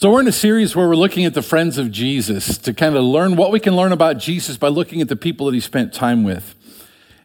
So, 0.00 0.12
we're 0.12 0.20
in 0.20 0.28
a 0.28 0.32
series 0.32 0.76
where 0.76 0.86
we're 0.86 0.94
looking 0.94 1.24
at 1.24 1.34
the 1.34 1.42
friends 1.42 1.76
of 1.76 1.90
Jesus 1.90 2.56
to 2.58 2.72
kind 2.72 2.94
of 2.94 3.02
learn 3.02 3.34
what 3.34 3.50
we 3.50 3.58
can 3.58 3.74
learn 3.74 3.90
about 3.90 4.18
Jesus 4.18 4.56
by 4.56 4.68
looking 4.68 5.00
at 5.00 5.08
the 5.08 5.16
people 5.16 5.46
that 5.46 5.54
he 5.54 5.60
spent 5.60 5.92
time 5.92 6.22
with. 6.22 6.54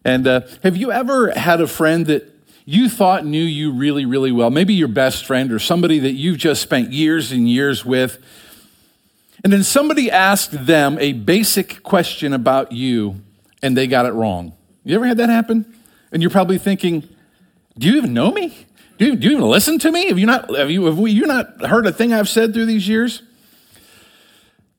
And 0.03 0.25
uh, 0.25 0.42
have 0.63 0.75
you 0.75 0.91
ever 0.91 1.29
had 1.38 1.62
a 1.62 1.67
friend 1.67 2.07
that 2.07 2.28
you 2.65 2.89
thought 2.89 3.28
knew 3.28 3.44
you 3.44 3.71
really, 3.71 4.07
really 4.07 4.31
well? 4.31 4.49
Maybe 4.49 4.73
your 4.73 4.88
best 4.88 5.23
friend 5.23 5.51
or 5.51 5.59
somebody 5.59 5.99
that 5.99 6.13
you've 6.13 6.39
just 6.39 6.63
spent 6.63 6.91
years 6.91 7.31
and 7.31 7.47
years 7.47 7.86
with. 7.86 8.17
And 9.44 9.54
then 9.54 9.62
somebody 9.62 10.10
asked 10.10 10.66
them 10.66 10.98
a 11.00 11.14
basic 11.14 11.84
question 11.84 12.34
about 12.34 12.71
you 12.71 13.21
and 13.62 13.78
they 13.78 13.86
got 13.86 14.08
it 14.08 14.14
wrong. 14.14 14.52
You 14.84 14.96
ever 14.96 15.05
had 15.05 15.18
that 15.18 15.30
happen? 15.30 15.71
And 16.12 16.24
you're 16.24 16.32
probably 16.32 16.58
thinking, 16.58 17.08
do 17.78 17.88
you 17.88 17.98
even 17.98 18.16
know 18.16 18.32
me? 18.32 18.66
Do 18.98 19.05
you, 19.05 19.16
do 19.16 19.28
you 19.28 19.38
even 19.38 19.50
listen 19.50 19.80
to 19.80 19.91
me? 19.91 20.07
Have 20.07 20.20
you 20.20 20.26
not, 20.26 20.55
have 20.55 20.70
you, 20.70 20.86
have 20.86 21.00
we, 21.00 21.12
you 21.12 21.26
not 21.26 21.66
heard 21.66 21.88
a 21.88 21.91
thing 21.91 22.14
I've 22.14 22.30
said 22.30 22.54
through 22.54 22.68
these 22.68 22.88
years? 22.88 23.23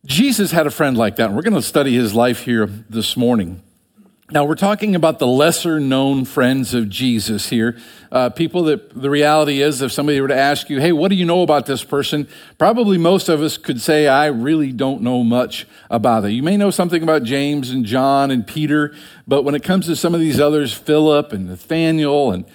Jesus 0.07 0.51
had 0.51 0.67
a 0.67 0.71
friend 0.71 0.97
like 0.97 1.17
that, 1.17 1.27
and 1.27 1.37
we're 1.37 1.43
going 1.43 1.55
to 1.55 1.63
study 1.63 1.95
his 1.95 2.15
life 2.15 2.41
here 2.41 2.67
this 2.67 3.17
morning. 3.17 3.63
Now, 4.31 4.45
we're 4.45 4.55
talking 4.55 4.95
about 4.95 5.19
the 5.19 5.27
lesser 5.27 5.79
known 5.81 6.25
friends 6.25 6.75
of 6.75 6.89
Jesus 6.89 7.49
here. 7.49 7.77
Uh, 8.11 8.31
people 8.31 8.65
that 8.65 8.95
the 9.01 9.11
reality 9.11 9.61
is, 9.61 9.83
if 9.83 9.93
somebody 9.93 10.21
were 10.21 10.29
to 10.29 10.37
ask 10.37 10.71
you, 10.71 10.81
hey, 10.81 10.93
what 10.93 11.09
do 11.09 11.15
you 11.15 11.27
know 11.27 11.43
about 11.43 11.67
this 11.67 11.85
person? 11.85 12.27
Probably 12.57 12.97
most 12.97 13.29
of 13.29 13.43
us 13.43 13.59
could 13.59 13.81
say, 13.81 14.07
I 14.07 14.27
really 14.27 14.73
don't 14.73 15.03
know 15.03 15.23
much 15.25 15.67
about 15.91 16.25
it. 16.25 16.31
You 16.31 16.43
may 16.43 16.57
know 16.57 16.71
something 16.71 17.03
about 17.03 17.23
James 17.25 17.71
and 17.71 17.85
John 17.85 18.31
and 18.31 18.47
Peter, 18.47 18.95
but 19.27 19.43
when 19.43 19.55
it 19.55 19.63
comes 19.63 19.87
to 19.87 19.97
some 19.97 20.15
of 20.15 20.21
these 20.21 20.41
others, 20.41 20.73
Philip 20.73 21.33
and 21.33 21.47
Nathaniel 21.47 22.33
and 22.33 22.47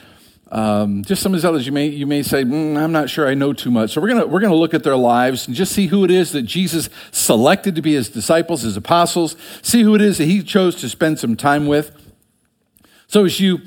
um, 0.51 1.03
just 1.03 1.21
some 1.21 1.33
of 1.33 1.37
these 1.37 1.45
others, 1.45 1.65
you 1.67 1.71
may, 1.71 1.87
you 1.87 2.07
may 2.07 2.23
say, 2.23 2.43
mm, 2.43 2.75
I'm 2.75 2.91
not 2.91 3.09
sure 3.09 3.27
I 3.27 3.35
know 3.35 3.53
too 3.53 3.69
much. 3.69 3.91
So 3.91 4.01
we're 4.01 4.07
going 4.07 4.29
we're 4.29 4.39
gonna 4.39 4.55
look 4.55 4.73
at 4.73 4.83
their 4.83 4.95
lives 4.95 5.47
and 5.47 5.55
just 5.55 5.73
see 5.73 5.87
who 5.87 6.03
it 6.03 6.09
is 6.09 6.31
that 6.31 6.41
Jesus 6.43 6.89
selected 7.11 7.75
to 7.75 7.81
be 7.83 7.93
his 7.93 8.09
disciples, 8.09 8.63
his 8.63 8.75
apostles, 8.75 9.35
see 9.61 9.83
who 9.83 9.93
it 9.93 10.01
is 10.01 10.17
that 10.17 10.25
he 10.25 10.41
chose 10.41 10.75
to 10.77 10.89
spend 10.89 11.19
some 11.19 11.35
time 11.35 11.67
with. 11.67 11.91
So 13.07 13.25
as 13.25 13.39
you 13.39 13.59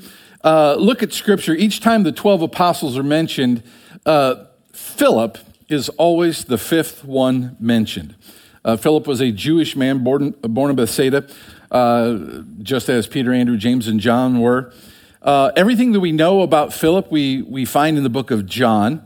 uh, 0.43 0.75
look 0.75 1.01
at 1.01 1.13
Scripture, 1.13 1.53
each 1.53 1.79
time 1.79 2.03
the 2.03 2.11
12 2.11 2.41
apostles 2.41 2.97
are 2.97 3.03
mentioned, 3.03 3.63
uh, 4.05 4.45
Philip 4.73 5.37
is 5.69 5.87
always 5.89 6.45
the 6.45 6.57
fifth 6.57 7.05
one 7.05 7.55
mentioned. 7.59 8.15
Uh, 8.65 8.75
Philip 8.75 9.07
was 9.07 9.21
a 9.21 9.31
Jewish 9.31 9.75
man 9.75 10.03
born, 10.03 10.31
born 10.41 10.69
in 10.69 10.75
Bethsaida, 10.75 11.27
uh, 11.71 12.41
just 12.61 12.89
as 12.89 13.07
Peter, 13.07 13.33
Andrew, 13.33 13.57
James, 13.57 13.87
and 13.87 14.01
John 14.01 14.41
were. 14.41 14.73
Uh, 15.23 15.53
everything 15.55 15.93
that 15.93 16.01
we 16.01 16.11
know 16.11 16.41
about 16.41 16.73
Philip, 16.73 17.09
we, 17.09 17.41
we 17.43 17.63
find 17.63 17.95
in 17.95 18.03
the 18.03 18.09
book 18.09 18.29
of 18.29 18.45
John. 18.45 19.05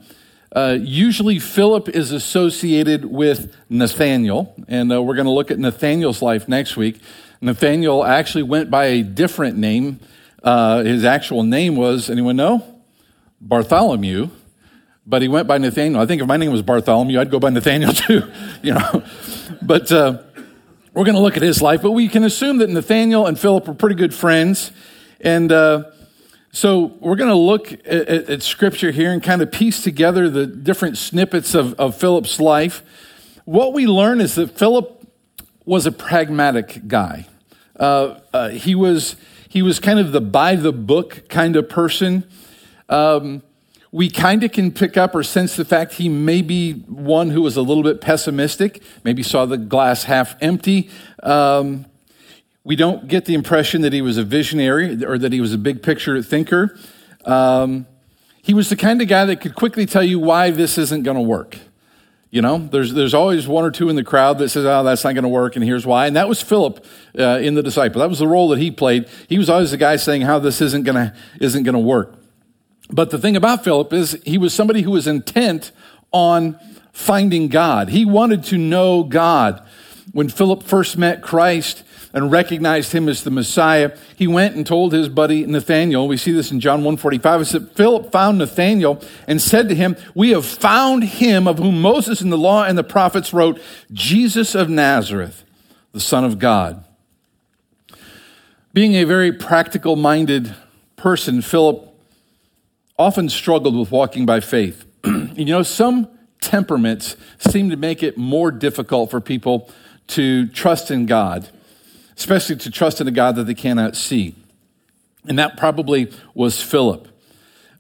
Uh, 0.52 0.76
usually, 0.82 1.38
Philip 1.38 1.90
is 1.90 2.12
associated 2.12 3.06
with 3.06 3.56
Nathaniel, 3.70 4.56
and 4.68 4.92
uh, 4.92 5.04
we're 5.04 5.14
going 5.14 5.28
to 5.28 5.32
look 5.32 5.52
at 5.52 5.60
Nathaniel's 5.60 6.24
life 6.24 6.48
next 6.48 6.76
week. 6.76 7.00
Nathaniel 7.40 8.04
actually 8.04 8.42
went 8.42 8.72
by 8.72 8.86
a 8.86 9.04
different 9.04 9.58
name. 9.58 10.00
Uh, 10.42 10.82
his 10.84 11.06
actual 11.06 11.44
name 11.44 11.76
was, 11.76 12.10
anyone 12.10 12.36
know? 12.36 12.82
Bartholomew, 13.40 14.30
but 15.06 15.22
he 15.22 15.28
went 15.28 15.48
by 15.48 15.60
Nathaniel. 15.60 16.02
I 16.02 16.08
think 16.08 16.24
if 16.24 16.28
my 16.28 16.38
name 16.38 16.52
was 16.52 16.64
Bartholomew, 16.64 17.20
I'd 17.20 17.30
go 17.30 17.40
by 17.40 17.52
Nathaniel 17.52 17.94
too, 17.94 18.24
you 18.64 18.74
know. 18.74 19.04
But 19.62 19.92
uh, 19.92 20.24
we're 20.96 21.06
going 21.06 21.14
to 21.14 21.22
look 21.22 21.38
at 21.38 21.44
his 21.44 21.62
life, 21.62 21.84
but 21.84 21.92
we 21.92 22.08
can 22.08 22.24
assume 22.24 22.58
that 22.58 22.72
Nathaniel 22.72 23.28
and 23.28 23.38
Philip 23.38 23.68
were 23.68 23.76
pretty 23.76 23.96
good 23.96 24.16
friends. 24.16 24.72
And 25.22 25.52
uh, 25.52 25.92
so 26.58 26.98
we're 27.02 27.18
going 27.18 27.30
to 27.30 27.36
look 27.36 27.72
at, 27.72 27.86
at, 27.86 28.30
at, 28.32 28.42
scripture 28.42 28.90
here 28.90 29.14
and 29.14 29.22
kind 29.22 29.44
of 29.44 29.52
piece 29.52 29.84
together 29.84 30.28
the 30.28 30.48
different 30.48 30.98
snippets 30.98 31.54
of, 31.54 31.76
of 31.76 31.96
Philip's 31.96 32.40
life. 32.40 32.82
What 33.46 33.74
we 33.74 33.86
learn 33.86 34.20
is 34.20 34.34
that 34.34 34.58
Philip 34.58 35.08
was 35.66 35.86
a 35.86 35.92
pragmatic 35.92 36.88
guy. 36.88 37.28
Uh, 37.80 38.22
uh, 38.34 38.50
he 38.50 38.74
was 38.74 39.18
he 39.48 39.62
was 39.62 39.80
kind 39.80 40.00
of 40.00 40.12
the 40.12 40.20
by 40.20 40.56
the 40.56 40.74
book 40.74 41.30
kind 41.30 41.56
of 41.56 41.70
person. 41.70 42.28
Um, 42.90 43.44
we 43.92 44.10
kind 44.10 44.44
of 44.44 44.52
can 44.52 44.72
pick 44.72 44.98
up 44.98 45.14
or 45.14 45.22
sense 45.22 45.58
the 45.58 45.64
fact 45.64 45.94
he 45.94 46.10
may 46.10 46.42
be 46.42 46.74
one 46.74 47.30
who 47.30 47.44
was 47.44 47.56
a 47.56 47.62
little 47.62 47.84
bit 47.84 48.02
pessimistic, 48.02 48.82
maybe 49.04 49.22
saw 49.22 49.46
the 49.46 49.60
glass 49.60 50.06
half 50.06 50.36
empty. 50.42 50.90
Um, 51.22 51.86
we 52.68 52.76
don't 52.76 53.08
get 53.08 53.24
the 53.24 53.34
impression 53.34 53.80
that 53.84 53.94
he 53.94 54.02
was 54.02 54.18
a 54.18 54.26
visionary 54.26 55.02
or 55.06 55.18
that 55.18 55.32
he 55.32 55.40
was 55.40 55.54
a 55.54 55.58
big 55.58 55.82
picture 55.82 56.22
thinker. 56.22 56.78
Um, 57.24 57.88
he 58.42 58.54
was 58.54 58.68
the 58.68 58.76
kind 58.76 59.02
of 59.02 59.08
guy 59.08 59.24
that 59.24 59.40
could 59.40 59.56
quickly 59.56 59.86
tell 59.86 60.04
you 60.04 60.20
why 60.20 60.52
this 60.52 60.78
isn't 60.78 61.04
going 61.04 61.16
to 61.16 61.22
work. 61.22 61.58
You 62.30 62.42
know, 62.42 62.58
there's, 62.58 62.94
there's 62.94 63.14
always 63.14 63.48
one 63.48 63.64
or 63.64 63.72
two 63.72 63.88
in 63.88 63.96
the 63.96 64.04
crowd 64.04 64.40
that 64.40 64.50
says, 64.50 64.66
oh, 64.66 64.84
that's 64.84 65.06
not 65.06 65.14
going 65.14 65.24
to 65.24 65.30
work, 65.30 65.56
and 65.56 65.64
here's 65.64 65.86
why. 65.86 66.08
And 66.08 66.18
that 66.18 66.28
was 66.28 66.42
Philip 66.42 66.86
uh, 67.18 67.40
in 67.42 67.56
the 67.56 67.64
disciple. 67.64 68.02
That 68.02 68.10
was 68.10 68.20
the 68.20 68.28
role 68.28 68.50
that 68.50 68.60
he 68.60 68.70
played. 68.70 69.08
He 69.30 69.38
was 69.38 69.50
always 69.50 69.72
the 69.72 69.78
guy 69.78 69.96
saying 69.96 70.24
how 70.24 70.38
this 70.38 70.60
isn't 70.60 70.84
going 70.84 71.14
isn't 71.40 71.64
going 71.64 71.74
to 71.74 71.80
work. 71.80 72.16
But 72.90 73.12
the 73.12 73.18
thing 73.18 73.38
about 73.38 73.64
Philip 73.64 73.94
is 73.94 74.22
he 74.26 74.38
was 74.38 74.54
somebody 74.54 74.82
who 74.82 74.92
was 74.92 75.08
intent 75.08 75.72
on 76.12 76.60
finding 76.92 77.48
God. 77.48 77.88
He 77.88 78.04
wanted 78.04 78.44
to 78.46 78.58
know 78.58 79.04
God. 79.04 79.66
When 80.12 80.28
Philip 80.28 80.64
first 80.64 80.98
met 80.98 81.22
Christ, 81.22 81.84
and 82.14 82.32
recognized 82.32 82.92
him 82.94 83.10
as 83.10 83.24
the 83.24 83.32
Messiah, 83.32 83.96
he 84.16 84.28
went 84.28 84.56
and 84.56 84.66
told 84.66 84.94
his 84.94 85.10
buddy 85.10 85.46
Nathanael. 85.46 86.08
We 86.08 86.18
see 86.18 86.32
this 86.32 86.52
in 86.52 86.60
John 86.60 86.80
145. 86.80 87.42
It 87.42 87.46
said, 87.46 87.72
Philip 87.72 88.12
found 88.12 88.38
Nathanael 88.38 89.02
and 89.28 89.42
said 89.42 89.70
to 89.70 89.76
him, 89.76 89.96
We 90.16 90.32
have 90.32 90.46
found 90.46 91.04
him 91.04 91.48
of 91.48 91.60
whom 91.60 91.82
Moses 91.82 92.22
in 92.22 92.30
the 92.30 92.38
law 92.38 92.64
and 92.64 92.78
the 92.78 92.84
prophets 92.84 93.34
wrote, 93.34 93.60
Jesus 93.92 94.56
of 94.56 94.70
Nazareth, 94.70 95.44
the 95.92 96.00
Son 96.00 96.24
of 96.24 96.40
God. 96.40 96.84
Being 98.74 98.96
a 98.96 99.04
very 99.04 99.32
practical 99.32 99.96
minded 99.96 100.56
person, 100.96 101.42
Philip 101.42 101.94
often 102.98 103.30
struggled 103.30 103.78
with 103.78 103.92
walking 103.92 104.26
by 104.26 104.40
faith. 104.40 104.86
you 105.06 105.46
know, 105.46 105.64
some 105.64 106.08
temperaments 106.42 107.16
seem 107.40 107.70
to 107.70 107.76
make 107.76 108.02
it 108.02 108.18
more 108.18 108.52
difficult 108.52 109.12
for 109.12 109.20
people 109.20 109.70
to 110.08 110.48
trust 110.48 110.90
in 110.90 111.06
God 111.06 111.50
especially 112.18 112.56
to 112.58 112.72
trust 112.72 113.00
in 113.00 113.08
a 113.08 113.12
God 113.12 113.36
that 113.36 113.46
they 113.46 113.54
cannot 113.54 113.96
see. 113.96 114.36
And 115.28 115.38
that 115.40 115.58
probably 115.58 116.12
was 116.34 116.62
Philip. 116.62 117.08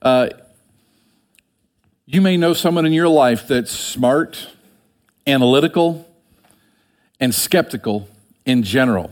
Uh, 0.02 0.30
you 2.06 2.22
may 2.22 2.38
know 2.38 2.54
someone 2.54 2.86
in 2.86 2.94
your 2.94 3.10
life 3.10 3.48
that's 3.48 3.72
smart, 3.72 4.48
analytical, 5.26 6.08
and 7.20 7.34
skeptical 7.34 8.08
in 8.46 8.64
general. 8.64 9.12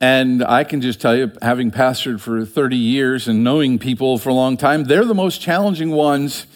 And 0.00 0.44
I 0.44 0.64
can 0.64 0.80
just 0.80 1.00
tell 1.00 1.16
you, 1.16 1.32
having 1.40 1.70
pastored 1.70 2.20
for 2.20 2.44
30 2.44 2.76
years 2.76 3.28
and 3.28 3.42
knowing 3.44 3.78
people 3.78 4.18
for 4.18 4.28
a 4.30 4.34
long 4.34 4.56
time, 4.56 4.84
they're 4.84 5.04
the 5.04 5.14
most 5.14 5.40
challenging 5.40 5.90
ones 5.90 6.46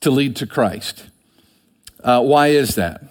to 0.00 0.10
lead 0.10 0.36
to 0.36 0.46
Christ. 0.46 1.06
Uh, 2.02 2.22
why 2.22 2.48
is 2.48 2.74
that? 2.74 3.02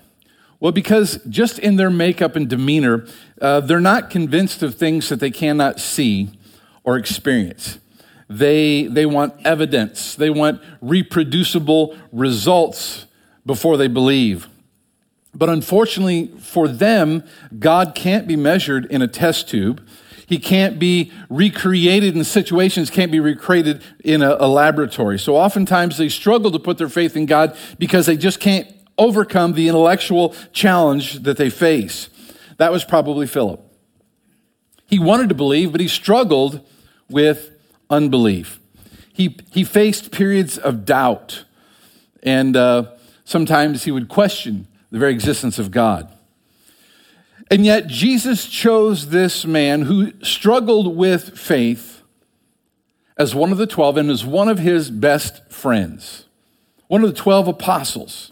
Well, 0.66 0.72
because 0.72 1.20
just 1.30 1.60
in 1.60 1.76
their 1.76 1.92
makeup 1.92 2.36
and 2.36 2.50
demeanor, 2.50 3.06
uh, 3.40 3.60
they're 3.60 3.80
not 3.80 4.10
convinced 4.10 4.64
of 4.64 4.74
things 4.74 5.10
that 5.10 5.20
they 5.20 5.30
cannot 5.30 5.80
see 5.80 6.32
or 6.84 6.98
experience. 6.98 7.78
They, 8.28 8.88
they 8.88 9.06
want 9.06 9.36
evidence, 9.46 10.16
they 10.16 10.32
want 10.32 10.64
reproducible 10.82 11.96
results 12.12 13.06
before 13.46 13.78
they 13.78 13.88
believe. 13.88 14.48
But 15.36 15.50
unfortunately 15.50 16.32
for 16.40 16.68
them, 16.68 17.24
God 17.60 17.94
can't 17.94 18.28
be 18.28 18.36
measured 18.36 18.86
in 18.86 19.04
a 19.04 19.08
test 19.08 19.48
tube. 19.48 19.88
He 20.26 20.40
can't 20.40 20.80
be 20.80 21.12
recreated 21.30 22.18
in 22.18 22.24
situations, 22.24 22.90
can't 22.90 23.12
be 23.12 23.20
recreated 23.20 23.84
in 24.04 24.24
a, 24.24 24.36
a, 24.40 24.48
laboratory. 24.48 25.20
So 25.20 25.36
oftentimes 25.36 26.00
they 26.00 26.10
struggle 26.10 26.50
to 26.50 26.58
put 26.58 26.80
their 26.80 26.90
faith 26.90 27.16
in 27.16 27.28
God 27.28 27.56
because 27.78 28.08
they 28.08 28.18
just 28.18 28.40
can't 28.40 28.68
overcome 28.98 29.54
the 29.54 29.68
intellectual 29.68 30.36
challenge 30.52 31.24
that 31.24 31.38
they 31.38 31.50
face. 31.50 32.10
That 32.58 32.72
was 32.72 32.84
probably 32.84 33.28
Philip. 33.28 33.62
He 34.88 35.00
wanted 35.00 35.30
to 35.30 35.36
believe, 35.36 35.72
but 35.72 35.82
he 35.82 35.88
struggled 35.88 36.62
with 37.10 37.52
unbelief. 37.90 38.60
He, 39.12 39.38
he 39.52 39.64
faced 39.64 40.12
periods 40.12 40.58
of 40.58 40.86
doubt, 40.86 41.46
and 42.24 42.56
uh, 42.56 42.92
sometimes 43.24 43.84
he 43.84 43.92
would 43.92 44.10
question 44.10 44.68
the 44.92 45.00
very 45.00 45.14
existence 45.14 45.58
of 45.60 45.72
God. 45.72 46.12
And 47.52 47.66
yet, 47.66 47.88
Jesus 47.88 48.48
chose 48.48 49.10
this 49.10 49.46
man 49.46 49.84
who 49.84 50.12
struggled 50.24 50.96
with 50.96 51.38
faith 51.38 52.02
as 53.18 53.36
one 53.36 53.52
of 53.52 53.58
the 53.58 53.68
12 53.68 53.98
and 53.98 54.10
as 54.10 54.26
one 54.26 54.50
of 54.50 54.60
his 54.60 54.90
best 54.90 55.50
friends, 55.52 56.26
one 56.88 57.04
of 57.04 57.10
the 57.14 57.16
12 57.16 57.48
apostles. 57.48 58.32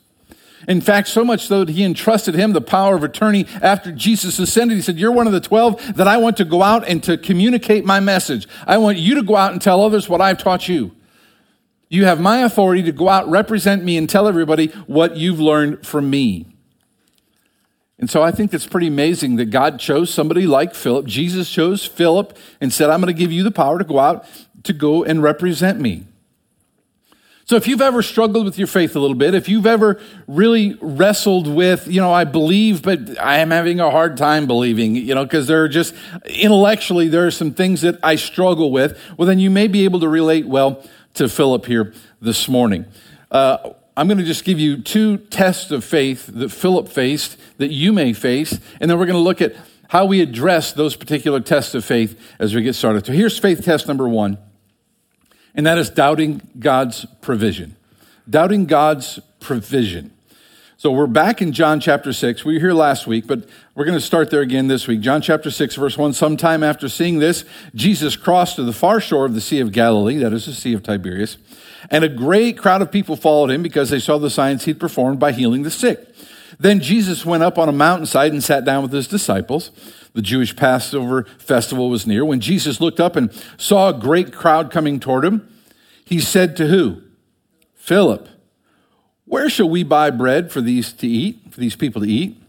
In 0.68 0.81
fact, 0.81 1.07
so 1.07 1.24
much 1.25 1.48
so 1.48 1.65
that 1.65 1.74
he 1.74 1.83
entrusted 1.83 2.36
him 2.36 2.54
the 2.54 2.62
power 2.62 2.95
of 2.95 3.04
attorney 3.04 3.45
after 3.62 3.92
Jesus 3.92 4.39
ascended. 4.39 4.75
He 4.75 4.81
said, 4.81 4.98
You're 4.98 5.12
one 5.12 5.27
of 5.27 5.33
the 5.33 5.42
12 5.42 5.95
that 5.98 6.07
I 6.07 6.18
want 6.18 6.38
to 6.38 6.45
go 6.45 6.62
out 6.63 6.88
and 6.88 7.04
to 7.04 7.18
communicate 7.18 7.86
my 7.86 8.00
message. 8.00 8.48
I 8.65 8.77
want 8.77 8.98
you 8.98 9.15
to 9.15 9.24
go 9.24 9.36
out 9.36 9.51
and 9.51 9.62
tell 9.62 9.81
others 9.81 10.07
what 10.07 10.21
I've 10.21 10.38
taught 10.38 10.68
you. 10.68 10.95
You 11.89 12.06
have 12.06 12.19
my 12.19 12.39
authority 12.39 12.81
to 12.83 12.92
go 12.92 13.10
out, 13.10 13.30
represent 13.30 13.83
me, 13.83 13.98
and 13.98 14.10
tell 14.10 14.27
everybody 14.27 14.68
what 14.88 15.15
you've 15.15 15.39
learned 15.39 15.86
from 15.86 16.10
me. 16.10 16.48
And 18.00 18.09
so 18.09 18.24
I 18.24 18.31
think 18.31 18.51
that's 18.51 18.68
pretty 18.68 18.88
amazing 18.88 19.36
that 19.36 19.45
God 19.45 19.80
chose 19.80 20.13
somebody 20.13 20.48
like 20.48 20.74
Philip. 20.74 21.06
Jesus 21.06 21.50
chose 21.50 21.86
Philip 21.86 22.38
and 22.59 22.74
said, 22.74 22.89
I'm 22.89 23.00
going 23.00 23.13
to 23.13 23.19
give 23.19 23.31
you 23.31 23.44
the 23.44 23.51
power 23.51 23.77
to 23.77 23.83
go 23.83 24.00
out 24.00 24.25
to 24.63 24.74
go 24.74 25.04
and 25.04 25.21
represent 25.21 25.80
me. 25.80 26.06
So 27.45 27.57
if 27.57 27.68
you've 27.68 27.81
ever 27.81 28.01
struggled 28.01 28.45
with 28.45 28.57
your 28.57 28.68
faith 28.68 28.95
a 28.95 29.00
little 29.00 29.18
bit, 29.18 29.34
if 29.34 29.50
you've 29.50 29.66
ever 29.66 30.00
really 30.28 30.78
wrestled 30.80 31.45
with, 31.48 31.88
you 31.88 32.00
know, 32.00 32.13
I 32.13 32.24
believe, 32.24 32.81
but 32.81 33.19
I 33.19 33.40
am 33.40 33.51
having 33.51 33.81
a 33.81 33.92
hard 33.92 34.16
time 34.16 34.48
believing, 34.48 34.95
you 34.95 35.13
know, 35.13 35.25
because 35.25 35.48
there 35.48 35.62
are 35.63 35.68
just 35.68 35.94
intellectually, 36.25 37.10
there 37.10 37.28
are 37.28 37.31
some 37.31 37.54
things 37.54 37.81
that 37.81 38.00
I 38.01 38.16
struggle 38.16 38.72
with, 38.72 38.98
well, 39.18 39.28
then 39.28 39.40
you 39.40 39.50
may 39.50 39.68
be 39.68 39.84
able 39.84 40.00
to 40.00 40.07
relate 40.07 40.48
well 40.48 40.86
to 41.16 41.28
Philip 41.28 41.66
here 41.66 41.94
this 42.22 42.48
morning. 42.48 42.86
Uh, 43.30 43.72
I'm 43.98 44.07
going 44.07 44.19
to 44.19 44.24
just 44.24 44.45
give 44.45 44.60
you 44.60 44.81
two 44.81 45.18
tests 45.18 45.69
of 45.69 45.84
faith 45.84 46.28
that 46.28 46.50
Philip 46.50 46.88
faced 46.88 47.38
that 47.57 47.72
you 47.72 47.92
may 47.92 48.13
face, 48.13 48.57
and 48.80 48.90
then 48.90 48.98
we're 48.98 49.06
going 49.06 49.18
to 49.18 49.19
look 49.19 49.42
at 49.42 49.54
how 49.90 50.06
we 50.06 50.22
address 50.22 50.72
those 50.72 50.95
particular 50.95 51.42
tests 51.42 51.75
of 51.75 51.84
faith 51.84 52.19
as 52.40 52.56
we 52.56 52.63
get 52.63 52.74
started. 52.74 53.06
So 53.06 53.12
here's 53.12 53.38
faith 53.38 53.63
test 53.63 53.88
number 53.88 54.07
one 54.07 54.38
and 55.55 55.65
that 55.65 55.77
is 55.77 55.89
doubting 55.89 56.41
God's 56.59 57.05
provision. 57.21 57.75
Doubting 58.29 58.65
God's 58.65 59.19
provision. 59.39 60.11
So 60.77 60.91
we're 60.91 61.07
back 61.07 61.41
in 61.41 61.53
John 61.53 61.79
chapter 61.79 62.11
6. 62.11 62.44
We 62.44 62.55
were 62.55 62.59
here 62.59 62.73
last 62.73 63.07
week, 63.07 63.25
but 63.25 63.47
we're 63.73 63.85
going 63.85 63.97
to 63.97 64.05
start 64.05 64.29
there 64.29 64.41
again 64.41 64.67
this 64.67 64.85
week. 64.85 65.00
John 65.00 65.21
chapter 65.21 65.50
6, 65.50 65.75
verse 65.75 65.97
1. 65.97 66.11
Sometime 66.11 66.61
after 66.61 66.89
seeing 66.89 67.19
this, 67.19 67.45
Jesus 67.73 68.17
crossed 68.17 68.57
to 68.57 68.63
the 68.63 68.73
far 68.73 69.00
shore 69.00 69.25
of 69.25 69.33
the 69.33 69.39
Sea 69.39 69.61
of 69.61 69.71
Galilee, 69.71 70.17
that 70.17 70.33
is 70.33 70.45
the 70.45 70.53
Sea 70.53 70.73
of 70.73 70.83
Tiberias, 70.83 71.38
and 71.89 72.03
a 72.03 72.09
great 72.09 72.57
crowd 72.57 72.81
of 72.81 72.91
people 72.91 73.15
followed 73.15 73.49
him 73.49 73.63
because 73.63 73.91
they 73.91 73.99
saw 73.99 74.17
the 74.17 74.29
signs 74.29 74.65
he'd 74.65 74.79
performed 74.79 75.19
by 75.19 75.31
healing 75.31 75.63
the 75.63 75.71
sick. 75.71 76.12
Then 76.63 76.80
Jesus 76.80 77.25
went 77.25 77.44
up 77.44 77.57
on 77.57 77.68
a 77.68 77.74
mountainside 77.74 78.31
and 78.31 78.42
sat 78.42 78.63
down 78.63 78.83
with 78.83 78.94
his 78.94 79.06
disciples. 79.06 79.69
The 80.13 80.21
Jewish 80.21 80.56
Passover 80.56 81.25
festival 81.38 81.89
was 81.89 82.07
near. 82.07 82.24
When 82.24 82.39
Jesus 82.39 82.80
looked 82.80 83.01
up 83.01 83.18
and 83.18 83.33
saw 83.57 83.89
a 83.89 84.00
great 84.00 84.31
crowd 84.31 84.71
coming 84.71 84.98
toward 84.98 85.25
him, 85.25 85.45
he 86.06 86.21
said 86.21 86.56
to 86.56 86.68
who? 86.68 87.01
Philip, 87.75 88.30
where 89.25 89.50
shall 89.50 89.69
we 89.69 89.83
buy 89.83 90.10
bread 90.10 90.54
for 90.54 90.62
these 90.62 90.94
to 90.94 91.07
eat, 91.07 91.51
for 91.51 91.60
these 91.60 91.75
people 91.75 92.01
to 92.01 92.07
eat? 92.07 92.42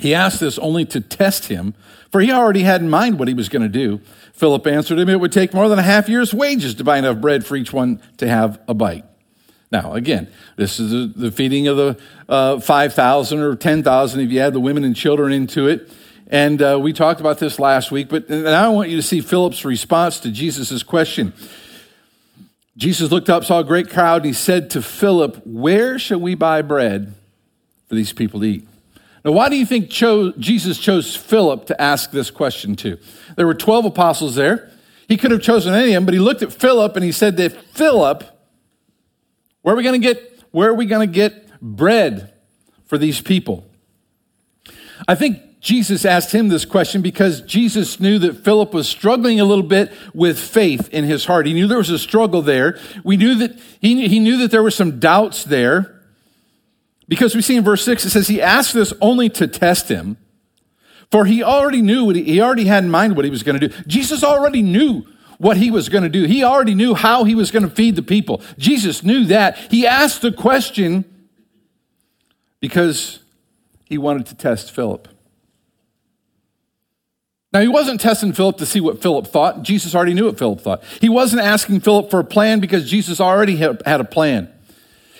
He 0.00 0.16
asked 0.16 0.40
this 0.40 0.58
only 0.58 0.84
to 0.86 1.00
test 1.00 1.44
him, 1.44 1.74
for 2.10 2.20
he 2.20 2.32
already 2.32 2.64
had 2.64 2.80
in 2.80 2.90
mind 2.90 3.20
what 3.20 3.28
he 3.28 3.34
was 3.34 3.48
going 3.48 3.62
to 3.62 3.68
do. 3.68 4.00
Philip 4.32 4.66
answered 4.66 4.98
him, 4.98 5.08
It 5.08 5.20
would 5.20 5.30
take 5.30 5.54
more 5.54 5.68
than 5.68 5.78
a 5.78 5.82
half 5.82 6.08
year's 6.08 6.34
wages 6.34 6.74
to 6.74 6.82
buy 6.82 6.98
enough 6.98 7.20
bread 7.20 7.46
for 7.46 7.54
each 7.54 7.72
one 7.72 8.02
to 8.16 8.26
have 8.26 8.60
a 8.66 8.74
bite. 8.74 9.04
Now, 9.72 9.94
again, 9.94 10.28
this 10.56 10.78
is 10.78 11.14
the, 11.14 11.32
feeding 11.32 11.66
of 11.66 11.78
the 11.78 11.98
uh, 12.28 12.60
5,000 12.60 13.40
or 13.40 13.56
10,000 13.56 14.20
if 14.20 14.30
you 14.30 14.38
add 14.38 14.52
the 14.52 14.60
women 14.60 14.84
and 14.84 14.94
children 14.94 15.32
into 15.32 15.66
it. 15.66 15.90
And 16.26 16.60
uh, 16.60 16.78
we 16.80 16.92
talked 16.92 17.20
about 17.20 17.38
this 17.38 17.58
last 17.58 17.90
week, 17.90 18.10
but 18.10 18.28
now 18.28 18.66
I 18.66 18.68
want 18.68 18.90
you 18.90 18.96
to 18.96 19.02
see 19.02 19.22
Philip's 19.22 19.64
response 19.64 20.20
to 20.20 20.30
Jesus' 20.30 20.82
question. 20.82 21.32
Jesus 22.76 23.10
looked 23.10 23.30
up, 23.30 23.44
saw 23.44 23.60
a 23.60 23.64
great 23.64 23.88
crowd, 23.88 24.16
and 24.16 24.26
he 24.26 24.32
said 24.34 24.68
to 24.70 24.82
Philip, 24.82 25.46
Where 25.46 25.98
shall 25.98 26.20
we 26.20 26.34
buy 26.34 26.60
bread 26.60 27.14
for 27.88 27.94
these 27.94 28.12
people 28.12 28.40
to 28.40 28.46
eat? 28.46 28.68
Now, 29.24 29.32
why 29.32 29.48
do 29.48 29.56
you 29.56 29.64
think 29.64 29.88
Jesus 29.88 30.78
chose 30.78 31.16
Philip 31.16 31.66
to 31.66 31.80
ask 31.80 32.10
this 32.10 32.30
question 32.30 32.76
to? 32.76 32.98
There 33.36 33.46
were 33.46 33.54
12 33.54 33.86
apostles 33.86 34.34
there. 34.34 34.70
He 35.08 35.16
could 35.16 35.30
have 35.30 35.42
chosen 35.42 35.72
any 35.72 35.88
of 35.88 35.94
them, 35.94 36.04
but 36.04 36.14
he 36.14 36.20
looked 36.20 36.42
at 36.42 36.52
Philip 36.52 36.94
and 36.96 37.04
he 37.04 37.12
said 37.12 37.38
to 37.38 37.48
Philip, 37.50 38.24
where 39.62 39.74
are 39.74 39.76
we 39.76 39.82
going 39.82 40.00
to 40.00 40.06
get 40.06 40.28
where 40.50 40.68
are 40.68 40.74
we 40.74 40.86
going 40.86 41.08
to 41.08 41.12
get 41.12 41.60
bread 41.60 42.32
for 42.84 42.98
these 42.98 43.20
people? 43.20 43.66
I 45.08 45.14
think 45.14 45.60
Jesus 45.60 46.04
asked 46.04 46.32
him 46.32 46.48
this 46.48 46.64
question 46.64 47.02
because 47.02 47.40
Jesus 47.42 48.00
knew 48.00 48.18
that 48.18 48.44
Philip 48.44 48.74
was 48.74 48.88
struggling 48.88 49.40
a 49.40 49.44
little 49.44 49.64
bit 49.64 49.92
with 50.12 50.38
faith 50.38 50.88
in 50.90 51.04
his 51.04 51.24
heart. 51.24 51.46
He 51.46 51.54
knew 51.54 51.68
there 51.68 51.78
was 51.78 51.88
a 51.88 51.98
struggle 51.98 52.42
there. 52.42 52.78
We 53.04 53.16
knew 53.16 53.36
that 53.36 53.58
he, 53.80 54.08
he 54.08 54.18
knew 54.18 54.36
that 54.38 54.50
there 54.50 54.62
were 54.62 54.72
some 54.72 54.98
doubts 54.98 55.44
there. 55.44 56.00
Because 57.08 57.34
we 57.34 57.42
see 57.42 57.56
in 57.56 57.64
verse 57.64 57.84
6, 57.84 58.04
it 58.04 58.10
says 58.10 58.26
he 58.26 58.42
asked 58.42 58.74
this 58.74 58.92
only 59.00 59.28
to 59.30 59.46
test 59.46 59.88
him. 59.88 60.16
For 61.12 61.26
he 61.26 61.42
already 61.42 61.82
knew 61.82 62.06
what 62.06 62.16
he, 62.16 62.24
he 62.24 62.40
already 62.40 62.64
had 62.64 62.84
in 62.84 62.90
mind 62.90 63.14
what 63.14 63.24
he 63.24 63.30
was 63.30 63.42
going 63.42 63.60
to 63.60 63.68
do. 63.68 63.82
Jesus 63.86 64.24
already 64.24 64.62
knew 64.62 65.06
what 65.42 65.56
he 65.56 65.72
was 65.72 65.88
going 65.88 66.04
to 66.04 66.08
do. 66.08 66.22
He 66.22 66.44
already 66.44 66.72
knew 66.72 66.94
how 66.94 67.24
he 67.24 67.34
was 67.34 67.50
going 67.50 67.64
to 67.64 67.68
feed 67.68 67.96
the 67.96 68.02
people. 68.02 68.40
Jesus 68.58 69.02
knew 69.02 69.24
that. 69.24 69.56
He 69.72 69.88
asked 69.88 70.22
the 70.22 70.30
question 70.30 71.04
because 72.60 73.18
he 73.84 73.98
wanted 73.98 74.26
to 74.26 74.36
test 74.36 74.70
Philip. 74.70 75.08
Now, 77.52 77.60
he 77.60 77.66
wasn't 77.66 78.00
testing 78.00 78.32
Philip 78.32 78.58
to 78.58 78.66
see 78.66 78.80
what 78.80 79.02
Philip 79.02 79.26
thought. 79.26 79.64
Jesus 79.64 79.96
already 79.96 80.14
knew 80.14 80.26
what 80.26 80.38
Philip 80.38 80.60
thought. 80.60 80.84
He 81.00 81.08
wasn't 81.08 81.42
asking 81.42 81.80
Philip 81.80 82.08
for 82.08 82.20
a 82.20 82.24
plan 82.24 82.60
because 82.60 82.88
Jesus 82.88 83.20
already 83.20 83.56
had 83.56 83.82
a 83.84 84.04
plan. 84.04 84.48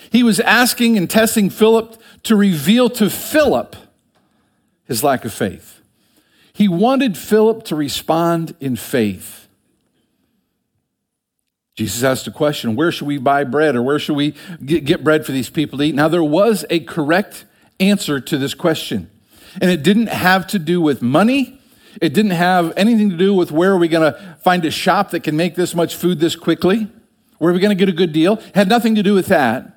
He 0.09 0.23
was 0.23 0.39
asking 0.39 0.97
and 0.97 1.09
testing 1.09 1.49
Philip 1.49 2.01
to 2.23 2.37
reveal 2.37 2.89
to 2.91 3.09
Philip 3.09 3.75
his 4.85 5.03
lack 5.03 5.25
of 5.25 5.33
faith. 5.33 5.81
He 6.53 6.69
wanted 6.69 7.17
Philip 7.17 7.65
to 7.65 7.75
respond 7.75 8.55
in 8.61 8.77
faith. 8.77 9.42
Jesus 11.75 12.03
asked 12.03 12.27
a 12.27 12.31
question 12.31 12.75
where 12.75 12.91
should 12.91 13.07
we 13.07 13.17
buy 13.17 13.43
bread 13.43 13.75
or 13.75 13.81
where 13.81 13.99
should 13.99 14.15
we 14.15 14.35
get 14.63 15.03
bread 15.03 15.25
for 15.25 15.31
these 15.31 15.49
people 15.49 15.79
to 15.79 15.85
eat? 15.85 15.95
Now, 15.95 16.07
there 16.07 16.23
was 16.23 16.65
a 16.69 16.79
correct 16.81 17.45
answer 17.79 18.19
to 18.19 18.37
this 18.37 18.53
question, 18.53 19.09
and 19.59 19.71
it 19.71 19.83
didn't 19.83 20.07
have 20.07 20.45
to 20.47 20.59
do 20.59 20.81
with 20.81 21.01
money. 21.01 21.59
It 22.01 22.13
didn't 22.13 22.31
have 22.31 22.73
anything 22.77 23.09
to 23.09 23.17
do 23.17 23.33
with 23.33 23.51
where 23.51 23.71
are 23.71 23.77
we 23.77 23.87
going 23.87 24.13
to 24.13 24.37
find 24.41 24.65
a 24.65 24.71
shop 24.71 25.11
that 25.11 25.21
can 25.21 25.35
make 25.35 25.55
this 25.55 25.75
much 25.75 25.95
food 25.95 26.19
this 26.19 26.35
quickly? 26.35 26.87
Where 27.37 27.51
are 27.51 27.53
we 27.53 27.59
going 27.59 27.75
to 27.75 27.75
get 27.75 27.89
a 27.89 27.95
good 27.95 28.13
deal? 28.13 28.33
It 28.33 28.55
had 28.55 28.69
nothing 28.69 28.95
to 28.95 29.03
do 29.03 29.13
with 29.13 29.27
that. 29.27 29.73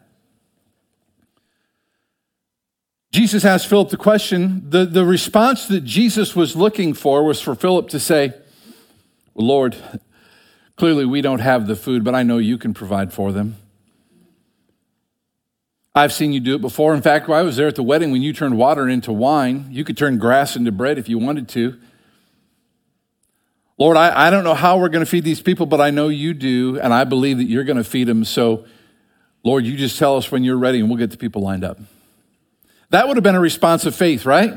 Jesus 3.12 3.44
asked 3.44 3.66
Philip 3.66 3.88
the 3.88 3.96
question. 3.96 4.68
The, 4.68 4.84
the 4.84 5.04
response 5.04 5.66
that 5.68 5.84
Jesus 5.84 6.36
was 6.36 6.54
looking 6.54 6.92
for 6.92 7.24
was 7.24 7.40
for 7.40 7.54
Philip 7.54 7.88
to 7.90 8.00
say, 8.00 8.34
Lord, 9.34 9.76
Clearly, 10.76 11.06
we 11.06 11.22
don't 11.22 11.40
have 11.40 11.66
the 11.66 11.74
food, 11.74 12.04
but 12.04 12.14
I 12.14 12.22
know 12.22 12.38
you 12.38 12.58
can 12.58 12.74
provide 12.74 13.12
for 13.12 13.32
them. 13.32 13.56
I've 15.94 16.12
seen 16.12 16.34
you 16.34 16.40
do 16.40 16.54
it 16.54 16.60
before. 16.60 16.94
In 16.94 17.00
fact, 17.00 17.28
I 17.30 17.40
was 17.40 17.56
there 17.56 17.66
at 17.66 17.74
the 17.74 17.82
wedding 17.82 18.12
when 18.12 18.20
you 18.20 18.34
turned 18.34 18.58
water 18.58 18.86
into 18.86 19.10
wine. 19.10 19.68
You 19.70 19.82
could 19.82 19.96
turn 19.96 20.18
grass 20.18 20.54
into 20.54 20.70
bread 20.70 20.98
if 20.98 21.08
you 21.08 21.18
wanted 21.18 21.48
to. 21.50 21.78
Lord, 23.78 23.96
I, 23.96 24.26
I 24.26 24.30
don't 24.30 24.44
know 24.44 24.54
how 24.54 24.78
we're 24.78 24.90
going 24.90 25.04
to 25.04 25.10
feed 25.10 25.24
these 25.24 25.40
people, 25.40 25.64
but 25.64 25.80
I 25.80 25.90
know 25.90 26.08
you 26.08 26.34
do, 26.34 26.78
and 26.80 26.92
I 26.92 27.04
believe 27.04 27.38
that 27.38 27.44
you're 27.44 27.64
going 27.64 27.78
to 27.78 27.84
feed 27.84 28.04
them. 28.04 28.24
So, 28.24 28.66
Lord, 29.42 29.64
you 29.64 29.76
just 29.76 29.98
tell 29.98 30.16
us 30.18 30.30
when 30.30 30.44
you're 30.44 30.58
ready, 30.58 30.80
and 30.80 30.90
we'll 30.90 30.98
get 30.98 31.10
the 31.10 31.16
people 31.16 31.40
lined 31.40 31.64
up. 31.64 31.78
That 32.90 33.08
would 33.08 33.16
have 33.16 33.24
been 33.24 33.34
a 33.34 33.40
response 33.40 33.86
of 33.86 33.94
faith, 33.94 34.26
right? 34.26 34.52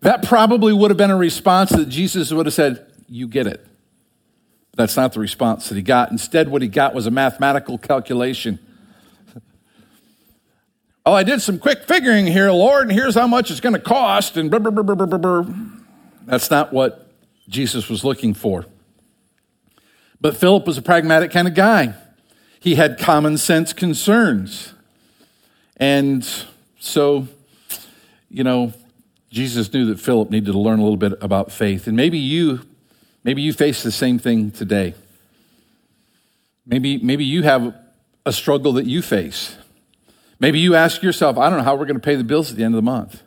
That 0.00 0.24
probably 0.24 0.72
would 0.72 0.92
have 0.92 0.98
been 0.98 1.10
a 1.10 1.16
response 1.16 1.70
that 1.70 1.88
Jesus 1.88 2.32
would 2.32 2.46
have 2.46 2.54
said, 2.54 2.86
You 3.08 3.26
get 3.26 3.48
it. 3.48 3.67
That's 4.78 4.96
not 4.96 5.12
the 5.12 5.18
response 5.18 5.68
that 5.68 5.74
he 5.74 5.82
got. 5.82 6.12
Instead, 6.12 6.48
what 6.48 6.62
he 6.62 6.68
got 6.68 6.94
was 6.94 7.08
a 7.08 7.10
mathematical 7.10 7.78
calculation. 7.78 8.60
oh, 11.04 11.12
I 11.12 11.24
did 11.24 11.42
some 11.42 11.58
quick 11.58 11.82
figuring 11.82 12.28
here, 12.28 12.52
Lord, 12.52 12.84
and 12.84 12.92
here's 12.92 13.16
how 13.16 13.26
much 13.26 13.50
it's 13.50 13.58
going 13.58 13.72
to 13.72 13.80
cost, 13.80 14.36
and 14.36 14.48
blah, 14.48 14.60
blah, 14.60 14.70
blah, 14.70 14.94
blah, 14.94 15.04
blah, 15.04 15.18
blah. 15.18 15.54
That's 16.26 16.48
not 16.48 16.72
what 16.72 17.10
Jesus 17.48 17.88
was 17.88 18.04
looking 18.04 18.34
for. 18.34 18.66
But 20.20 20.36
Philip 20.36 20.64
was 20.64 20.78
a 20.78 20.82
pragmatic 20.82 21.32
kind 21.32 21.48
of 21.48 21.54
guy. 21.54 21.94
He 22.60 22.76
had 22.76 23.00
common 23.00 23.36
sense 23.36 23.72
concerns. 23.72 24.74
And 25.76 26.24
so, 26.78 27.26
you 28.30 28.44
know, 28.44 28.72
Jesus 29.32 29.72
knew 29.72 29.86
that 29.86 29.98
Philip 29.98 30.30
needed 30.30 30.52
to 30.52 30.58
learn 30.58 30.78
a 30.78 30.82
little 30.82 30.96
bit 30.96 31.14
about 31.20 31.50
faith. 31.50 31.88
And 31.88 31.96
maybe 31.96 32.18
you 32.18 32.60
Maybe 33.28 33.42
you 33.42 33.52
face 33.52 33.82
the 33.82 33.92
same 33.92 34.18
thing 34.18 34.50
today. 34.52 34.94
Maybe, 36.64 36.96
maybe 36.96 37.26
you 37.26 37.42
have 37.42 37.74
a 38.24 38.32
struggle 38.32 38.72
that 38.72 38.86
you 38.86 39.02
face. 39.02 39.54
Maybe 40.40 40.60
you 40.60 40.74
ask 40.74 41.02
yourself, 41.02 41.36
I 41.36 41.50
don't 41.50 41.58
know 41.58 41.64
how 41.64 41.74
we're 41.74 41.84
going 41.84 42.00
to 42.00 42.02
pay 42.02 42.14
the 42.14 42.24
bills 42.24 42.50
at 42.50 42.56
the 42.56 42.64
end 42.64 42.72
of 42.72 42.78
the 42.78 42.90
month. 42.90 43.22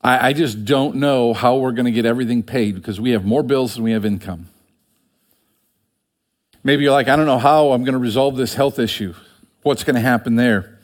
I, 0.00 0.28
I 0.28 0.32
just 0.32 0.64
don't 0.64 0.94
know 0.94 1.34
how 1.34 1.56
we're 1.56 1.72
going 1.72 1.86
to 1.86 1.90
get 1.90 2.06
everything 2.06 2.44
paid 2.44 2.76
because 2.76 3.00
we 3.00 3.10
have 3.10 3.24
more 3.24 3.42
bills 3.42 3.74
than 3.74 3.82
we 3.82 3.90
have 3.90 4.04
income. 4.04 4.48
Maybe 6.62 6.84
you're 6.84 6.92
like, 6.92 7.08
I 7.08 7.16
don't 7.16 7.26
know 7.26 7.38
how 7.38 7.72
I'm 7.72 7.82
going 7.82 7.94
to 7.94 7.98
resolve 7.98 8.36
this 8.36 8.54
health 8.54 8.78
issue. 8.78 9.12
What's 9.62 9.82
going 9.82 9.96
to 9.96 10.00
happen 10.00 10.36
there? 10.36 10.75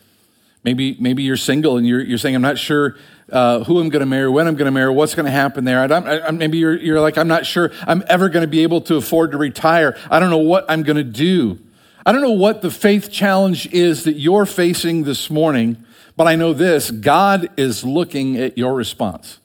Maybe, 0.64 0.96
maybe 1.00 1.24
you're 1.24 1.36
single 1.36 1.76
and 1.76 1.86
you're, 1.86 2.00
you're 2.00 2.18
saying, 2.18 2.36
I'm 2.36 2.42
not 2.42 2.58
sure 2.58 2.96
uh, 3.30 3.64
who 3.64 3.80
I'm 3.80 3.88
going 3.88 4.00
to 4.00 4.06
marry, 4.06 4.28
when 4.28 4.46
I'm 4.46 4.54
going 4.54 4.66
to 4.66 4.72
marry, 4.72 4.92
what's 4.92 5.14
going 5.14 5.26
to 5.26 5.32
happen 5.32 5.64
there. 5.64 5.80
I, 5.80 6.28
I, 6.28 6.30
maybe 6.30 6.58
you're, 6.58 6.76
you're 6.76 7.00
like, 7.00 7.18
I'm 7.18 7.28
not 7.28 7.46
sure 7.46 7.72
I'm 7.82 8.04
ever 8.08 8.28
going 8.28 8.42
to 8.42 8.48
be 8.48 8.62
able 8.62 8.80
to 8.82 8.96
afford 8.96 9.32
to 9.32 9.38
retire. 9.38 9.96
I 10.10 10.20
don't 10.20 10.30
know 10.30 10.38
what 10.38 10.64
I'm 10.68 10.82
going 10.82 10.98
to 10.98 11.04
do. 11.04 11.58
I 12.04 12.12
don't 12.12 12.22
know 12.22 12.32
what 12.32 12.62
the 12.62 12.70
faith 12.70 13.10
challenge 13.10 13.66
is 13.72 14.04
that 14.04 14.14
you're 14.14 14.46
facing 14.46 15.04
this 15.04 15.30
morning, 15.30 15.84
but 16.16 16.26
I 16.26 16.36
know 16.36 16.52
this 16.52 16.90
God 16.90 17.48
is 17.56 17.84
looking 17.84 18.36
at 18.36 18.58
your 18.58 18.74
response. 18.74 19.38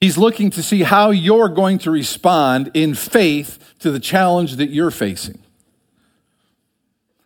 He's 0.00 0.18
looking 0.18 0.50
to 0.50 0.62
see 0.62 0.82
how 0.82 1.10
you're 1.10 1.48
going 1.48 1.78
to 1.78 1.90
respond 1.90 2.70
in 2.74 2.94
faith 2.94 3.74
to 3.78 3.90
the 3.90 4.00
challenge 4.00 4.56
that 4.56 4.70
you're 4.70 4.90
facing. 4.90 5.43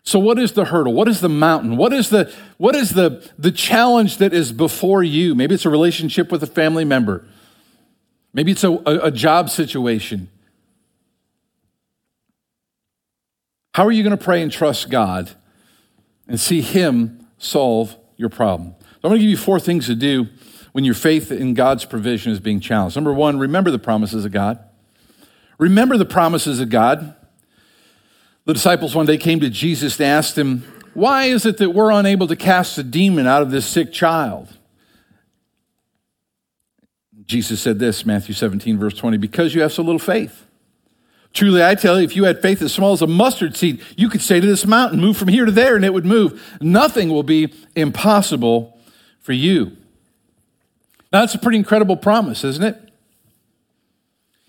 So, 0.08 0.18
what 0.18 0.38
is 0.38 0.52
the 0.52 0.64
hurdle? 0.64 0.94
What 0.94 1.06
is 1.06 1.20
the 1.20 1.28
mountain? 1.28 1.76
What 1.76 1.92
is 1.92 2.08
the, 2.08 2.32
what 2.56 2.74
is 2.74 2.94
the, 2.94 3.30
the 3.38 3.52
challenge 3.52 4.16
that 4.16 4.32
is 4.32 4.52
before 4.52 5.02
you? 5.02 5.34
Maybe 5.34 5.54
it's 5.54 5.66
a 5.66 5.68
relationship 5.68 6.32
with 6.32 6.42
a 6.42 6.46
family 6.46 6.86
member. 6.86 7.26
Maybe 8.32 8.52
it's 8.52 8.64
a, 8.64 8.72
a, 8.86 9.10
job 9.10 9.50
situation. 9.50 10.30
How 13.74 13.84
are 13.84 13.92
you 13.92 14.02
going 14.02 14.16
to 14.16 14.24
pray 14.24 14.40
and 14.40 14.50
trust 14.50 14.88
God 14.88 15.30
and 16.26 16.40
see 16.40 16.62
Him 16.62 17.26
solve 17.36 17.94
your 18.16 18.30
problem? 18.30 18.76
So 18.80 18.86
I'm 19.04 19.10
going 19.10 19.18
to 19.20 19.24
give 19.24 19.30
you 19.30 19.36
four 19.36 19.60
things 19.60 19.84
to 19.88 19.94
do 19.94 20.28
when 20.72 20.86
your 20.86 20.94
faith 20.94 21.30
in 21.30 21.52
God's 21.52 21.84
provision 21.84 22.32
is 22.32 22.40
being 22.40 22.60
challenged. 22.60 22.96
Number 22.96 23.12
one, 23.12 23.38
remember 23.38 23.70
the 23.70 23.78
promises 23.78 24.24
of 24.24 24.32
God. 24.32 24.58
Remember 25.58 25.98
the 25.98 26.06
promises 26.06 26.60
of 26.60 26.70
God. 26.70 27.14
The 28.48 28.54
disciples 28.54 28.94
one 28.94 29.04
day 29.04 29.18
came 29.18 29.40
to 29.40 29.50
Jesus 29.50 30.00
and 30.00 30.06
asked 30.06 30.38
him, 30.38 30.64
Why 30.94 31.24
is 31.24 31.44
it 31.44 31.58
that 31.58 31.72
we're 31.72 31.90
unable 31.90 32.26
to 32.28 32.34
cast 32.34 32.78
a 32.78 32.82
demon 32.82 33.26
out 33.26 33.42
of 33.42 33.50
this 33.50 33.66
sick 33.66 33.92
child? 33.92 34.48
Jesus 37.26 37.60
said 37.60 37.78
this, 37.78 38.06
Matthew 38.06 38.34
17, 38.34 38.78
verse 38.78 38.94
20, 38.94 39.18
because 39.18 39.54
you 39.54 39.60
have 39.60 39.70
so 39.70 39.82
little 39.82 39.98
faith. 39.98 40.46
Truly, 41.34 41.62
I 41.62 41.74
tell 41.74 41.98
you, 41.98 42.06
if 42.06 42.16
you 42.16 42.24
had 42.24 42.40
faith 42.40 42.62
as 42.62 42.72
small 42.72 42.94
as 42.94 43.02
a 43.02 43.06
mustard 43.06 43.54
seed, 43.54 43.82
you 43.98 44.08
could 44.08 44.22
say 44.22 44.40
to 44.40 44.46
this 44.46 44.64
mountain, 44.64 44.98
move 44.98 45.18
from 45.18 45.28
here 45.28 45.44
to 45.44 45.52
there, 45.52 45.76
and 45.76 45.84
it 45.84 45.92
would 45.92 46.06
move. 46.06 46.42
Nothing 46.62 47.10
will 47.10 47.22
be 47.22 47.52
impossible 47.76 48.78
for 49.20 49.34
you. 49.34 49.76
Now, 51.12 51.20
that's 51.20 51.34
a 51.34 51.38
pretty 51.38 51.58
incredible 51.58 51.98
promise, 51.98 52.44
isn't 52.44 52.64
it? 52.64 52.92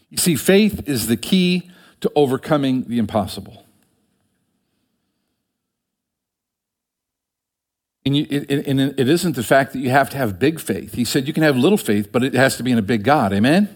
You 0.09 0.15
see, 0.19 0.37
faith 0.37 0.87
is 0.87 1.07
the 1.07 1.17
key 1.17 1.69
to 1.99 2.09
overcoming 2.15 2.85
the 2.85 2.97
impossible. 2.97 3.65
And, 8.05 8.15
you, 8.15 8.25
it, 8.29 8.67
and 8.67 8.79
it 8.79 9.09
isn't 9.09 9.35
the 9.35 9.43
fact 9.43 9.73
that 9.73 9.79
you 9.79 9.89
have 9.89 10.09
to 10.11 10.17
have 10.17 10.39
big 10.39 10.59
faith. 10.59 10.93
He 10.93 11.03
said 11.03 11.27
you 11.27 11.33
can 11.33 11.43
have 11.43 11.57
little 11.57 11.77
faith, 11.77 12.11
but 12.11 12.23
it 12.23 12.33
has 12.33 12.57
to 12.57 12.63
be 12.63 12.71
in 12.71 12.77
a 12.77 12.81
big 12.81 13.03
God. 13.03 13.33
Amen? 13.33 13.75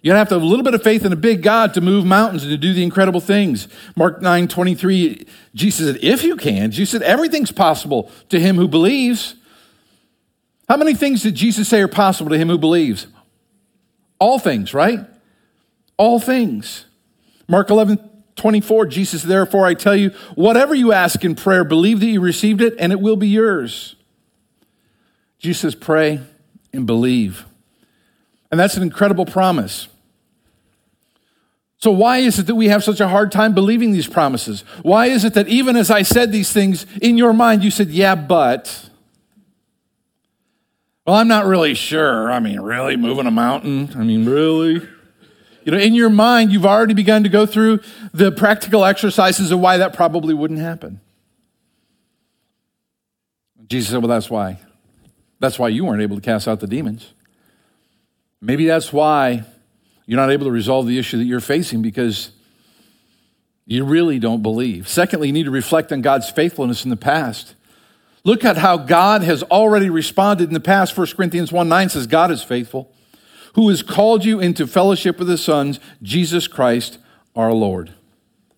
You 0.00 0.12
have 0.12 0.28
to 0.28 0.36
have 0.36 0.42
a 0.42 0.46
little 0.46 0.64
bit 0.64 0.74
of 0.74 0.82
faith 0.82 1.04
in 1.04 1.12
a 1.12 1.16
big 1.16 1.42
God 1.42 1.74
to 1.74 1.80
move 1.80 2.04
mountains 2.04 2.44
and 2.44 2.52
to 2.52 2.56
do 2.56 2.72
the 2.72 2.84
incredible 2.84 3.20
things. 3.20 3.66
Mark 3.96 4.22
9 4.22 4.46
23, 4.46 5.26
Jesus 5.54 5.86
said, 5.86 5.98
If 6.02 6.22
you 6.22 6.36
can, 6.36 6.70
Jesus 6.70 6.92
said, 6.92 7.02
everything's 7.02 7.50
possible 7.50 8.10
to 8.28 8.38
him 8.38 8.56
who 8.56 8.68
believes. 8.68 9.34
How 10.68 10.76
many 10.76 10.94
things 10.94 11.22
did 11.22 11.34
Jesus 11.34 11.68
say 11.68 11.80
are 11.80 11.88
possible 11.88 12.30
to 12.30 12.38
him 12.38 12.48
who 12.48 12.58
believes? 12.58 13.06
All 14.20 14.38
things, 14.38 14.72
right? 14.72 15.00
All 15.96 16.20
things. 16.20 16.84
Mark 17.48 17.70
11 17.70 18.07
24, 18.38 18.86
Jesus, 18.86 19.22
therefore 19.22 19.66
I 19.66 19.74
tell 19.74 19.94
you, 19.94 20.10
whatever 20.34 20.74
you 20.74 20.92
ask 20.92 21.24
in 21.24 21.34
prayer, 21.34 21.64
believe 21.64 22.00
that 22.00 22.06
you 22.06 22.20
received 22.20 22.62
it 22.62 22.74
and 22.78 22.92
it 22.92 23.00
will 23.00 23.16
be 23.16 23.28
yours. 23.28 23.96
Jesus 25.38 25.74
pray 25.74 26.20
and 26.72 26.86
believe. 26.86 27.44
And 28.50 28.58
that's 28.58 28.76
an 28.76 28.82
incredible 28.82 29.26
promise. 29.26 29.88
So, 31.80 31.92
why 31.92 32.18
is 32.18 32.38
it 32.38 32.46
that 32.46 32.56
we 32.56 32.68
have 32.68 32.82
such 32.82 32.98
a 32.98 33.06
hard 33.06 33.30
time 33.30 33.54
believing 33.54 33.92
these 33.92 34.08
promises? 34.08 34.64
Why 34.82 35.06
is 35.06 35.24
it 35.24 35.34
that 35.34 35.46
even 35.46 35.76
as 35.76 35.90
I 35.90 36.02
said 36.02 36.32
these 36.32 36.52
things 36.52 36.86
in 37.00 37.16
your 37.16 37.32
mind, 37.32 37.62
you 37.62 37.70
said, 37.70 37.88
yeah, 37.90 38.16
but? 38.16 38.90
Well, 41.06 41.16
I'm 41.16 41.28
not 41.28 41.46
really 41.46 41.74
sure. 41.74 42.32
I 42.32 42.40
mean, 42.40 42.60
really? 42.60 42.96
Moving 42.96 43.26
a 43.26 43.30
mountain? 43.30 43.90
I 43.94 44.02
mean, 44.02 44.26
really? 44.26 44.86
You 45.68 45.72
know, 45.72 45.80
in 45.80 45.94
your 45.94 46.08
mind, 46.08 46.50
you've 46.50 46.64
already 46.64 46.94
begun 46.94 47.24
to 47.24 47.28
go 47.28 47.44
through 47.44 47.80
the 48.14 48.32
practical 48.32 48.86
exercises 48.86 49.50
of 49.50 49.60
why 49.60 49.76
that 49.76 49.92
probably 49.92 50.32
wouldn't 50.32 50.60
happen. 50.60 51.02
Jesus 53.66 53.90
said, 53.90 53.98
Well, 53.98 54.08
that's 54.08 54.30
why. 54.30 54.60
That's 55.40 55.58
why 55.58 55.68
you 55.68 55.84
weren't 55.84 56.00
able 56.00 56.16
to 56.16 56.22
cast 56.22 56.48
out 56.48 56.60
the 56.60 56.66
demons. 56.66 57.12
Maybe 58.40 58.64
that's 58.64 58.94
why 58.94 59.44
you're 60.06 60.16
not 60.16 60.30
able 60.30 60.46
to 60.46 60.50
resolve 60.50 60.86
the 60.86 60.98
issue 60.98 61.18
that 61.18 61.24
you're 61.24 61.38
facing 61.38 61.82
because 61.82 62.30
you 63.66 63.84
really 63.84 64.18
don't 64.18 64.42
believe. 64.42 64.88
Secondly, 64.88 65.26
you 65.26 65.34
need 65.34 65.44
to 65.44 65.50
reflect 65.50 65.92
on 65.92 66.00
God's 66.00 66.30
faithfulness 66.30 66.84
in 66.84 66.88
the 66.88 66.96
past. 66.96 67.54
Look 68.24 68.42
at 68.42 68.56
how 68.56 68.78
God 68.78 69.22
has 69.22 69.42
already 69.42 69.90
responded 69.90 70.48
in 70.48 70.54
the 70.54 70.60
past. 70.60 70.96
1 70.96 71.08
Corinthians 71.08 71.52
1 71.52 71.68
9 71.68 71.90
says, 71.90 72.06
God 72.06 72.30
is 72.30 72.42
faithful, 72.42 72.90
who 73.54 73.68
has 73.68 73.82
called 73.82 74.24
you 74.24 74.40
into 74.40 74.66
fellowship 74.66 75.18
with 75.18 75.28
his 75.28 75.42
sons, 75.42 75.80
Jesus 76.02 76.48
Christ 76.48 76.98
our 77.34 77.52
Lord. 77.52 77.94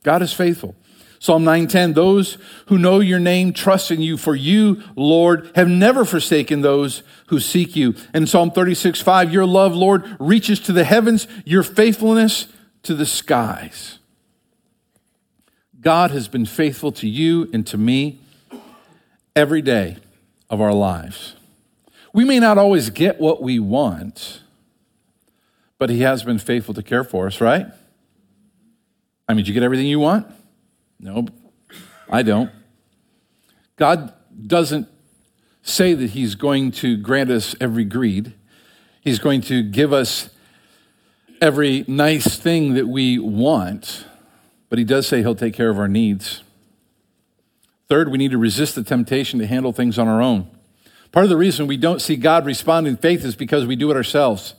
God 0.03 0.23
is 0.23 0.33
faithful. 0.33 0.75
Psalm 1.19 1.45
9:10 1.45 1.95
Those 1.95 2.39
who 2.67 2.79
know 2.79 3.01
your 3.01 3.19
name 3.19 3.53
trust 3.53 3.91
in 3.91 4.01
you 4.01 4.17
for 4.17 4.35
you 4.35 4.83
Lord 4.97 5.51
have 5.55 5.69
never 5.69 6.05
forsaken 6.05 6.63
those 6.63 7.03
who 7.27 7.39
seek 7.39 7.77
you. 7.77 7.95
And 8.15 8.29
Psalm 8.29 8.51
36:5 8.51 9.31
Your 9.31 9.47
love 9.47 9.75
Lord 9.77 10.17
reaches 10.19 10.59
to 10.61 10.73
the 10.73 10.85
heavens 10.85 11.29
your 11.45 11.63
faithfulness 11.63 12.47
to 12.85 12.95
the 12.95 13.07
skies. 13.07 13.99
God 15.81 16.11
has 16.11 16.27
been 16.27 16.47
faithful 16.47 16.93
to 16.93 17.09
you 17.09 17.49
and 17.53 17.67
to 17.67 17.79
me 17.79 18.19
every 19.37 19.63
day 19.63 19.99
of 20.49 20.61
our 20.61 20.75
lives. 20.75 21.37
We 22.13 22.25
may 22.25 22.41
not 22.41 22.59
always 22.59 22.91
get 22.91 23.21
what 23.21 23.43
we 23.43 23.59
want, 23.59 24.41
but 25.81 25.89
he 25.89 26.03
has 26.03 26.23
been 26.23 26.39
faithful 26.39 26.75
to 26.75 26.83
care 26.83 27.03
for 27.03 27.27
us, 27.27 27.41
right? 27.41 27.67
I 29.27 29.33
mean, 29.33 29.39
did 29.39 29.49
you 29.49 29.55
get 29.55 29.63
everything 29.63 29.87
you 29.87 29.99
want? 29.99 30.27
No, 31.01 31.27
I 32.11 32.23
don't. 32.23 32.51
God 33.77 34.13
doesn't 34.47 34.89
say 35.63 35.95
that 35.95 36.11
He's 36.11 36.35
going 36.35 36.73
to 36.73 36.99
grant 36.99 37.31
us 37.31 37.57
every 37.63 37.87
greed. 37.87 38.35
He's 39.01 39.19
going 39.19 39.41
to 39.43 39.63
give 39.63 39.91
us 39.95 40.29
every 41.41 41.87
nice 41.89 42.37
thing 42.37 42.75
that 42.75 42.87
we 42.87 43.19
want, 43.19 44.05
but 44.69 44.79
He 44.79 44.85
does 44.85 45.09
say 45.09 45.23
He'll 45.23 45.35
take 45.35 45.55
care 45.55 45.71
of 45.71 45.79
our 45.79 45.89
needs. 45.89 46.43
Third, 47.89 48.11
we 48.11 48.19
need 48.19 48.33
to 48.33 48.39
resist 48.39 48.75
the 48.75 48.85
temptation 48.85 49.39
to 49.39 49.47
handle 49.47 49.73
things 49.73 49.99
on 49.99 50.09
our 50.09 50.21
own. 50.21 50.51
Part 51.11 51.25
of 51.25 51.31
the 51.31 51.39
reason 51.39 51.67
we 51.67 51.79
don't 51.79 52.03
see 52.03 52.17
God 52.17 52.45
respond 52.45 52.87
in 52.87 52.99
faith 52.99 53.25
is 53.25 53.35
because 53.35 53.65
we 53.65 53.77
do 53.77 53.91
it 53.91 53.97
ourselves. 53.97 54.55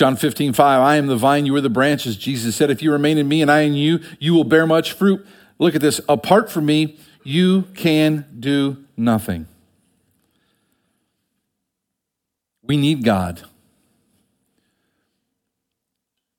John 0.00 0.16
15, 0.16 0.54
5, 0.54 0.80
I 0.80 0.96
am 0.96 1.08
the 1.08 1.16
vine, 1.16 1.44
you 1.44 1.54
are 1.56 1.60
the 1.60 1.68
branches. 1.68 2.16
Jesus 2.16 2.56
said, 2.56 2.70
If 2.70 2.80
you 2.80 2.90
remain 2.90 3.18
in 3.18 3.28
me 3.28 3.42
and 3.42 3.50
I 3.50 3.60
in 3.60 3.74
you, 3.74 4.00
you 4.18 4.32
will 4.32 4.44
bear 4.44 4.66
much 4.66 4.92
fruit. 4.92 5.26
Look 5.58 5.74
at 5.74 5.82
this. 5.82 6.00
Apart 6.08 6.50
from 6.50 6.64
me, 6.64 6.98
you 7.22 7.64
can 7.74 8.24
do 8.40 8.82
nothing. 8.96 9.46
We 12.62 12.78
need 12.78 13.04
God. 13.04 13.42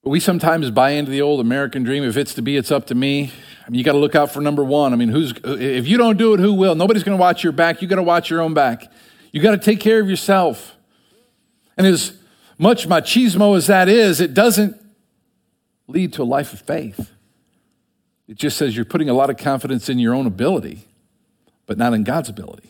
But 0.03 0.09
we 0.09 0.19
sometimes 0.19 0.71
buy 0.71 0.93
into 0.93 1.11
the 1.11 1.21
old 1.21 1.39
American 1.39 1.83
dream. 1.83 2.03
If 2.03 2.17
it's 2.17 2.33
to 2.33 2.41
be, 2.41 2.57
it's 2.57 2.71
up 2.71 2.87
to 2.87 2.95
me. 2.95 3.31
I 3.67 3.69
mean, 3.69 3.77
you 3.77 3.83
got 3.83 3.91
to 3.91 3.99
look 3.99 4.15
out 4.15 4.31
for 4.31 4.41
number 4.41 4.63
one. 4.63 4.91
I 4.91 4.95
mean, 4.95 5.09
who's 5.09 5.35
if 5.43 5.87
you 5.87 5.97
don't 5.97 6.17
do 6.17 6.33
it, 6.33 6.39
who 6.39 6.53
will? 6.53 6.73
Nobody's 6.73 7.03
going 7.03 7.15
to 7.15 7.21
watch 7.21 7.43
your 7.43 7.53
back. 7.53 7.83
You 7.83 7.87
got 7.87 7.97
to 7.97 8.01
watch 8.01 8.27
your 8.27 8.41
own 8.41 8.55
back. 8.55 8.91
You 9.31 9.39
got 9.39 9.51
to 9.51 9.59
take 9.59 9.79
care 9.79 10.01
of 10.01 10.09
yourself. 10.09 10.75
And 11.77 11.85
as 11.85 12.17
much 12.61 12.87
machismo 12.87 13.57
as 13.57 13.67
that 13.67 13.89
is, 13.89 14.21
it 14.21 14.33
doesn't 14.33 14.79
lead 15.87 16.13
to 16.13 16.21
a 16.21 16.23
life 16.23 16.53
of 16.53 16.61
faith. 16.61 17.11
It 18.27 18.37
just 18.37 18.55
says 18.55 18.75
you're 18.75 18.85
putting 18.85 19.09
a 19.09 19.13
lot 19.13 19.29
of 19.29 19.37
confidence 19.37 19.89
in 19.89 19.99
your 19.99 20.13
own 20.13 20.27
ability, 20.27 20.85
but 21.65 21.77
not 21.77 21.93
in 21.93 22.03
God's 22.03 22.29
ability. 22.29 22.69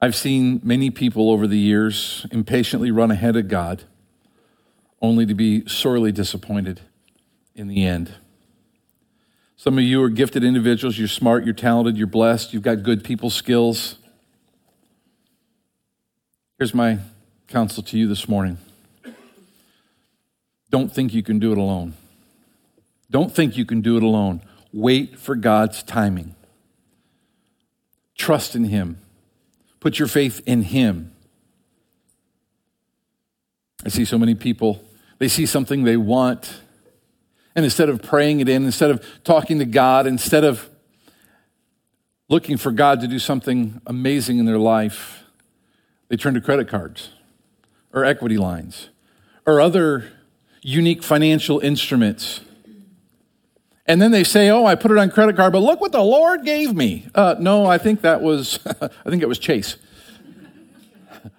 I've 0.00 0.14
seen 0.14 0.60
many 0.62 0.90
people 0.90 1.30
over 1.30 1.46
the 1.46 1.58
years 1.58 2.26
impatiently 2.30 2.90
run 2.90 3.10
ahead 3.10 3.34
of 3.34 3.48
God, 3.48 3.82
only 5.02 5.26
to 5.26 5.34
be 5.34 5.66
sorely 5.66 6.12
disappointed 6.12 6.80
in 7.54 7.66
the 7.66 7.84
end. 7.84 8.14
Some 9.56 9.78
of 9.78 9.84
you 9.84 10.02
are 10.02 10.10
gifted 10.10 10.44
individuals. 10.44 10.98
You're 10.98 11.08
smart, 11.08 11.44
you're 11.44 11.54
talented, 11.54 11.96
you're 11.96 12.06
blessed, 12.06 12.52
you've 12.52 12.62
got 12.62 12.82
good 12.82 13.02
people 13.02 13.30
skills. 13.30 13.96
Here's 16.58 16.72
my 16.72 16.98
counsel 17.48 17.82
to 17.82 17.98
you 17.98 18.08
this 18.08 18.28
morning 18.28 18.56
don't 20.70 20.92
think 20.92 21.12
you 21.12 21.22
can 21.22 21.38
do 21.38 21.52
it 21.52 21.58
alone. 21.58 21.94
Don't 23.10 23.34
think 23.34 23.56
you 23.56 23.64
can 23.64 23.82
do 23.82 23.96
it 23.96 24.02
alone. 24.02 24.40
Wait 24.72 25.18
for 25.18 25.36
God's 25.36 25.82
timing. 25.82 26.34
Trust 28.16 28.56
in 28.56 28.64
Him. 28.64 28.98
Put 29.80 29.98
your 29.98 30.08
faith 30.08 30.40
in 30.46 30.62
Him. 30.62 31.12
I 33.84 33.90
see 33.90 34.04
so 34.04 34.18
many 34.18 34.34
people 34.34 34.82
They 35.18 35.28
see 35.28 35.46
something 35.46 35.84
they 35.84 35.96
want. 35.96 36.60
And 37.54 37.64
instead 37.64 37.88
of 37.88 38.02
praying 38.02 38.40
it 38.40 38.48
in, 38.48 38.64
instead 38.64 38.90
of 38.90 39.04
talking 39.24 39.58
to 39.58 39.64
God, 39.66 40.06
instead 40.06 40.44
of 40.44 40.68
looking 42.28 42.56
for 42.56 42.72
God 42.72 43.00
to 43.00 43.06
do 43.06 43.18
something 43.18 43.80
amazing 43.86 44.38
in 44.38 44.46
their 44.46 44.58
life, 44.58 45.25
they 46.08 46.16
turn 46.16 46.34
to 46.34 46.40
credit 46.40 46.68
cards 46.68 47.10
or 47.92 48.04
equity 48.04 48.38
lines 48.38 48.90
or 49.46 49.60
other 49.60 50.12
unique 50.62 51.02
financial 51.02 51.60
instruments. 51.60 52.40
And 53.86 54.02
then 54.02 54.10
they 54.10 54.24
say, 54.24 54.50
Oh, 54.50 54.66
I 54.66 54.74
put 54.74 54.90
it 54.90 54.98
on 54.98 55.10
credit 55.10 55.36
card, 55.36 55.52
but 55.52 55.60
look 55.60 55.80
what 55.80 55.92
the 55.92 56.02
Lord 56.02 56.44
gave 56.44 56.74
me. 56.74 57.06
Uh, 57.14 57.36
no, 57.38 57.66
I 57.66 57.78
think 57.78 58.00
that 58.00 58.20
was, 58.20 58.58
I 58.66 59.10
think 59.10 59.22
it 59.22 59.28
was 59.28 59.38
Chase. 59.38 59.76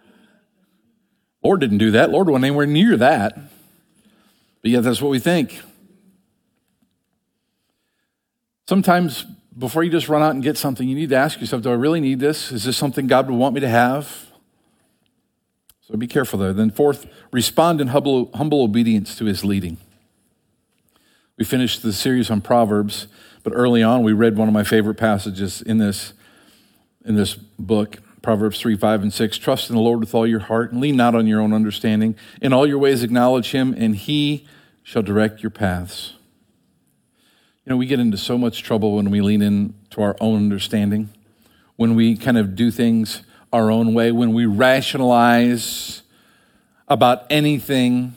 Lord 1.43 1.59
didn't 1.59 1.79
do 1.79 1.91
that. 1.91 2.09
Lord 2.09 2.27
wasn't 2.27 2.45
anywhere 2.45 2.65
near 2.65 2.95
that. 2.97 3.38
But 4.62 4.71
yet, 4.71 4.83
that's 4.83 5.01
what 5.01 5.09
we 5.09 5.19
think. 5.19 5.62
Sometimes, 8.67 9.25
before 9.57 9.83
you 9.83 9.89
just 9.89 10.09
run 10.09 10.21
out 10.21 10.31
and 10.31 10.43
get 10.43 10.57
something, 10.57 10.88
you 10.88 10.95
need 10.95 11.09
to 11.09 11.15
ask 11.15 11.39
yourself 11.39 11.62
Do 11.62 11.69
I 11.69 11.75
really 11.75 12.00
need 12.00 12.19
this? 12.19 12.51
Is 12.51 12.63
this 12.63 12.77
something 12.77 13.07
God 13.07 13.29
would 13.29 13.38
want 13.38 13.55
me 13.55 13.62
to 13.62 13.69
have? 13.69 14.26
So 15.88 15.96
be 15.96 16.08
careful 16.08 16.38
there. 16.38 16.51
Then, 16.51 16.70
fourth, 16.70 17.06
respond 17.32 17.79
in 17.79 17.88
humble, 17.88 18.29
humble 18.34 18.62
obedience 18.62 19.15
to 19.17 19.25
his 19.25 19.46
leading. 19.46 19.77
We 21.38 21.46
finished 21.46 21.82
the 21.82 21.94
series 21.94 22.29
on 22.29 22.41
Proverbs, 22.41 23.08
but 23.44 23.53
early 23.56 23.82
on 23.84 24.03
we 24.03 24.12
read 24.12 24.38
one 24.38 24.50
of 24.50 24.53
my 24.53 24.65
favorite 24.65 24.96
passages 24.96 25.62
in 25.62 25.77
this, 25.77 26.13
in 27.06 27.15
this 27.15 27.36
book. 27.36 28.00
Proverbs 28.22 28.60
3, 28.60 28.75
5, 28.75 29.03
and 29.03 29.13
6. 29.13 29.38
Trust 29.38 29.70
in 29.70 29.77
the 29.77 29.82
Lord 29.82 30.01
with 30.01 30.13
all 30.13 30.27
your 30.27 30.41
heart 30.41 30.74
and 30.74 30.82
lean 30.82 30.98
not 30.98 31.15
on 31.15 31.25
your 31.25 31.39
own 31.39 31.53
understanding. 31.53 32.15
In 32.41 32.51
all 32.51 32.67
your 32.67 32.79
ways 32.79 33.01
acknowledge 33.01 33.51
him, 33.51 33.74
and 33.77 33.96
he 33.96 34.46
shall 34.84 35.03
direct 35.03 35.41
your 35.41 35.51
paths. 35.51 36.15
You 37.63 37.70
know, 37.70 37.77
we 37.77 37.86
get 37.86 38.01
into 38.01 38.17
so 38.17 38.38
much 38.38 38.63
trouble 38.63 38.96
when 38.96 39.10
we 39.10 39.22
lean 39.22 39.41
into 39.41 40.01
our 40.01 40.17
own 40.20 40.36
understanding, 40.36 41.10
when 41.77 41.96
we 41.96 42.17
kind 42.17 42.38
of 42.38 42.56
do 42.56 42.72
things 42.72 43.22
our 43.57 43.71
own 43.71 43.93
way, 43.93 44.11
when 44.11 44.33
we 44.33 44.45
rationalize 44.45 46.03
about 46.87 47.25
anything. 47.29 48.15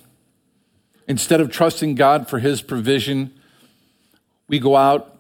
Instead 1.09 1.41
of 1.41 1.51
trusting 1.51 1.97
God 1.97 2.29
for 2.29 2.39
his 2.39 2.63
provision, 2.63 3.33
we 4.47 4.59
go 4.59 4.77
out 4.77 5.17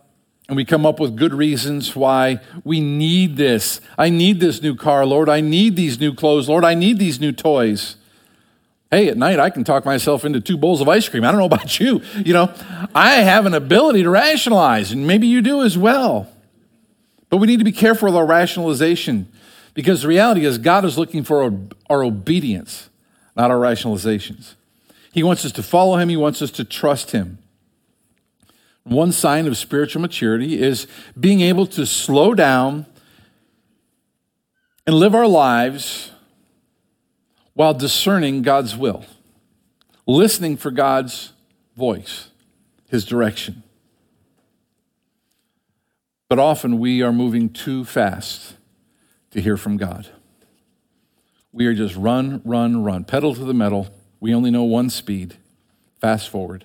and 0.46 0.56
we 0.56 0.64
come 0.64 0.84
up 0.84 1.00
with 1.00 1.16
good 1.16 1.32
reasons 1.32 1.96
why 1.96 2.38
we 2.64 2.80
need 2.80 3.36
this. 3.36 3.80
I 3.96 4.10
need 4.10 4.40
this 4.40 4.62
new 4.62 4.76
car, 4.76 5.06
Lord. 5.06 5.28
I 5.28 5.40
need 5.40 5.74
these 5.74 5.98
new 5.98 6.14
clothes, 6.14 6.48
Lord. 6.48 6.64
I 6.64 6.74
need 6.74 6.98
these 6.98 7.18
new 7.18 7.32
toys. 7.32 7.96
Hey, 8.90 9.08
at 9.08 9.16
night 9.16 9.40
I 9.40 9.50
can 9.50 9.64
talk 9.64 9.84
myself 9.84 10.24
into 10.24 10.40
two 10.40 10.56
bowls 10.56 10.80
of 10.80 10.88
ice 10.88 11.08
cream. 11.08 11.24
I 11.24 11.32
don't 11.32 11.40
know 11.40 11.46
about 11.46 11.80
you. 11.80 12.02
You 12.24 12.34
know, 12.34 12.52
I 12.94 13.14
have 13.22 13.46
an 13.46 13.54
ability 13.54 14.02
to 14.02 14.10
rationalize, 14.10 14.92
and 14.92 15.06
maybe 15.06 15.26
you 15.26 15.40
do 15.40 15.62
as 15.62 15.78
well. 15.78 16.28
But 17.30 17.38
we 17.38 17.46
need 17.46 17.60
to 17.60 17.64
be 17.64 17.72
careful 17.72 18.06
with 18.06 18.16
our 18.16 18.26
rationalization 18.26 19.30
because 19.80 20.02
the 20.02 20.08
reality 20.08 20.44
is 20.44 20.58
God 20.58 20.84
is 20.84 20.99
looking 20.99 21.22
for 21.22 21.50
our, 21.88 22.04
obedience, 22.04 22.90
not 23.34 23.50
our 23.50 23.56
rationalizations. 23.56 24.52
He 25.10 25.22
wants 25.22 25.42
us 25.46 25.52
to 25.52 25.62
follow 25.62 25.96
Him, 25.96 26.10
He 26.10 26.18
wants 26.18 26.42
us 26.42 26.50
to 26.50 26.64
trust 26.64 27.12
Him. 27.12 27.38
One 28.82 29.10
sign 29.10 29.46
of 29.46 29.56
spiritual 29.56 30.02
maturity 30.02 30.60
is 30.60 30.87
being 31.18 31.40
able 31.40 31.64
to 31.68 31.87
slow 31.87 32.34
down 32.34 32.84
and 34.87 34.96
live 34.96 35.14
our 35.14 35.26
lives 35.26 36.10
while 37.54 37.72
discerning 37.72 38.42
God's 38.42 38.76
will, 38.76 39.06
listening 40.06 40.58
for 40.58 40.70
God's 40.70 41.32
voice, 41.75 42.28
His 42.90 43.06
direction. 43.06 43.62
But 46.28 46.38
often 46.38 46.78
we 46.78 47.00
are 47.00 47.14
moving 47.14 47.49
too 47.49 47.87
fast 47.87 48.56
to 49.30 49.40
hear 49.40 49.56
from 49.56 49.76
God. 49.76 50.08
We 51.52 51.66
are 51.66 51.75
just 51.75 51.97
run, 51.97 52.43
run, 52.45 52.82
run, 52.82 53.04
pedal 53.04 53.34
to 53.34 53.45
the 53.45 53.54
metal. 53.54 53.88
We 54.21 54.34
only 54.34 54.50
know 54.50 54.64
one 54.64 54.90
speed. 54.90 55.36
Fast 56.00 56.28
forward. 56.28 56.64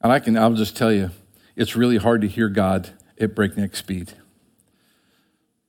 And 0.00 0.12
I 0.12 0.18
can, 0.18 0.36
I'll 0.36 0.52
just 0.54 0.76
tell 0.76 0.92
you, 0.92 1.10
it's 1.56 1.76
really 1.76 1.96
hard 1.96 2.20
to 2.22 2.28
hear 2.28 2.48
God 2.48 2.90
at 3.18 3.34
breakneck 3.34 3.76
speed. 3.76 4.12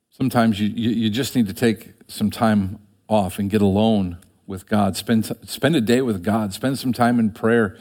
Sometimes 0.09 0.59
you, 0.59 0.67
you, 0.67 0.89
you 0.89 1.09
just 1.09 1.35
need 1.35 1.47
to 1.47 1.53
take 1.53 1.93
some 2.07 2.31
time 2.31 2.79
off 3.07 3.38
and 3.39 3.49
get 3.49 3.61
alone 3.61 4.17
with 4.47 4.67
God. 4.67 4.95
Spend, 4.95 5.31
spend 5.43 5.75
a 5.75 5.81
day 5.81 6.01
with 6.01 6.23
God. 6.23 6.53
Spend 6.53 6.79
some 6.79 6.93
time 6.93 7.19
in 7.19 7.31
prayer. 7.31 7.77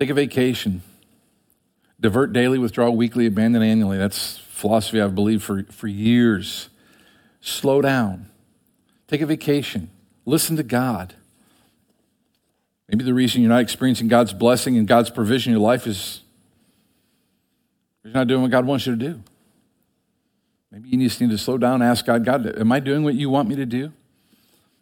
Take 0.00 0.10
a 0.10 0.14
vacation. 0.14 0.82
Divert 2.00 2.32
daily, 2.32 2.58
withdraw 2.58 2.90
weekly, 2.90 3.26
abandon 3.26 3.62
annually. 3.62 3.98
That's 3.98 4.38
philosophy 4.62 5.00
I've 5.00 5.14
believed 5.14 5.42
for, 5.42 5.64
for 5.64 5.88
years. 5.88 6.68
Slow 7.40 7.82
down. 7.82 8.30
Take 9.08 9.20
a 9.20 9.26
vacation. 9.26 9.90
Listen 10.24 10.56
to 10.56 10.62
God. 10.62 11.14
Maybe 12.88 13.02
the 13.02 13.12
reason 13.12 13.42
you're 13.42 13.50
not 13.50 13.60
experiencing 13.60 14.06
God's 14.06 14.32
blessing 14.32 14.78
and 14.78 14.86
God's 14.86 15.10
provision 15.10 15.52
in 15.52 15.58
your 15.58 15.66
life 15.66 15.88
is 15.88 16.20
you're 18.04 18.14
not 18.14 18.28
doing 18.28 18.42
what 18.42 18.52
God 18.52 18.64
wants 18.64 18.86
you 18.86 18.96
to 18.96 18.98
do. 18.98 19.22
Maybe 20.70 20.90
you 20.90 21.08
just 21.08 21.20
need 21.20 21.30
to 21.30 21.38
slow 21.38 21.58
down 21.58 21.82
and 21.82 21.84
ask 21.84 22.06
God, 22.06 22.24
God, 22.24 22.46
am 22.56 22.70
I 22.70 22.78
doing 22.78 23.02
what 23.02 23.14
you 23.14 23.30
want 23.30 23.48
me 23.48 23.56
to 23.56 23.66
do? 23.66 23.92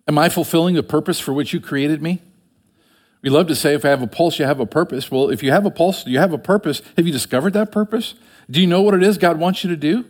Am 0.06 0.18
I 0.18 0.28
fulfilling 0.28 0.74
the 0.74 0.82
purpose 0.82 1.18
for 1.18 1.32
which 1.32 1.54
you 1.54 1.60
created 1.60 2.02
me? 2.02 2.20
We 3.22 3.28
love 3.30 3.48
to 3.48 3.54
say 3.54 3.74
if 3.74 3.84
I 3.84 3.88
have 3.88 4.02
a 4.02 4.06
pulse, 4.06 4.38
you 4.38 4.46
have 4.46 4.60
a 4.60 4.66
purpose. 4.66 5.10
Well, 5.10 5.30
if 5.30 5.42
you 5.42 5.50
have 5.52 5.66
a 5.66 5.70
pulse, 5.70 6.06
you 6.06 6.18
have 6.18 6.32
a 6.32 6.38
purpose. 6.38 6.80
Have 6.96 7.06
you 7.06 7.12
discovered 7.12 7.52
that 7.52 7.70
purpose? 7.70 8.14
Do 8.50 8.60
you 8.60 8.66
know 8.66 8.82
what 8.82 8.94
it 8.94 9.02
is 9.02 9.18
God 9.18 9.38
wants 9.38 9.62
you 9.62 9.70
to 9.70 9.76
do? 9.76 10.06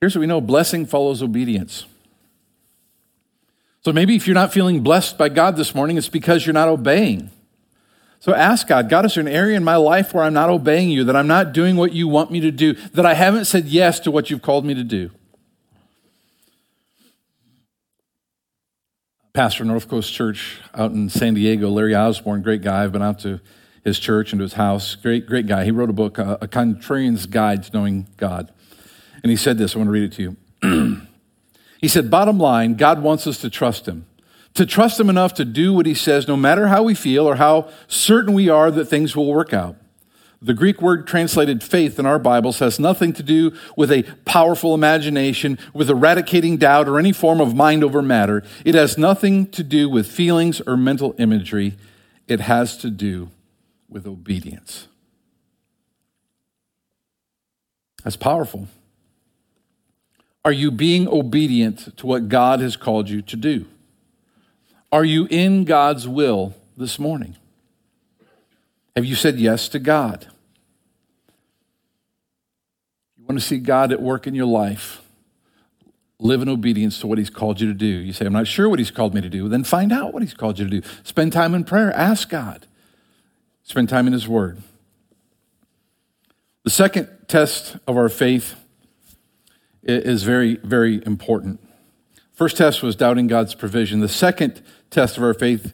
Here's 0.00 0.14
what 0.14 0.20
we 0.20 0.26
know 0.26 0.40
blessing 0.40 0.84
follows 0.84 1.22
obedience. 1.22 1.86
So 3.82 3.92
maybe 3.92 4.16
if 4.16 4.26
you're 4.26 4.34
not 4.34 4.52
feeling 4.52 4.82
blessed 4.82 5.16
by 5.16 5.28
God 5.28 5.56
this 5.56 5.74
morning, 5.74 5.96
it's 5.96 6.08
because 6.08 6.44
you're 6.44 6.54
not 6.54 6.68
obeying. 6.68 7.30
So 8.20 8.34
ask 8.34 8.66
God, 8.66 8.88
God, 8.88 9.04
is 9.04 9.14
there 9.14 9.20
an 9.20 9.28
area 9.28 9.56
in 9.56 9.64
my 9.64 9.76
life 9.76 10.14
where 10.14 10.24
I'm 10.24 10.32
not 10.32 10.48
obeying 10.48 10.90
you, 10.90 11.04
that 11.04 11.16
I'm 11.16 11.26
not 11.26 11.52
doing 11.52 11.76
what 11.76 11.92
you 11.92 12.08
want 12.08 12.30
me 12.30 12.40
to 12.40 12.50
do, 12.50 12.72
that 12.72 13.04
I 13.04 13.12
haven't 13.12 13.44
said 13.44 13.66
yes 13.66 14.00
to 14.00 14.10
what 14.10 14.30
you've 14.30 14.40
called 14.40 14.64
me 14.64 14.72
to 14.74 14.84
do? 14.84 15.10
Pastor 19.34 19.64
North 19.64 19.88
Coast 19.88 20.12
Church 20.12 20.60
out 20.74 20.92
in 20.92 21.08
San 21.08 21.34
Diego, 21.34 21.68
Larry 21.68 21.92
Osborne, 21.92 22.40
great 22.40 22.62
guy. 22.62 22.84
I've 22.84 22.92
been 22.92 23.02
out 23.02 23.18
to 23.20 23.40
his 23.82 23.98
church 23.98 24.32
and 24.32 24.38
to 24.38 24.44
his 24.44 24.52
house. 24.52 24.94
Great, 24.94 25.26
great 25.26 25.48
guy. 25.48 25.64
He 25.64 25.72
wrote 25.72 25.90
a 25.90 25.92
book, 25.92 26.20
uh, 26.20 26.38
A 26.40 26.46
Contrarian's 26.46 27.26
Guide 27.26 27.64
to 27.64 27.72
Knowing 27.72 28.06
God. 28.16 28.52
And 29.24 29.32
he 29.32 29.36
said 29.36 29.58
this, 29.58 29.74
I 29.74 29.78
want 29.78 29.88
to 29.88 29.90
read 29.90 30.04
it 30.04 30.12
to 30.12 30.36
you. 30.62 31.00
He 31.80 31.88
said, 31.88 32.10
bottom 32.10 32.38
line, 32.38 32.76
God 32.76 33.02
wants 33.02 33.26
us 33.26 33.38
to 33.42 33.50
trust 33.50 33.86
Him. 33.86 34.06
To 34.54 34.64
trust 34.64 34.98
Him 34.98 35.10
enough 35.10 35.34
to 35.34 35.44
do 35.44 35.74
what 35.74 35.84
He 35.84 35.92
says, 35.92 36.26
no 36.26 36.34
matter 36.34 36.68
how 36.68 36.82
we 36.82 36.94
feel 36.94 37.28
or 37.28 37.34
how 37.34 37.68
certain 37.88 38.32
we 38.32 38.48
are 38.48 38.70
that 38.70 38.86
things 38.86 39.14
will 39.14 39.26
work 39.26 39.52
out. 39.52 39.76
The 40.42 40.54
Greek 40.54 40.82
word 40.82 41.06
translated 41.06 41.62
faith 41.62 41.98
in 41.98 42.06
our 42.06 42.18
Bibles 42.18 42.58
has 42.58 42.78
nothing 42.78 43.12
to 43.14 43.22
do 43.22 43.52
with 43.76 43.90
a 43.90 44.02
powerful 44.24 44.74
imagination, 44.74 45.58
with 45.72 45.88
eradicating 45.88 46.58
doubt, 46.58 46.88
or 46.88 46.98
any 46.98 47.12
form 47.12 47.40
of 47.40 47.54
mind 47.54 47.82
over 47.82 48.02
matter. 48.02 48.42
It 48.64 48.74
has 48.74 48.98
nothing 48.98 49.46
to 49.52 49.62
do 49.62 49.88
with 49.88 50.06
feelings 50.06 50.60
or 50.60 50.76
mental 50.76 51.14
imagery. 51.18 51.76
It 52.28 52.40
has 52.40 52.76
to 52.78 52.90
do 52.90 53.30
with 53.88 54.06
obedience. 54.06 54.88
That's 58.02 58.16
powerful. 58.16 58.68
Are 60.44 60.52
you 60.52 60.70
being 60.70 61.08
obedient 61.08 61.96
to 61.96 62.06
what 62.06 62.28
God 62.28 62.60
has 62.60 62.76
called 62.76 63.08
you 63.08 63.22
to 63.22 63.36
do? 63.36 63.66
Are 64.92 65.04
you 65.04 65.26
in 65.30 65.64
God's 65.64 66.06
will 66.06 66.54
this 66.76 66.98
morning? 66.98 67.36
Have 68.96 69.04
you 69.04 69.14
said 69.14 69.38
yes 69.40 69.68
to 69.70 69.78
God? 69.78 70.26
You 73.16 73.24
want 73.24 73.40
to 73.40 73.44
see 73.44 73.58
God 73.58 73.90
at 73.92 74.00
work 74.00 74.26
in 74.26 74.34
your 74.34 74.46
life? 74.46 75.00
Live 76.20 76.42
in 76.42 76.48
obedience 76.48 77.00
to 77.00 77.06
what 77.06 77.18
He's 77.18 77.30
called 77.30 77.60
you 77.60 77.66
to 77.66 77.74
do. 77.74 77.86
You 77.86 78.12
say, 78.12 78.24
I'm 78.24 78.32
not 78.32 78.46
sure 78.46 78.68
what 78.68 78.78
He's 78.78 78.92
called 78.92 79.14
me 79.14 79.20
to 79.20 79.28
do. 79.28 79.48
Then 79.48 79.64
find 79.64 79.92
out 79.92 80.12
what 80.12 80.22
He's 80.22 80.34
called 80.34 80.58
you 80.58 80.68
to 80.68 80.80
do. 80.80 80.88
Spend 81.02 81.32
time 81.32 81.54
in 81.54 81.64
prayer. 81.64 81.92
Ask 81.92 82.28
God. 82.28 82.66
Spend 83.64 83.88
time 83.88 84.06
in 84.06 84.12
His 84.12 84.28
Word. 84.28 84.62
The 86.62 86.70
second 86.70 87.08
test 87.26 87.76
of 87.86 87.96
our 87.96 88.08
faith 88.08 88.54
is 89.82 90.22
very, 90.22 90.56
very 90.56 91.04
important. 91.04 91.60
First 92.32 92.56
test 92.56 92.82
was 92.82 92.96
doubting 92.96 93.26
God's 93.26 93.54
provision. 93.54 94.00
The 94.00 94.08
second 94.08 94.62
test 94.90 95.16
of 95.16 95.22
our 95.22 95.34
faith 95.34 95.72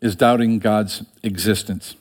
is 0.00 0.16
doubting 0.16 0.58
God's 0.58 1.04
existence. 1.22 1.96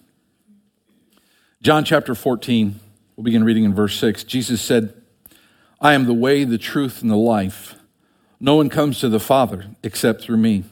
John 1.62 1.86
chapter 1.86 2.16
14, 2.16 2.80
we'll 3.16 3.24
begin 3.24 3.44
reading 3.44 3.66
in 3.66 3.76
verse 3.76 3.96
6. 4.00 4.24
Jesus 4.24 4.60
said, 4.60 4.96
I 5.80 5.94
am 5.94 6.06
the 6.06 6.14
way, 6.14 6.44
the 6.44 6.58
truth, 6.58 7.04
and 7.04 7.12
the 7.12 7.16
life. 7.16 7.76
No 8.40 8.56
one 8.56 8.68
comes 8.68 9.00
to 9.00 9.10
the 9.10 9.20
Father 9.20 9.68
except 9.84 10.24
through 10.24 10.38
me. 10.38 10.64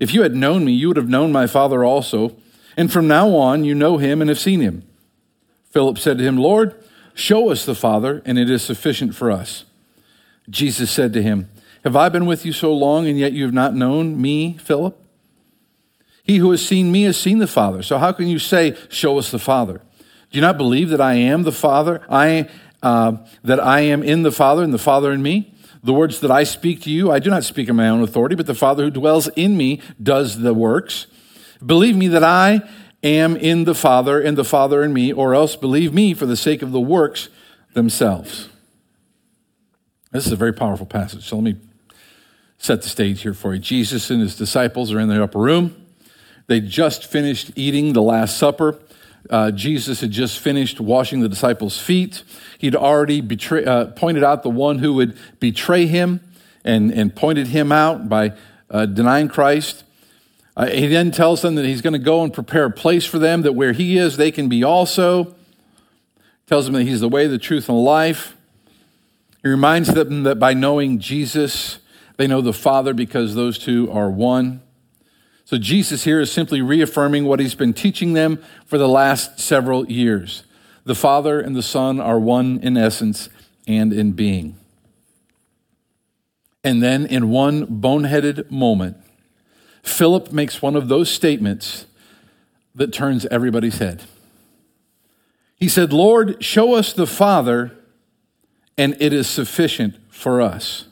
If 0.00 0.14
you 0.14 0.22
had 0.22 0.34
known 0.34 0.64
me, 0.64 0.72
you 0.72 0.88
would 0.88 0.96
have 0.96 1.10
known 1.10 1.30
my 1.30 1.46
Father 1.46 1.84
also. 1.84 2.38
And 2.74 2.90
from 2.90 3.06
now 3.06 3.36
on, 3.36 3.64
you 3.64 3.74
know 3.74 3.98
him 3.98 4.22
and 4.22 4.30
have 4.30 4.38
seen 4.38 4.60
him. 4.60 4.88
Philip 5.72 5.98
said 5.98 6.16
to 6.16 6.24
him, 6.24 6.38
Lord, 6.38 6.74
show 7.12 7.50
us 7.50 7.66
the 7.66 7.74
Father, 7.74 8.22
and 8.24 8.38
it 8.38 8.48
is 8.48 8.62
sufficient 8.62 9.14
for 9.14 9.30
us. 9.30 9.66
Jesus 10.48 10.90
said 10.90 11.12
to 11.12 11.22
him, 11.22 11.50
Have 11.84 11.96
I 11.96 12.08
been 12.08 12.24
with 12.24 12.46
you 12.46 12.54
so 12.54 12.72
long, 12.72 13.06
and 13.06 13.18
yet 13.18 13.34
you 13.34 13.44
have 13.44 13.52
not 13.52 13.74
known 13.74 14.18
me, 14.18 14.56
Philip? 14.56 14.98
He 16.22 16.38
who 16.38 16.50
has 16.50 16.66
seen 16.66 16.90
me 16.90 17.02
has 17.02 17.18
seen 17.18 17.40
the 17.40 17.46
Father. 17.46 17.82
So 17.82 17.98
how 17.98 18.12
can 18.12 18.26
you 18.26 18.38
say, 18.38 18.74
Show 18.88 19.18
us 19.18 19.30
the 19.30 19.38
Father? 19.38 19.82
Do 20.30 20.38
you 20.38 20.42
not 20.42 20.56
believe 20.56 20.90
that 20.90 21.00
I 21.00 21.14
am 21.14 21.42
the 21.42 21.52
Father? 21.52 22.02
I 22.08 22.48
uh, 22.82 23.18
that 23.44 23.60
I 23.60 23.80
am 23.80 24.02
in 24.02 24.22
the 24.22 24.32
Father, 24.32 24.62
and 24.62 24.72
the 24.72 24.78
Father 24.78 25.12
in 25.12 25.22
me? 25.22 25.54
The 25.82 25.92
words 25.92 26.20
that 26.20 26.30
I 26.30 26.44
speak 26.44 26.82
to 26.82 26.90
you, 26.90 27.10
I 27.10 27.18
do 27.18 27.30
not 27.30 27.44
speak 27.44 27.68
in 27.68 27.76
my 27.76 27.88
own 27.88 28.02
authority, 28.02 28.34
but 28.34 28.46
the 28.46 28.54
Father 28.54 28.84
who 28.84 28.90
dwells 28.90 29.28
in 29.28 29.56
me 29.56 29.80
does 30.02 30.38
the 30.40 30.54
works. 30.54 31.06
Believe 31.64 31.96
me 31.96 32.08
that 32.08 32.24
I 32.24 32.62
am 33.02 33.36
in 33.36 33.64
the 33.64 33.74
Father, 33.74 34.20
and 34.20 34.36
the 34.36 34.44
Father 34.44 34.82
in 34.82 34.92
me, 34.92 35.12
or 35.12 35.34
else 35.34 35.56
believe 35.56 35.92
me 35.92 36.14
for 36.14 36.26
the 36.26 36.36
sake 36.36 36.62
of 36.62 36.72
the 36.72 36.80
works 36.80 37.28
themselves. 37.74 38.48
This 40.12 40.26
is 40.26 40.32
a 40.32 40.36
very 40.36 40.52
powerful 40.52 40.86
passage. 40.86 41.26
So 41.26 41.36
let 41.36 41.44
me 41.44 41.56
set 42.58 42.82
the 42.82 42.88
stage 42.88 43.22
here 43.22 43.34
for 43.34 43.54
you. 43.54 43.60
Jesus 43.60 44.10
and 44.10 44.20
his 44.20 44.36
disciples 44.36 44.92
are 44.92 45.00
in 45.00 45.08
the 45.08 45.22
upper 45.22 45.38
room. 45.38 45.86
They 46.46 46.60
just 46.60 47.06
finished 47.06 47.52
eating 47.56 47.92
the 47.92 48.02
Last 48.02 48.36
Supper. 48.36 48.78
Uh, 49.28 49.50
Jesus 49.50 50.00
had 50.00 50.10
just 50.10 50.38
finished 50.38 50.80
washing 50.80 51.20
the 51.20 51.28
disciples' 51.28 51.78
feet. 51.78 52.22
He'd 52.58 52.74
already 52.74 53.20
betray, 53.20 53.64
uh, 53.64 53.86
pointed 53.86 54.24
out 54.24 54.42
the 54.42 54.50
one 54.50 54.78
who 54.78 54.94
would 54.94 55.16
betray 55.40 55.86
him 55.86 56.20
and, 56.64 56.90
and 56.90 57.14
pointed 57.14 57.48
him 57.48 57.72
out 57.72 58.08
by 58.08 58.32
uh, 58.70 58.86
denying 58.86 59.28
Christ. 59.28 59.84
Uh, 60.56 60.66
he 60.66 60.86
then 60.86 61.10
tells 61.10 61.42
them 61.42 61.54
that 61.54 61.64
he's 61.64 61.82
going 61.82 61.92
to 61.92 61.98
go 61.98 62.22
and 62.22 62.32
prepare 62.32 62.64
a 62.64 62.70
place 62.70 63.06
for 63.06 63.18
them, 63.18 63.42
that 63.42 63.52
where 63.52 63.72
he 63.72 63.98
is, 63.98 64.16
they 64.16 64.30
can 64.30 64.48
be 64.48 64.64
also. 64.64 65.34
Tells 66.46 66.64
them 66.64 66.74
that 66.74 66.84
he's 66.84 67.00
the 67.00 67.08
way, 67.08 67.26
the 67.26 67.38
truth, 67.38 67.68
and 67.68 67.78
life. 67.78 68.36
He 69.42 69.48
reminds 69.48 69.94
them 69.94 70.24
that 70.24 70.38
by 70.38 70.52
knowing 70.52 70.98
Jesus, 70.98 71.78
they 72.16 72.26
know 72.26 72.40
the 72.40 72.52
Father 72.52 72.92
because 72.92 73.34
those 73.34 73.58
two 73.58 73.90
are 73.90 74.10
one. 74.10 74.60
So 75.50 75.58
Jesus 75.58 76.04
here 76.04 76.20
is 76.20 76.30
simply 76.30 76.62
reaffirming 76.62 77.24
what 77.24 77.40
he's 77.40 77.56
been 77.56 77.72
teaching 77.72 78.12
them 78.12 78.40
for 78.66 78.78
the 78.78 78.86
last 78.86 79.40
several 79.40 79.84
years. 79.90 80.44
The 80.84 80.94
Father 80.94 81.40
and 81.40 81.56
the 81.56 81.60
Son 81.60 81.98
are 81.98 82.20
one 82.20 82.60
in 82.62 82.76
essence 82.76 83.28
and 83.66 83.92
in 83.92 84.12
being. 84.12 84.56
And 86.62 86.80
then, 86.80 87.04
in 87.04 87.30
one 87.30 87.66
boneheaded 87.66 88.48
moment, 88.52 88.98
Philip 89.82 90.30
makes 90.30 90.62
one 90.62 90.76
of 90.76 90.86
those 90.86 91.10
statements 91.10 91.86
that 92.76 92.92
turns 92.92 93.26
everybody's 93.26 93.78
head. 93.78 94.04
He 95.56 95.68
said, 95.68 95.92
Lord, 95.92 96.44
show 96.44 96.74
us 96.74 96.92
the 96.92 97.08
Father, 97.08 97.72
and 98.78 98.96
it 99.00 99.12
is 99.12 99.26
sufficient 99.26 99.96
for 100.10 100.40
us. 100.40 100.86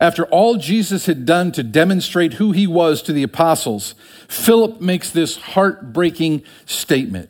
After 0.00 0.24
all 0.26 0.56
Jesus 0.56 1.04
had 1.04 1.26
done 1.26 1.52
to 1.52 1.62
demonstrate 1.62 2.34
who 2.34 2.52
he 2.52 2.66
was 2.66 3.02
to 3.02 3.12
the 3.12 3.22
apostles, 3.22 3.94
Philip 4.28 4.80
makes 4.80 5.10
this 5.10 5.36
heartbreaking 5.36 6.42
statement. 6.64 7.28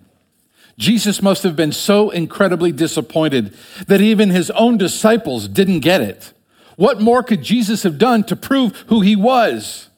Jesus 0.78 1.20
must 1.20 1.42
have 1.42 1.56
been 1.56 1.72
so 1.72 2.10
incredibly 2.10 2.72
disappointed 2.72 3.54
that 3.88 4.00
even 4.00 4.30
his 4.30 4.50
own 4.52 4.78
disciples 4.78 5.48
didn't 5.48 5.80
get 5.80 6.00
it. 6.00 6.32
What 6.76 7.00
more 7.00 7.22
could 7.22 7.42
Jesus 7.42 7.82
have 7.82 7.98
done 7.98 8.24
to 8.24 8.36
prove 8.36 8.74
who 8.86 9.00
he 9.00 9.16
was? 9.16 9.88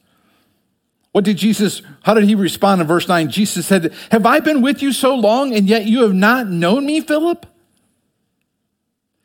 What 1.13 1.23
did 1.23 1.37
Jesus, 1.37 1.83
how 2.01 2.15
did 2.15 2.25
he 2.25 2.35
respond 2.35 2.81
in 2.81 2.87
verse 2.87 3.07
9? 3.07 3.29
Jesus 3.29 3.67
said, 3.67 3.93
Have 4.11 4.25
I 4.25 4.39
been 4.39 4.61
with 4.61 4.81
you 4.81 4.91
so 4.91 5.15
long 5.15 5.53
and 5.53 5.69
yet 5.69 5.85
you 5.85 6.01
have 6.01 6.13
not 6.13 6.49
known 6.49 6.87
me, 6.87 6.99
Philip? 7.01 7.45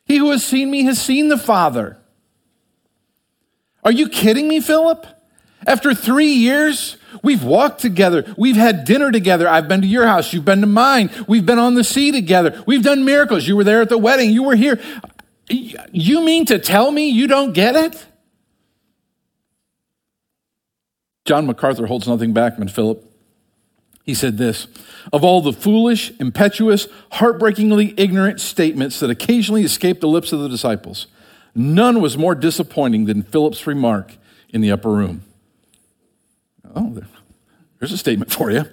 He 0.05 0.17
who 0.17 0.29
has 0.29 0.45
seen 0.45 0.71
me 0.71 0.83
has 0.83 1.01
seen 1.01 1.29
the 1.29 1.37
Father. 1.37 1.98
Are 3.83 3.91
you 3.91 4.09
kidding 4.09 4.47
me, 4.47 4.59
Philip? 4.59 5.05
After 5.67 5.93
three 5.93 6.31
years, 6.31 6.97
we've 7.21 7.43
walked 7.43 7.81
together. 7.81 8.33
We've 8.37 8.55
had 8.55 8.85
dinner 8.85 9.11
together. 9.11 9.47
I've 9.47 9.67
been 9.67 9.81
to 9.81 9.87
your 9.87 10.07
house. 10.07 10.33
You've 10.33 10.45
been 10.45 10.61
to 10.61 10.67
mine. 10.67 11.09
We've 11.27 11.45
been 11.45 11.59
on 11.59 11.75
the 11.75 11.83
sea 11.83 12.11
together. 12.11 12.63
We've 12.65 12.83
done 12.83 13.03
miracles. 13.03 13.47
You 13.47 13.55
were 13.55 13.63
there 13.63 13.81
at 13.81 13.89
the 13.89 13.97
wedding. 13.97 14.31
You 14.31 14.43
were 14.43 14.55
here. 14.55 14.79
You 15.49 16.21
mean 16.21 16.45
to 16.45 16.59
tell 16.59 16.91
me 16.91 17.09
you 17.09 17.27
don't 17.27 17.53
get 17.53 17.75
it? 17.75 18.05
John 21.25 21.45
MacArthur 21.45 21.85
holds 21.85 22.07
nothing 22.07 22.33
back 22.33 22.55
from 22.55 22.67
Philip. 22.67 23.05
He 24.03 24.15
said 24.15 24.37
this 24.39 24.65
Of 25.13 25.23
all 25.23 25.41
the 25.41 25.53
foolish, 25.53 26.11
impetuous, 26.19 26.87
heartbreakingly 27.11 27.93
ignorant 27.97 28.41
statements 28.41 28.99
that 29.01 29.09
occasionally 29.09 29.63
escape 29.63 29.99
the 29.99 30.07
lips 30.07 30.31
of 30.31 30.39
the 30.39 30.49
disciples, 30.49 31.05
None 31.59 31.99
was 31.99 32.17
more 32.17 32.35
disappointing 32.35 33.03
than 33.03 33.21
Philip's 33.21 33.67
remark 33.67 34.15
in 34.47 34.61
the 34.61 34.71
upper 34.71 34.89
room. 34.89 35.23
Oh, 36.73 37.01
there's 37.79 37.91
a 37.91 37.97
statement 37.97 38.31
for 38.31 38.49
you. 38.49 38.63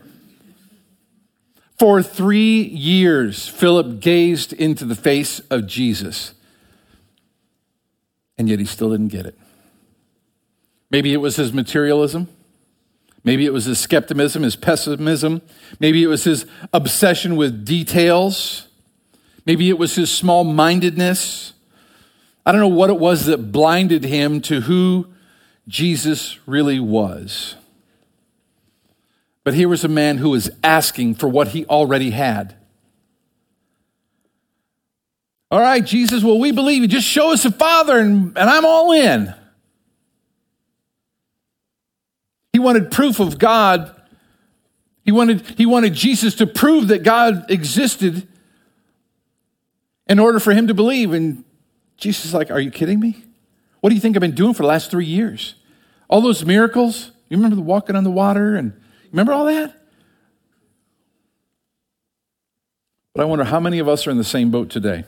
For 1.80 2.00
three 2.00 2.62
years, 2.62 3.48
Philip 3.48 3.98
gazed 3.98 4.52
into 4.52 4.84
the 4.84 4.94
face 4.94 5.40
of 5.50 5.66
Jesus, 5.66 6.34
and 8.38 8.48
yet 8.48 8.60
he 8.60 8.64
still 8.64 8.92
didn't 8.92 9.08
get 9.08 9.26
it. 9.26 9.36
Maybe 10.88 11.12
it 11.12 11.16
was 11.16 11.34
his 11.34 11.52
materialism. 11.52 12.28
Maybe 13.24 13.46
it 13.46 13.52
was 13.52 13.64
his 13.64 13.80
skepticism, 13.80 14.44
his 14.44 14.54
pessimism. 14.54 15.42
Maybe 15.80 16.04
it 16.04 16.06
was 16.06 16.22
his 16.22 16.46
obsession 16.72 17.34
with 17.34 17.64
details. 17.64 18.68
Maybe 19.44 19.70
it 19.70 19.76
was 19.76 19.96
his 19.96 20.08
small 20.12 20.44
mindedness. 20.44 21.52
I 22.46 22.52
don't 22.52 22.60
know 22.60 22.68
what 22.68 22.90
it 22.90 22.98
was 22.98 23.26
that 23.26 23.50
blinded 23.50 24.04
him 24.04 24.40
to 24.42 24.60
who 24.60 25.08
Jesus 25.66 26.38
really 26.46 26.78
was. 26.78 27.56
But 29.42 29.54
here 29.54 29.68
was 29.68 29.82
a 29.82 29.88
man 29.88 30.18
who 30.18 30.30
was 30.30 30.48
asking 30.62 31.16
for 31.16 31.28
what 31.28 31.48
he 31.48 31.66
already 31.66 32.10
had. 32.10 32.54
All 35.50 35.60
right, 35.60 35.84
Jesus, 35.84 36.22
well, 36.22 36.38
we 36.38 36.52
believe 36.52 36.82
you. 36.82 36.88
Just 36.88 37.06
show 37.06 37.32
us 37.32 37.42
the 37.42 37.50
Father, 37.50 37.98
and, 37.98 38.36
and 38.38 38.50
I'm 38.50 38.64
all 38.64 38.92
in. 38.92 39.34
He 42.52 42.60
wanted 42.60 42.92
proof 42.92 43.18
of 43.18 43.38
God. 43.38 43.92
He 45.04 45.12
wanted, 45.12 45.42
he 45.56 45.66
wanted 45.66 45.94
Jesus 45.94 46.36
to 46.36 46.46
prove 46.46 46.88
that 46.88 47.02
God 47.02 47.50
existed 47.50 48.26
in 50.08 50.18
order 50.18 50.38
for 50.40 50.52
him 50.52 50.68
to 50.68 50.74
believe. 50.74 51.12
And 51.12 51.44
Jesus 51.96 52.26
is 52.26 52.34
like, 52.34 52.50
Are 52.50 52.60
you 52.60 52.70
kidding 52.70 53.00
me? 53.00 53.24
What 53.80 53.90
do 53.90 53.94
you 53.94 54.00
think 54.00 54.16
I've 54.16 54.20
been 54.20 54.34
doing 54.34 54.54
for 54.54 54.62
the 54.62 54.68
last 54.68 54.90
three 54.90 55.06
years? 55.06 55.54
All 56.08 56.20
those 56.20 56.44
miracles? 56.44 57.12
You 57.28 57.36
remember 57.36 57.56
the 57.56 57.62
walking 57.62 57.96
on 57.96 58.04
the 58.04 58.10
water 58.10 58.56
and 58.56 58.72
remember 59.10 59.32
all 59.32 59.46
that? 59.46 59.74
But 63.14 63.22
I 63.22 63.24
wonder 63.24 63.44
how 63.44 63.60
many 63.60 63.78
of 63.78 63.88
us 63.88 64.06
are 64.06 64.10
in 64.10 64.18
the 64.18 64.24
same 64.24 64.50
boat 64.50 64.70
today. 64.70 65.04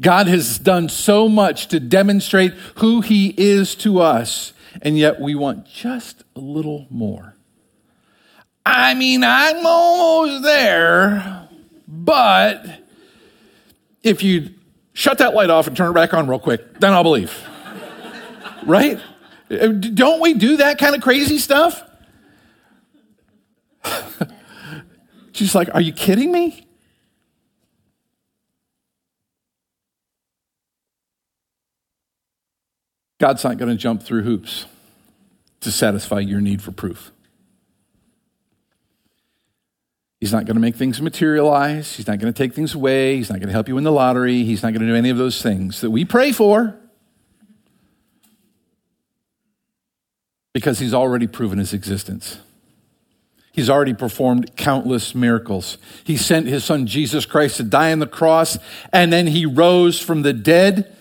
God 0.00 0.26
has 0.26 0.58
done 0.58 0.88
so 0.88 1.28
much 1.28 1.68
to 1.68 1.78
demonstrate 1.78 2.52
who 2.78 3.00
He 3.00 3.34
is 3.36 3.74
to 3.76 4.00
us, 4.00 4.52
and 4.80 4.98
yet 4.98 5.20
we 5.20 5.34
want 5.34 5.66
just 5.66 6.24
a 6.34 6.40
little 6.40 6.86
more. 6.90 7.34
I 8.64 8.94
mean, 8.94 9.22
I'm 9.22 9.64
almost 9.66 10.42
there, 10.42 11.48
but 11.86 12.64
if 14.02 14.22
you 14.22 14.54
shut 14.92 15.18
that 15.18 15.34
light 15.34 15.50
off 15.50 15.66
and 15.66 15.76
turn 15.76 15.90
it 15.90 15.94
back 15.94 16.14
on 16.14 16.28
real 16.28 16.38
quick. 16.38 16.78
Then 16.80 16.92
I'll 16.92 17.02
believe. 17.02 17.32
right? 18.64 19.00
Uh, 19.50 19.68
don't 19.68 20.20
we 20.20 20.34
do 20.34 20.58
that 20.58 20.78
kind 20.78 20.94
of 20.94 21.02
crazy 21.02 21.38
stuff? 21.38 21.82
She's 25.32 25.54
like, 25.54 25.74
Are 25.74 25.80
you 25.80 25.92
kidding 25.92 26.30
me? 26.32 26.66
God's 33.18 33.44
not 33.44 33.56
going 33.56 33.70
to 33.70 33.76
jump 33.76 34.02
through 34.02 34.22
hoops 34.22 34.66
to 35.60 35.70
satisfy 35.70 36.18
your 36.18 36.40
need 36.40 36.60
for 36.60 36.72
proof. 36.72 37.12
He's 40.22 40.32
not 40.32 40.44
going 40.44 40.54
to 40.54 40.60
make 40.60 40.76
things 40.76 41.02
materialize. 41.02 41.96
He's 41.96 42.06
not 42.06 42.20
going 42.20 42.32
to 42.32 42.38
take 42.38 42.54
things 42.54 42.74
away. 42.76 43.16
He's 43.16 43.28
not 43.28 43.40
going 43.40 43.48
to 43.48 43.52
help 43.52 43.66
you 43.66 43.74
win 43.74 43.82
the 43.82 43.90
lottery. 43.90 44.44
He's 44.44 44.62
not 44.62 44.72
going 44.72 44.82
to 44.82 44.86
do 44.86 44.94
any 44.94 45.10
of 45.10 45.16
those 45.16 45.42
things 45.42 45.80
that 45.80 45.90
we 45.90 46.04
pray 46.04 46.30
for 46.30 46.78
because 50.52 50.78
he's 50.78 50.94
already 50.94 51.26
proven 51.26 51.58
his 51.58 51.72
existence. 51.72 52.38
He's 53.50 53.68
already 53.68 53.94
performed 53.94 54.54
countless 54.54 55.12
miracles. 55.12 55.76
He 56.04 56.16
sent 56.16 56.46
his 56.46 56.62
son 56.62 56.86
Jesus 56.86 57.26
Christ 57.26 57.56
to 57.56 57.64
die 57.64 57.90
on 57.90 57.98
the 57.98 58.06
cross, 58.06 58.58
and 58.92 59.12
then 59.12 59.26
he 59.26 59.44
rose 59.44 59.98
from 59.98 60.22
the 60.22 60.32
dead 60.32 60.96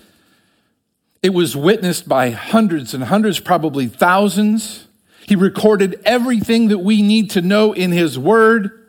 It 1.22 1.36
was 1.36 1.56
witnessed 1.56 2.10
by 2.10 2.32
hundreds 2.32 2.96
and 2.96 3.04
hundreds, 3.04 3.40
probably 3.40 3.86
thousands. 3.86 4.88
He 5.28 5.36
recorded 5.36 6.02
everything 6.06 6.70
that 6.70 6.80
we 6.80 7.04
need 7.04 7.30
to 7.32 7.42
know 7.42 7.72
in 7.74 7.92
His 7.92 8.18
Word. 8.18 8.81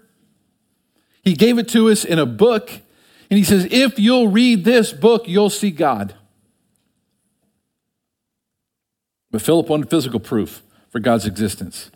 He 1.22 1.34
gave 1.34 1.58
it 1.58 1.68
to 1.70 1.88
us 1.90 2.04
in 2.04 2.18
a 2.18 2.26
book, 2.26 2.70
and 3.30 3.38
He 3.38 3.44
says, 3.44 3.66
If 3.70 3.98
you'll 3.98 4.28
read 4.28 4.64
this 4.64 4.92
book, 4.92 5.28
you'll 5.28 5.50
see 5.50 5.70
God. 5.70 6.14
But 9.30 9.40
Philip 9.40 9.68
wanted 9.68 9.88
physical 9.88 10.20
proof 10.20 10.62
for 10.90 11.00
God's 11.00 11.26
existence. 11.26 11.90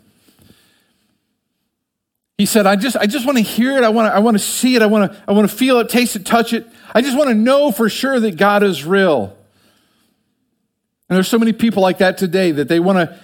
He 2.37 2.45
said, 2.45 2.67
I 2.67 2.75
just, 2.75 2.95
I 2.95 3.07
just 3.07 3.25
want 3.25 3.37
to 3.37 3.43
hear 3.43 3.77
it. 3.77 3.83
I 3.83 3.89
want 3.89 4.11
to, 4.11 4.15
I 4.15 4.19
want 4.19 4.35
to 4.35 4.43
see 4.43 4.75
it. 4.75 4.81
I 4.81 4.85
want 4.85 5.11
to, 5.11 5.23
I 5.27 5.31
want 5.31 5.49
to 5.49 5.55
feel 5.55 5.79
it, 5.79 5.89
taste 5.89 6.15
it, 6.15 6.25
touch 6.25 6.53
it. 6.53 6.67
I 6.93 7.01
just 7.01 7.17
want 7.17 7.29
to 7.29 7.35
know 7.35 7.71
for 7.71 7.89
sure 7.89 8.19
that 8.19 8.37
God 8.37 8.63
is 8.63 8.83
real. 8.83 9.35
And 11.09 11.15
there's 11.15 11.27
so 11.27 11.39
many 11.39 11.53
people 11.53 11.81
like 11.81 11.99
that 11.99 12.17
today 12.17 12.51
that 12.51 12.67
they 12.67 12.79
want 12.79 12.97
to, 12.97 13.19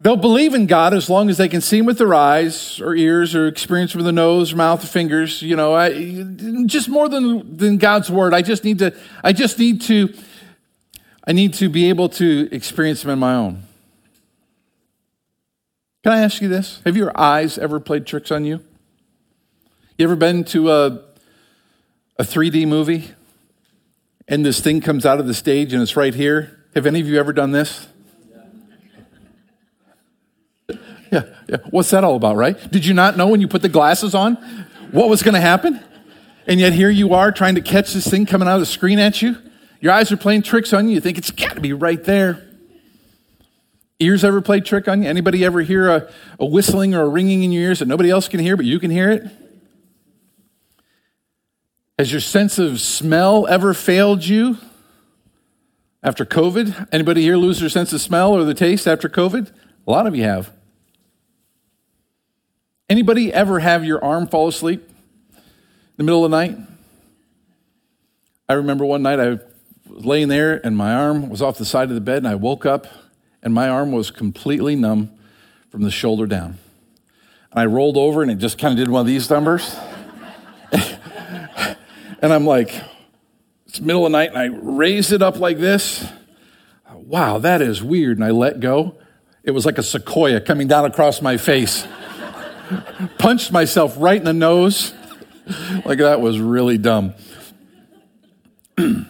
they'll 0.00 0.16
believe 0.16 0.54
in 0.54 0.66
God 0.66 0.94
as 0.94 1.08
long 1.08 1.30
as 1.30 1.38
they 1.38 1.48
can 1.48 1.60
see 1.60 1.78
him 1.78 1.86
with 1.86 1.98
their 1.98 2.14
eyes 2.14 2.80
or 2.80 2.94
ears 2.94 3.34
or 3.34 3.46
experience 3.46 3.94
with 3.94 4.04
the 4.04 4.12
nose, 4.12 4.54
mouth, 4.54 4.84
or 4.84 4.86
fingers. 4.86 5.42
You 5.42 5.56
know, 5.56 5.74
I, 5.74 6.22
just 6.66 6.88
more 6.88 7.08
than, 7.08 7.56
than 7.56 7.78
God's 7.78 8.10
word. 8.10 8.34
I 8.34 8.42
just 8.42 8.64
need 8.64 8.78
to, 8.80 8.94
I 9.24 9.32
just 9.32 9.58
need 9.58 9.80
to, 9.82 10.12
I 11.26 11.32
need 11.32 11.54
to 11.54 11.68
be 11.68 11.88
able 11.88 12.08
to 12.10 12.48
experience 12.52 13.04
him 13.04 13.10
on 13.10 13.18
my 13.18 13.34
own. 13.34 13.62
Can 16.02 16.12
I 16.12 16.20
ask 16.20 16.40
you 16.40 16.48
this? 16.48 16.80
Have 16.84 16.96
your 16.96 17.10
eyes 17.18 17.58
ever 17.58 17.80
played 17.80 18.06
tricks 18.06 18.30
on 18.30 18.44
you? 18.44 18.62
You 19.98 20.04
ever 20.04 20.14
been 20.14 20.44
to 20.44 20.70
a, 20.70 21.00
a 22.18 22.22
3D 22.22 22.68
movie 22.68 23.10
and 24.28 24.44
this 24.44 24.60
thing 24.60 24.80
comes 24.80 25.04
out 25.04 25.18
of 25.18 25.26
the 25.26 25.34
stage 25.34 25.72
and 25.72 25.82
it's 25.82 25.96
right 25.96 26.14
here? 26.14 26.64
Have 26.74 26.86
any 26.86 27.00
of 27.00 27.08
you 27.08 27.18
ever 27.18 27.32
done 27.32 27.50
this? 27.50 27.88
Yeah, 31.10 31.22
yeah. 31.48 31.56
What's 31.70 31.90
that 31.90 32.04
all 32.04 32.16
about, 32.16 32.36
right? 32.36 32.58
Did 32.70 32.84
you 32.84 32.94
not 32.94 33.16
know 33.16 33.28
when 33.28 33.40
you 33.40 33.48
put 33.48 33.62
the 33.62 33.68
glasses 33.68 34.14
on 34.14 34.36
what 34.90 35.08
was 35.08 35.22
going 35.22 35.34
to 35.34 35.40
happen? 35.40 35.80
And 36.46 36.60
yet 36.60 36.72
here 36.72 36.90
you 36.90 37.14
are 37.14 37.32
trying 37.32 37.56
to 37.56 37.60
catch 37.60 37.92
this 37.92 38.06
thing 38.06 38.26
coming 38.26 38.48
out 38.48 38.54
of 38.54 38.60
the 38.60 38.66
screen 38.66 38.98
at 38.98 39.20
you. 39.22 39.36
Your 39.80 39.92
eyes 39.92 40.10
are 40.12 40.16
playing 40.16 40.42
tricks 40.42 40.72
on 40.72 40.88
you. 40.88 40.94
You 40.94 41.00
think 41.00 41.18
it's 41.18 41.30
got 41.30 41.54
to 41.54 41.60
be 41.60 41.72
right 41.72 42.02
there. 42.02 42.42
Ears 43.98 44.24
ever 44.24 44.40
play 44.40 44.60
trick 44.60 44.88
on 44.88 45.02
you? 45.02 45.08
Anybody 45.08 45.44
ever 45.44 45.62
hear 45.62 45.88
a, 45.88 46.12
a 46.38 46.44
whistling 46.44 46.94
or 46.94 47.02
a 47.02 47.08
ringing 47.08 47.42
in 47.42 47.52
your 47.52 47.62
ears 47.62 47.78
that 47.78 47.88
nobody 47.88 48.10
else 48.10 48.28
can 48.28 48.40
hear, 48.40 48.56
but 48.56 48.66
you 48.66 48.78
can 48.78 48.90
hear 48.90 49.10
it? 49.10 49.26
Has 51.98 52.12
your 52.12 52.20
sense 52.20 52.58
of 52.58 52.80
smell 52.80 53.46
ever 53.46 53.72
failed 53.72 54.24
you 54.24 54.58
after 56.02 56.26
COVID? 56.26 56.88
Anybody 56.92 57.22
here 57.22 57.38
lose 57.38 57.60
their 57.60 57.70
sense 57.70 57.92
of 57.94 58.02
smell 58.02 58.34
or 58.34 58.44
the 58.44 58.54
taste 58.54 58.86
after 58.86 59.08
COVID? 59.08 59.50
A 59.86 59.90
lot 59.90 60.06
of 60.06 60.14
you 60.14 60.24
have. 60.24 60.52
Anybody 62.88 63.32
ever 63.32 63.58
have 63.58 63.84
your 63.84 64.02
arm 64.04 64.28
fall 64.28 64.46
asleep 64.46 64.88
in 65.36 65.42
the 65.96 66.04
middle 66.04 66.24
of 66.24 66.30
the 66.30 66.36
night? 66.36 66.56
I 68.48 68.52
remember 68.52 68.84
one 68.84 69.02
night 69.02 69.18
I 69.18 69.40
was 69.88 70.04
laying 70.04 70.28
there 70.28 70.64
and 70.64 70.76
my 70.76 70.94
arm 70.94 71.28
was 71.28 71.42
off 71.42 71.58
the 71.58 71.64
side 71.64 71.88
of 71.88 71.96
the 71.96 72.00
bed 72.00 72.18
and 72.18 72.28
I 72.28 72.36
woke 72.36 72.64
up 72.64 72.86
and 73.42 73.52
my 73.52 73.68
arm 73.68 73.90
was 73.90 74.12
completely 74.12 74.76
numb 74.76 75.10
from 75.70 75.82
the 75.82 75.90
shoulder 75.90 76.26
down. 76.26 76.58
And 77.50 77.60
I 77.60 77.66
rolled 77.66 77.96
over 77.96 78.22
and 78.22 78.30
it 78.30 78.38
just 78.38 78.56
kind 78.56 78.72
of 78.72 78.78
did 78.78 78.88
one 78.88 79.00
of 79.00 79.06
these 79.08 79.28
numbers. 79.28 79.74
and 80.72 82.32
I'm 82.32 82.46
like, 82.46 82.72
it's 83.66 83.80
middle 83.80 84.06
of 84.06 84.12
the 84.12 84.18
night, 84.18 84.30
and 84.30 84.38
I 84.38 84.46
raised 84.46 85.12
it 85.12 85.22
up 85.22 85.38
like 85.38 85.58
this. 85.58 86.06
Wow, 86.94 87.38
that 87.38 87.60
is 87.60 87.82
weird. 87.82 88.16
And 88.16 88.24
I 88.24 88.30
let 88.30 88.60
go. 88.60 88.96
It 89.42 89.50
was 89.50 89.66
like 89.66 89.76
a 89.76 89.82
sequoia 89.82 90.40
coming 90.40 90.66
down 90.66 90.84
across 90.84 91.20
my 91.20 91.36
face. 91.36 91.86
Punched 93.18 93.52
myself 93.52 93.94
right 93.98 94.18
in 94.18 94.24
the 94.24 94.32
nose. 94.32 94.92
like 95.84 95.98
that 95.98 96.20
was 96.20 96.40
really 96.40 96.78
dumb. 96.78 97.14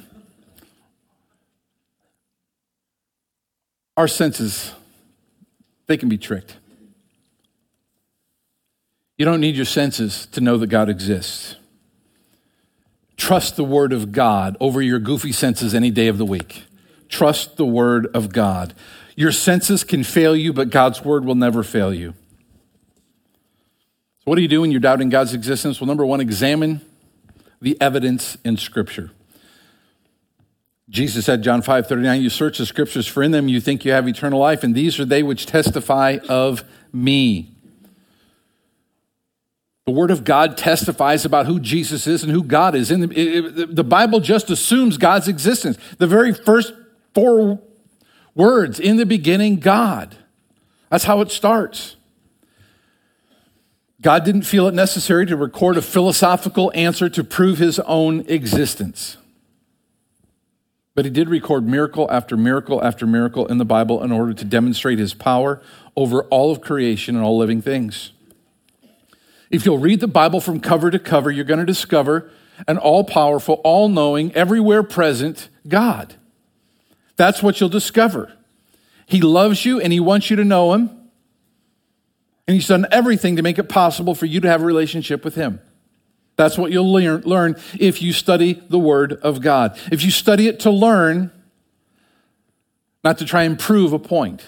Our 3.96 4.08
senses, 4.08 4.72
they 5.86 5.96
can 5.96 6.08
be 6.08 6.18
tricked. 6.18 6.56
You 9.16 9.24
don't 9.24 9.40
need 9.40 9.56
your 9.56 9.64
senses 9.64 10.26
to 10.32 10.42
know 10.42 10.58
that 10.58 10.66
God 10.66 10.90
exists. 10.90 11.56
Trust 13.16 13.56
the 13.56 13.64
Word 13.64 13.94
of 13.94 14.12
God 14.12 14.58
over 14.60 14.82
your 14.82 14.98
goofy 14.98 15.32
senses 15.32 15.74
any 15.74 15.90
day 15.90 16.08
of 16.08 16.18
the 16.18 16.26
week. 16.26 16.64
Trust 17.08 17.56
the 17.56 17.64
Word 17.64 18.08
of 18.14 18.30
God. 18.32 18.74
Your 19.14 19.32
senses 19.32 19.84
can 19.84 20.04
fail 20.04 20.36
you, 20.36 20.52
but 20.52 20.68
God's 20.68 21.02
Word 21.02 21.24
will 21.24 21.34
never 21.34 21.62
fail 21.62 21.94
you. 21.94 22.12
So, 24.26 24.30
what 24.30 24.36
do 24.36 24.42
you 24.42 24.48
do 24.48 24.62
when 24.62 24.72
you're 24.72 24.80
doubting 24.80 25.08
God's 25.08 25.34
existence? 25.34 25.80
Well, 25.80 25.86
number 25.86 26.04
one, 26.04 26.20
examine 26.20 26.80
the 27.62 27.80
evidence 27.80 28.36
in 28.44 28.56
Scripture. 28.56 29.12
Jesus 30.90 31.26
said, 31.26 31.44
John 31.44 31.62
5 31.62 31.86
39, 31.86 32.22
you 32.22 32.30
search 32.30 32.58
the 32.58 32.66
scriptures, 32.66 33.06
for 33.06 33.22
in 33.22 33.30
them 33.30 33.48
you 33.48 33.60
think 33.60 33.84
you 33.84 33.92
have 33.92 34.08
eternal 34.08 34.40
life, 34.40 34.64
and 34.64 34.74
these 34.74 34.98
are 34.98 35.04
they 35.04 35.22
which 35.22 35.46
testify 35.46 36.18
of 36.28 36.64
me. 36.92 37.52
The 39.84 39.92
Word 39.92 40.10
of 40.10 40.24
God 40.24 40.56
testifies 40.56 41.24
about 41.24 41.46
who 41.46 41.60
Jesus 41.60 42.08
is 42.08 42.24
and 42.24 42.32
who 42.32 42.42
God 42.42 42.74
is. 42.74 42.90
In 42.90 43.02
the, 43.02 43.68
the 43.70 43.84
Bible 43.84 44.18
just 44.18 44.50
assumes 44.50 44.96
God's 44.96 45.28
existence. 45.28 45.78
The 45.98 46.08
very 46.08 46.32
first 46.34 46.72
four 47.14 47.60
words, 48.34 48.80
in 48.80 48.96
the 48.96 49.06
beginning, 49.06 49.60
God. 49.60 50.16
That's 50.90 51.04
how 51.04 51.20
it 51.20 51.30
starts. 51.30 51.95
God 54.06 54.24
didn't 54.24 54.42
feel 54.42 54.68
it 54.68 54.72
necessary 54.72 55.26
to 55.26 55.34
record 55.34 55.76
a 55.76 55.82
philosophical 55.82 56.70
answer 56.76 57.08
to 57.08 57.24
prove 57.24 57.58
his 57.58 57.80
own 57.80 58.20
existence. 58.28 59.16
But 60.94 61.06
he 61.06 61.10
did 61.10 61.28
record 61.28 61.66
miracle 61.66 62.08
after 62.08 62.36
miracle 62.36 62.84
after 62.84 63.04
miracle 63.04 63.48
in 63.48 63.58
the 63.58 63.64
Bible 63.64 64.04
in 64.04 64.12
order 64.12 64.32
to 64.32 64.44
demonstrate 64.44 65.00
his 65.00 65.12
power 65.12 65.60
over 65.96 66.22
all 66.26 66.52
of 66.52 66.60
creation 66.60 67.16
and 67.16 67.24
all 67.24 67.36
living 67.36 67.60
things. 67.60 68.12
If 69.50 69.66
you'll 69.66 69.78
read 69.78 69.98
the 69.98 70.06
Bible 70.06 70.40
from 70.40 70.60
cover 70.60 70.88
to 70.92 71.00
cover, 71.00 71.28
you're 71.28 71.44
going 71.44 71.58
to 71.58 71.66
discover 71.66 72.30
an 72.68 72.78
all 72.78 73.02
powerful, 73.02 73.60
all 73.64 73.88
knowing, 73.88 74.32
everywhere 74.36 74.84
present 74.84 75.48
God. 75.66 76.14
That's 77.16 77.42
what 77.42 77.58
you'll 77.58 77.70
discover. 77.70 78.32
He 79.06 79.20
loves 79.20 79.64
you 79.64 79.80
and 79.80 79.92
he 79.92 79.98
wants 79.98 80.30
you 80.30 80.36
to 80.36 80.44
know 80.44 80.74
him. 80.74 80.95
And 82.46 82.54
he's 82.54 82.68
done 82.68 82.86
everything 82.90 83.36
to 83.36 83.42
make 83.42 83.58
it 83.58 83.68
possible 83.68 84.14
for 84.14 84.26
you 84.26 84.40
to 84.40 84.48
have 84.48 84.62
a 84.62 84.64
relationship 84.64 85.24
with 85.24 85.34
him. 85.34 85.60
That's 86.36 86.58
what 86.58 86.70
you'll 86.70 86.92
learn 86.92 87.56
if 87.78 88.02
you 88.02 88.12
study 88.12 88.62
the 88.68 88.78
Word 88.78 89.14
of 89.14 89.40
God. 89.40 89.78
If 89.90 90.04
you 90.04 90.10
study 90.10 90.48
it 90.48 90.60
to 90.60 90.70
learn, 90.70 91.32
not 93.02 93.18
to 93.18 93.24
try 93.24 93.44
and 93.44 93.58
prove 93.58 93.92
a 93.92 93.98
point. 93.98 94.44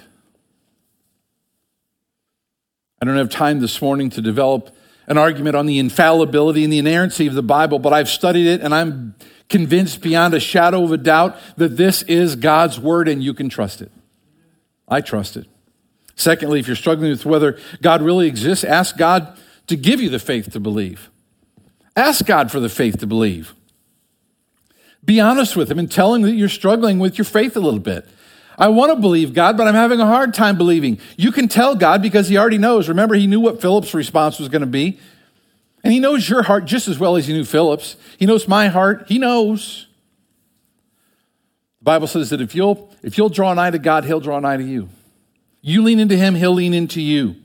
I 3.01 3.07
don't 3.07 3.17
have 3.17 3.31
time 3.31 3.61
this 3.61 3.81
morning 3.81 4.11
to 4.11 4.21
develop 4.21 4.75
an 5.07 5.17
argument 5.17 5.57
on 5.57 5.67
the 5.67 5.79
infallibility 5.79 6.63
and 6.65 6.73
the 6.73 6.79
inerrancy 6.79 7.27
of 7.27 7.35
the 7.35 7.43
Bible, 7.43 7.79
but 7.79 7.93
I've 7.93 8.09
studied 8.09 8.47
it 8.47 8.61
and 8.61 8.75
I'm 8.75 9.15
convinced 9.49 10.03
beyond 10.03 10.35
a 10.35 10.41
shadow 10.41 10.85
of 10.85 10.93
a 10.93 10.99
doubt 10.99 11.39
that 11.57 11.77
this 11.77 12.03
is 12.03 12.37
God's 12.37 12.79
Word 12.79 13.09
and 13.09 13.23
you 13.25 13.33
can 13.33 13.49
trust 13.49 13.81
it. 13.81 13.91
I 14.87 15.01
trust 15.01 15.37
it. 15.37 15.47
Secondly, 16.19 16.59
if 16.59 16.67
you're 16.67 16.75
struggling 16.75 17.13
with 17.13 17.25
whether 17.25 17.57
God 17.81 18.03
really 18.03 18.27
exists, 18.27 18.65
ask 18.65 18.97
God 18.97 19.39
to 19.69 19.77
give 19.77 20.01
you 20.01 20.09
the 20.09 20.19
faith 20.19 20.51
to 20.51 20.59
believe. 20.59 21.11
Ask 21.95 22.27
God 22.27 22.51
for 22.51 22.59
the 22.59 22.69
faith 22.69 22.99
to 22.99 23.07
believe. 23.07 23.55
Be 25.05 25.21
honest 25.21 25.55
with 25.55 25.71
Him 25.71 25.79
and 25.79 25.91
tell 25.91 26.15
Him 26.15 26.23
that 26.23 26.33
you're 26.33 26.49
struggling 26.49 26.99
with 26.99 27.19
your 27.19 27.25
faith 27.25 27.57
a 27.57 27.61
little 27.61 27.79
bit. 27.79 28.05
I 28.59 28.67
want 28.67 28.91
to 28.91 28.97
believe 28.97 29.33
God, 29.33 29.57
but 29.57 29.69
I'm 29.69 29.75
having 29.75 30.01
a 30.01 30.07
hard 30.07 30.35
time 30.35 30.59
believing. 30.59 30.99
You 31.17 31.31
can 31.31 31.47
tell 31.47 31.77
God 31.77 32.03
because 32.03 32.27
He 32.27 32.37
already 32.37 32.59
knows. 32.59 32.89
Remember, 32.89 33.15
He 33.15 33.29
knew 33.29 33.39
what 33.39 33.61
Philip's 33.61 33.95
response 33.95 34.41
was 34.41 34.49
going 34.49 34.63
to 34.63 34.67
be. 34.67 34.99
And 35.85 35.93
He 35.93 36.01
knows 36.01 36.29
your 36.29 36.43
heart 36.43 36.65
just 36.65 36.89
as 36.89 36.99
well 36.99 37.15
as 37.15 37.29
He 37.29 37.33
knew 37.33 37.45
Philip's. 37.45 37.97
He 38.19 38.27
knows 38.27 38.49
my 38.49 38.67
heart. 38.67 39.05
He 39.07 39.21
knows. 39.21 39.87
The 41.79 41.85
Bible 41.85 42.09
says 42.09 42.31
that 42.31 42.41
if 42.41 42.57
you'll, 42.57 42.93
if 43.05 43.17
you'll 43.17 43.29
draw 43.29 43.55
nigh 43.55 43.71
to 43.71 43.79
God, 43.79 44.05
He'll 44.05 44.19
draw 44.19 44.41
nigh 44.41 44.57
to 44.57 44.65
you. 44.65 44.89
You 45.61 45.83
lean 45.83 45.99
into 45.99 46.17
Him, 46.17 46.35
He'll 46.35 46.55
lean 46.55 46.75
into 46.75 47.01
you. 47.01 47.37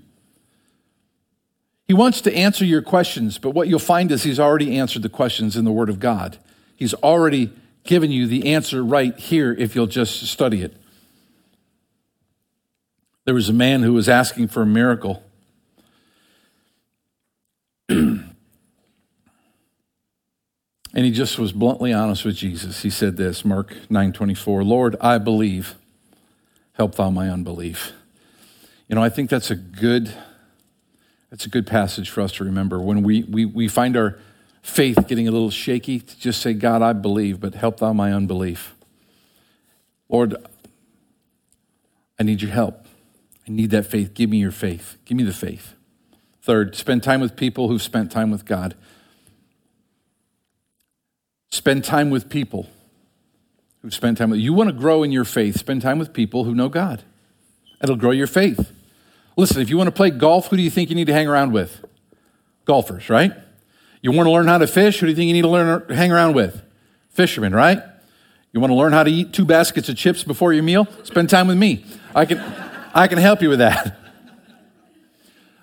He 1.87 1.93
wants 1.93 2.21
to 2.21 2.33
answer 2.33 2.63
your 2.65 2.81
questions, 2.81 3.37
but 3.37 3.51
what 3.51 3.67
you'll 3.67 3.79
find 3.79 4.11
is 4.11 4.23
he's 4.23 4.39
already 4.39 4.77
answered 4.77 5.01
the 5.01 5.09
questions 5.09 5.57
in 5.57 5.65
the 5.65 5.71
Word 5.71 5.89
of 5.89 5.99
God. 5.99 6.37
He's 6.75 6.93
already 6.93 7.51
given 7.83 8.09
you 8.09 8.25
the 8.25 8.53
answer 8.53 8.83
right 8.83 9.17
here 9.19 9.53
if 9.53 9.75
you'll 9.75 9.87
just 9.87 10.23
study 10.27 10.61
it. 10.61 10.75
There 13.25 13.35
was 13.35 13.49
a 13.49 13.53
man 13.53 13.83
who 13.83 13.93
was 13.93 14.07
asking 14.09 14.47
for 14.47 14.61
a 14.61 14.65
miracle. 14.65 15.23
And 20.95 21.05
he 21.05 21.11
just 21.11 21.39
was 21.39 21.51
bluntly 21.51 21.91
honest 21.91 22.23
with 22.23 22.35
Jesus. 22.35 22.83
He 22.83 22.91
said 22.91 23.17
this, 23.17 23.43
Mark 23.43 23.75
9:24, 23.89 24.63
"Lord, 24.63 24.95
I 25.01 25.17
believe. 25.17 25.75
Help 26.73 26.93
thou 26.93 27.09
my 27.09 27.29
unbelief." 27.29 27.93
You 28.93 28.99
know, 28.99 29.03
I 29.03 29.09
think 29.09 29.31
that's 29.31 29.49
a 29.49 29.55
good 29.55 30.13
that's 31.31 31.47
a 31.47 31.49
good 31.49 31.65
passage 31.65 32.11
for 32.11 32.21
us 32.21 32.33
to 32.33 32.43
remember 32.43 32.79
when 32.79 33.01
we, 33.01 33.23
we, 33.23 33.43
we 33.43 33.67
find 33.67 33.97
our 33.97 34.19
faith 34.61 35.07
getting 35.07 35.27
a 35.27 35.31
little 35.31 35.49
shaky 35.49 35.99
to 35.99 36.19
just 36.19 36.43
say, 36.43 36.53
God, 36.53 36.83
I 36.83 36.93
believe, 36.93 37.39
but 37.39 37.55
help 37.55 37.79
thou 37.79 37.91
my 37.91 38.13
unbelief. 38.13 38.75
Lord, 40.09 40.35
I 42.19 42.23
need 42.23 42.43
your 42.43 42.51
help. 42.51 42.85
I 43.47 43.51
need 43.51 43.71
that 43.71 43.87
faith. 43.87 44.13
Give 44.13 44.29
me 44.29 44.37
your 44.37 44.51
faith. 44.51 44.97
Give 45.05 45.17
me 45.17 45.23
the 45.23 45.33
faith. 45.33 45.73
Third, 46.43 46.75
spend 46.75 47.01
time 47.01 47.19
with 47.19 47.35
people 47.35 47.69
who've 47.69 47.81
spent 47.81 48.11
time 48.11 48.29
with 48.29 48.45
God. 48.45 48.75
Spend 51.49 51.83
time 51.83 52.11
with 52.11 52.29
people 52.29 52.69
who've 53.81 53.91
spent 53.91 54.19
time 54.19 54.29
with 54.29 54.39
you. 54.39 54.53
want 54.53 54.69
to 54.69 54.75
grow 54.75 55.01
in 55.01 55.11
your 55.11 55.25
faith, 55.25 55.57
spend 55.57 55.81
time 55.81 55.97
with 55.97 56.13
people 56.13 56.43
who 56.43 56.53
know 56.53 56.69
God. 56.69 57.01
It'll 57.81 57.95
grow 57.95 58.11
your 58.11 58.27
faith. 58.27 58.71
Listen, 59.35 59.61
if 59.61 59.69
you 59.69 59.77
want 59.77 59.87
to 59.87 59.91
play 59.91 60.09
golf, 60.09 60.47
who 60.47 60.57
do 60.57 60.63
you 60.63 60.69
think 60.69 60.89
you 60.89 60.95
need 60.95 61.07
to 61.07 61.13
hang 61.13 61.27
around 61.27 61.53
with? 61.53 61.83
Golfers, 62.65 63.09
right? 63.09 63.33
You 64.01 64.11
want 64.11 64.27
to 64.27 64.31
learn 64.31 64.47
how 64.47 64.57
to 64.57 64.67
fish, 64.67 64.99
who 64.99 65.05
do 65.05 65.11
you 65.11 65.15
think 65.15 65.27
you 65.27 65.33
need 65.33 65.41
to 65.41 65.49
learn 65.49 65.89
hang 65.89 66.11
around 66.11 66.35
with? 66.35 66.61
Fishermen, 67.09 67.53
right? 67.55 67.81
You 68.51 68.59
want 68.59 68.71
to 68.71 68.75
learn 68.75 68.93
how 68.93 69.03
to 69.03 69.11
eat 69.11 69.33
two 69.33 69.45
baskets 69.45 69.89
of 69.89 69.95
chips 69.95 70.23
before 70.23 70.53
your 70.53 70.63
meal? 70.63 70.87
Spend 71.03 71.29
time 71.29 71.47
with 71.47 71.57
me. 71.57 71.85
I 72.13 72.25
can 72.25 72.39
I 72.93 73.07
can 73.07 73.17
help 73.17 73.41
you 73.41 73.49
with 73.49 73.59
that. 73.59 73.97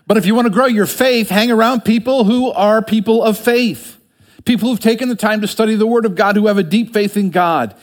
But 0.06 0.16
if 0.16 0.26
you 0.26 0.34
want 0.34 0.46
to 0.46 0.52
grow 0.52 0.66
your 0.66 0.86
faith, 0.86 1.28
hang 1.28 1.52
around 1.52 1.84
people 1.84 2.24
who 2.24 2.50
are 2.50 2.82
people 2.82 3.22
of 3.22 3.38
faith. 3.38 4.00
People 4.44 4.68
who've 4.68 4.80
taken 4.80 5.08
the 5.08 5.14
time 5.14 5.40
to 5.42 5.46
study 5.46 5.76
the 5.76 5.86
Word 5.86 6.04
of 6.04 6.16
God, 6.16 6.34
who 6.34 6.48
have 6.48 6.58
a 6.58 6.64
deep 6.64 6.92
faith 6.92 7.16
in 7.16 7.30
God. 7.30 7.76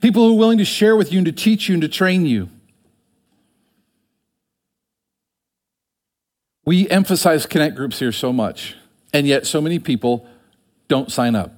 People 0.00 0.26
who 0.26 0.34
are 0.34 0.38
willing 0.38 0.56
to 0.58 0.64
share 0.64 0.96
with 0.96 1.12
you 1.12 1.18
and 1.18 1.26
to 1.26 1.32
teach 1.32 1.68
you 1.68 1.74
and 1.74 1.82
to 1.82 1.88
train 1.88 2.24
you. 2.24 2.48
We 6.68 6.86
emphasize 6.90 7.46
connect 7.46 7.76
groups 7.76 7.98
here 7.98 8.12
so 8.12 8.30
much, 8.30 8.76
and 9.14 9.26
yet 9.26 9.46
so 9.46 9.58
many 9.58 9.78
people 9.78 10.28
don't 10.86 11.10
sign 11.10 11.34
up. 11.34 11.54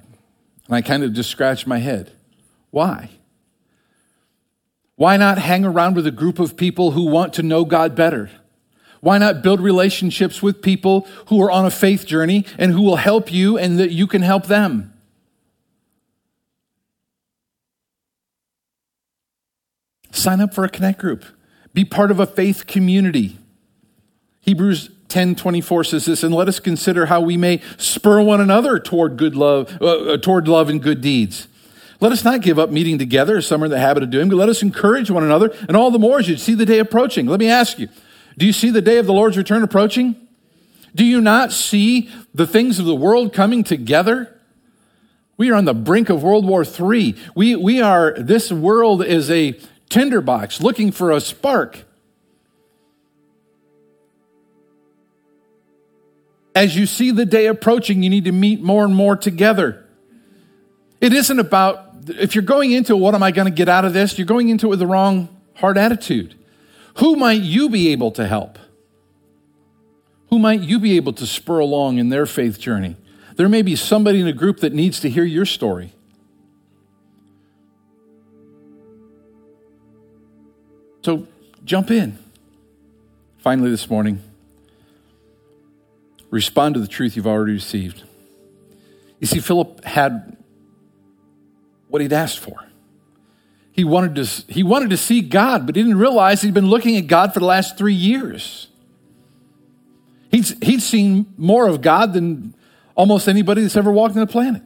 And 0.67 0.75
I 0.77 0.81
kind 0.81 1.03
of 1.03 1.11
just 1.11 1.29
scratch 1.29 1.67
my 1.67 1.79
head. 1.79 2.13
Why? 2.69 3.09
Why 4.95 5.17
not 5.17 5.37
hang 5.37 5.65
around 5.65 5.97
with 5.97 6.07
a 6.07 6.11
group 6.11 6.39
of 6.39 6.55
people 6.55 6.91
who 6.91 7.07
want 7.07 7.33
to 7.33 7.43
know 7.43 7.65
God 7.65 7.93
better? 7.93 8.31
Why 9.01 9.17
not 9.17 9.43
build 9.43 9.59
relationships 9.59 10.41
with 10.41 10.61
people 10.61 11.05
who 11.25 11.41
are 11.41 11.51
on 11.51 11.65
a 11.65 11.71
faith 11.71 12.05
journey 12.05 12.45
and 12.57 12.71
who 12.71 12.81
will 12.81 12.95
help 12.95 13.33
you 13.33 13.57
and 13.57 13.77
that 13.79 13.91
you 13.91 14.07
can 14.07 14.21
help 14.21 14.45
them? 14.45 14.93
Sign 20.13 20.39
up 20.39 20.53
for 20.53 20.63
a 20.63 20.69
connect 20.69 20.99
group. 20.99 21.25
Be 21.73 21.83
part 21.83 22.11
of 22.11 22.21
a 22.21 22.25
faith 22.25 22.65
community. 22.65 23.37
Hebrews 24.39 24.89
10:24 25.11 25.83
says 25.83 26.05
this, 26.05 26.23
and 26.23 26.33
let 26.33 26.47
us 26.47 26.59
consider 26.59 27.07
how 27.07 27.21
we 27.21 27.37
may 27.37 27.61
spur 27.77 28.21
one 28.21 28.41
another 28.41 28.79
toward 28.79 29.17
good 29.17 29.35
love, 29.35 29.77
uh, 29.81 29.85
uh 29.85 30.17
toward 30.17 30.47
love 30.47 30.69
and 30.69 30.81
good 30.81 31.01
deeds. 31.01 31.47
Let 31.99 32.11
us 32.11 32.23
not 32.23 32.41
give 32.41 32.57
up 32.57 32.71
meeting 32.71 32.97
together, 32.97 33.37
as 33.37 33.45
some 33.45 33.61
are 33.61 33.65
in 33.65 33.71
the 33.71 33.79
habit 33.79 34.01
of 34.01 34.09
doing, 34.09 34.29
but 34.29 34.37
let 34.37 34.49
us 34.49 34.63
encourage 34.63 35.11
one 35.11 35.23
another, 35.23 35.53
and 35.67 35.77
all 35.77 35.91
the 35.91 35.99
more 35.99 36.19
as 36.19 36.27
you 36.27 36.35
see 36.35 36.55
the 36.55 36.65
day 36.65 36.79
approaching. 36.79 37.27
Let 37.27 37.39
me 37.39 37.47
ask 37.47 37.77
you, 37.77 37.89
do 38.37 38.45
you 38.45 38.53
see 38.53 38.71
the 38.71 38.81
day 38.81 38.97
of 38.97 39.05
the 39.05 39.13
Lord's 39.13 39.37
return 39.37 39.61
approaching? 39.61 40.15
Do 40.95 41.05
you 41.05 41.21
not 41.21 41.51
see 41.51 42.09
the 42.33 42.47
things 42.47 42.79
of 42.79 42.85
the 42.85 42.95
world 42.95 43.33
coming 43.33 43.63
together? 43.63 44.35
We 45.37 45.51
are 45.51 45.55
on 45.55 45.65
the 45.65 45.73
brink 45.73 46.09
of 46.09 46.23
World 46.23 46.45
War 46.45 46.63
III. 46.63 47.15
We, 47.35 47.55
we 47.55 47.81
are, 47.81 48.15
this 48.17 48.51
world 48.51 49.03
is 49.03 49.29
a 49.29 49.59
tinderbox 49.89 50.61
looking 50.61 50.91
for 50.91 51.11
a 51.11 51.19
spark. 51.19 51.83
As 56.53 56.75
you 56.75 56.85
see 56.85 57.11
the 57.11 57.25
day 57.25 57.47
approaching, 57.47 58.03
you 58.03 58.09
need 58.09 58.25
to 58.25 58.31
meet 58.31 58.61
more 58.61 58.83
and 58.83 58.95
more 58.95 59.15
together. 59.15 59.85
It 60.99 61.13
isn't 61.13 61.39
about, 61.39 61.85
if 62.07 62.35
you're 62.35 62.43
going 62.43 62.71
into 62.71 62.95
what 62.95 63.15
am 63.15 63.23
I 63.23 63.31
going 63.31 63.45
to 63.45 63.53
get 63.53 63.69
out 63.69 63.85
of 63.85 63.93
this, 63.93 64.17
you're 64.17 64.27
going 64.27 64.49
into 64.49 64.67
it 64.67 64.69
with 64.69 64.79
the 64.79 64.87
wrong 64.87 65.29
heart 65.55 65.77
attitude. 65.77 66.35
Who 66.97 67.15
might 67.15 67.41
you 67.41 67.69
be 67.69 67.89
able 67.89 68.11
to 68.11 68.27
help? 68.27 68.59
Who 70.29 70.39
might 70.39 70.61
you 70.61 70.79
be 70.79 70.97
able 70.97 71.13
to 71.13 71.25
spur 71.25 71.59
along 71.59 71.97
in 71.97 72.09
their 72.09 72.25
faith 72.25 72.59
journey? 72.59 72.97
There 73.35 73.49
may 73.49 73.61
be 73.61 73.75
somebody 73.75 74.21
in 74.21 74.27
a 74.27 74.33
group 74.33 74.59
that 74.59 74.73
needs 74.73 74.99
to 75.01 75.09
hear 75.09 75.23
your 75.23 75.45
story. 75.45 75.93
So 81.03 81.27
jump 81.65 81.91
in. 81.91 82.19
Finally, 83.39 83.71
this 83.71 83.89
morning, 83.89 84.21
respond 86.31 86.73
to 86.73 86.81
the 86.81 86.87
truth 86.87 87.15
you've 87.15 87.27
already 87.27 87.53
received. 87.53 88.03
You 89.19 89.27
see, 89.27 89.39
Philip 89.39 89.83
had 89.85 90.35
what 91.89 92.01
he'd 92.01 92.13
asked 92.13 92.39
for. 92.39 92.65
He 93.73 93.83
wanted 93.83 94.15
to, 94.15 94.23
he 94.51 94.63
wanted 94.63 94.89
to 94.89 94.97
see 94.97 95.21
God, 95.21 95.65
but 95.65 95.75
he 95.75 95.83
didn't 95.83 95.99
realize 95.99 96.41
he'd 96.41 96.53
been 96.53 96.69
looking 96.69 96.97
at 96.97 97.07
God 97.07 97.33
for 97.33 97.39
the 97.39 97.45
last 97.45 97.77
three 97.77 97.93
years. 97.93 98.67
He'd, 100.31 100.45
he'd 100.63 100.81
seen 100.81 101.33
more 101.37 101.67
of 101.67 101.81
God 101.81 102.13
than 102.13 102.55
almost 102.95 103.27
anybody 103.27 103.61
that's 103.61 103.77
ever 103.77 103.91
walked 103.91 104.15
on 104.15 104.21
the 104.21 104.27
planet. 104.27 104.63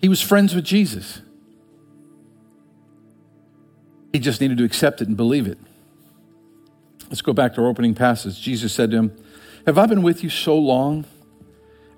He 0.00 0.08
was 0.08 0.20
friends 0.20 0.54
with 0.54 0.64
Jesus. 0.64 1.20
He 4.12 4.18
just 4.18 4.40
needed 4.40 4.58
to 4.58 4.64
accept 4.64 5.02
it 5.02 5.08
and 5.08 5.16
believe 5.16 5.46
it. 5.46 5.58
Let's 7.08 7.22
go 7.22 7.32
back 7.32 7.54
to 7.54 7.62
our 7.62 7.68
opening 7.68 7.94
passage. 7.94 8.40
Jesus 8.40 8.72
said 8.72 8.90
to 8.90 8.96
him, 8.96 9.24
Have 9.68 9.76
I 9.76 9.84
been 9.84 10.00
with 10.00 10.24
you 10.24 10.30
so 10.30 10.56
long, 10.56 11.04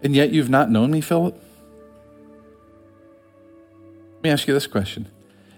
and 0.02 0.12
yet 0.12 0.32
you've 0.32 0.50
not 0.50 0.72
known 0.72 0.90
me, 0.90 1.00
Philip? 1.00 1.40
Let 4.14 4.22
me 4.24 4.30
ask 4.30 4.48
you 4.48 4.54
this 4.54 4.66
question 4.66 5.08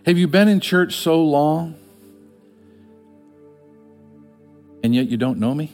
have 0.05 0.19
you 0.19 0.29
been 0.29 0.47
in 0.47 0.61
church 0.61 0.95
so 0.95 1.25
long 1.25 1.75
and 4.85 4.95
yet 4.95 5.09
you 5.09 5.17
don't 5.17 5.39
know 5.39 5.55
me? 5.55 5.73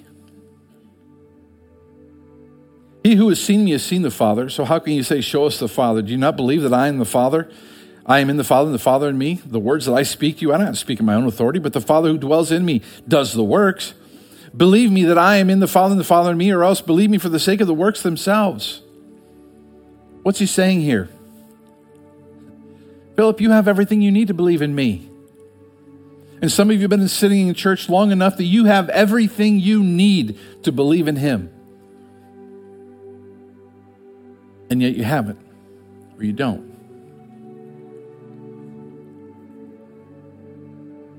He 3.02 3.16
who 3.16 3.28
has 3.30 3.42
seen 3.42 3.64
me 3.64 3.72
has 3.72 3.82
seen 3.82 4.02
the 4.02 4.10
Father. 4.12 4.48
So 4.48 4.64
how 4.64 4.78
can 4.78 4.92
you 4.92 5.02
say, 5.02 5.20
Show 5.20 5.44
us 5.44 5.58
the 5.58 5.66
Father? 5.66 6.02
Do 6.02 6.12
you 6.12 6.18
not 6.18 6.36
believe 6.36 6.62
that 6.62 6.72
I 6.72 6.86
am 6.86 6.98
the 6.98 7.04
Father? 7.04 7.50
I 8.06 8.20
am 8.20 8.30
in 8.30 8.36
the 8.36 8.44
Father, 8.44 8.66
and 8.66 8.74
the 8.76 8.78
Father 8.78 9.08
in 9.08 9.18
me. 9.18 9.40
The 9.44 9.58
words 9.58 9.86
that 9.86 9.94
I 9.94 10.04
speak 10.04 10.36
to 10.36 10.42
you, 10.42 10.54
I 10.54 10.58
don't 10.58 10.76
speak 10.76 11.00
in 11.00 11.06
my 11.06 11.14
own 11.14 11.26
authority, 11.26 11.58
but 11.58 11.72
the 11.72 11.80
Father 11.80 12.10
who 12.10 12.16
dwells 12.16 12.52
in 12.52 12.64
me 12.64 12.82
does 13.08 13.32
the 13.32 13.42
works. 13.42 13.94
Believe 14.56 14.90
me 14.90 15.04
that 15.04 15.18
I 15.18 15.36
am 15.36 15.50
in 15.50 15.60
the 15.60 15.68
Father, 15.68 15.92
and 15.92 16.00
the 16.00 16.04
Father 16.04 16.32
in 16.32 16.38
me, 16.38 16.50
or 16.50 16.64
else 16.64 16.80
believe 16.80 17.10
me 17.10 17.18
for 17.18 17.28
the 17.28 17.38
sake 17.38 17.60
of 17.60 17.66
the 17.66 17.74
works 17.74 18.02
themselves. 18.02 18.82
What's 20.22 20.38
he 20.38 20.46
saying 20.46 20.80
here? 20.80 21.08
Philip, 23.16 23.40
you 23.40 23.50
have 23.50 23.68
everything 23.68 24.00
you 24.00 24.10
need 24.10 24.28
to 24.28 24.34
believe 24.34 24.62
in 24.62 24.74
me. 24.74 25.08
And 26.40 26.52
some 26.52 26.70
of 26.70 26.76
you 26.76 26.82
have 26.82 26.90
been 26.90 27.08
sitting 27.08 27.48
in 27.48 27.54
church 27.54 27.88
long 27.88 28.12
enough 28.12 28.36
that 28.36 28.44
you 28.44 28.66
have 28.66 28.88
everything 28.90 29.58
you 29.58 29.82
need 29.82 30.38
to 30.62 30.70
believe 30.70 31.08
in 31.08 31.16
him. 31.16 31.52
And 34.70 34.80
yet 34.80 34.94
you 34.94 35.02
haven't, 35.02 35.40
or 36.16 36.24
you 36.24 36.32
don't. 36.32 36.68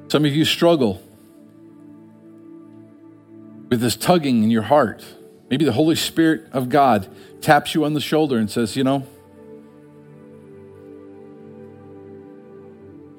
Some 0.08 0.26
of 0.26 0.34
you 0.34 0.46
struggle 0.46 1.02
with 3.70 3.82
this 3.82 3.96
tugging 3.96 4.44
in 4.44 4.52
your 4.52 4.64
heart. 4.64 5.06
Maybe 5.50 5.66
the 5.66 5.72
Holy 5.72 5.96
Spirit 5.96 6.48
of 6.52 6.70
God 6.70 7.08
taps 7.42 7.74
you 7.74 7.86
on 7.86 7.94
the 7.94 8.02
shoulder 8.02 8.38
and 8.38 8.50
says, 8.50 8.76
You 8.76 8.84
know, 8.84 9.06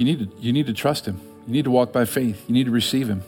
You 0.01 0.07
need 0.07 0.19
to, 0.19 0.41
you 0.41 0.55
need 0.55 0.65
to 0.67 0.73
trust 0.73 1.05
Him. 1.05 1.21
You 1.47 1.53
need 1.53 1.65
to 1.65 1.71
walk 1.71 1.93
by 1.93 2.07
faith. 2.07 2.45
You 2.49 2.55
need 2.55 2.65
to 2.65 2.71
receive 2.71 3.07
Him. 3.07 3.23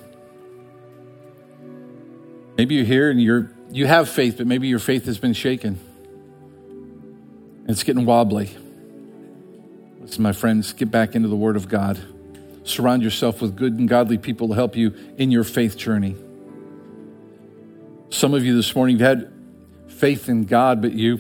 Maybe 2.57 2.77
you're 2.77 2.87
here 2.87 3.11
and 3.11 3.21
you're, 3.21 3.51
you 3.71 3.87
have 3.87 4.09
faith, 4.09 4.39
but 4.39 4.47
maybe 4.47 4.69
your 4.69 4.79
faith 4.79 5.05
has 5.05 5.19
been 5.19 5.35
shaken. 5.35 5.79
It's 7.69 7.83
getting 7.83 8.07
wobbly. 8.07 8.57
Listen, 10.01 10.23
my 10.23 10.33
friends, 10.33 10.73
get 10.73 10.91
back 10.91 11.15
into 11.15 11.29
the 11.29 11.37
Word 11.37 11.57
of 11.57 11.69
God. 11.69 12.01
Surround 12.65 13.03
yourself 13.03 13.43
with 13.43 13.55
good 13.55 13.75
and 13.75 13.87
godly 13.87 14.17
people 14.17 14.49
to 14.49 14.55
help 14.55 14.75
you 14.75 14.95
in 15.19 15.31
your 15.31 15.45
faith 15.45 15.77
journey. 15.77 16.17
Some 18.13 18.35
of 18.35 18.45
you 18.45 18.55
this 18.55 18.77
morning 18.77 18.99
have 18.99 19.19
had 19.19 19.33
faith 19.89 20.29
in 20.29 20.45
God, 20.45 20.83
but 20.83 20.93
you 20.93 21.19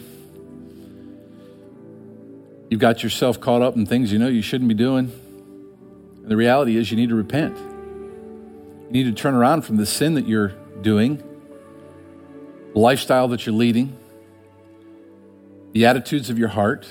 you've 2.68 2.80
got 2.80 3.02
yourself 3.02 3.40
caught 3.40 3.62
up 3.62 3.76
in 3.76 3.86
things 3.86 4.12
you 4.12 4.18
know 4.18 4.28
you 4.28 4.42
shouldn't 4.42 4.68
be 4.68 4.74
doing. 4.74 5.10
And 6.16 6.30
the 6.30 6.36
reality 6.36 6.76
is 6.76 6.90
you 6.90 6.98
need 6.98 7.08
to 7.08 7.14
repent. 7.14 7.56
You 7.56 8.90
need 8.90 9.04
to 9.04 9.12
turn 9.12 9.32
around 9.32 9.62
from 9.62 9.78
the 9.78 9.86
sin 9.86 10.14
that 10.14 10.28
you're 10.28 10.48
doing, 10.82 11.16
the 12.74 12.78
lifestyle 12.78 13.26
that 13.28 13.46
you're 13.46 13.54
leading, 13.54 13.96
the 15.72 15.86
attitudes 15.86 16.28
of 16.28 16.38
your 16.38 16.48
heart. 16.48 16.86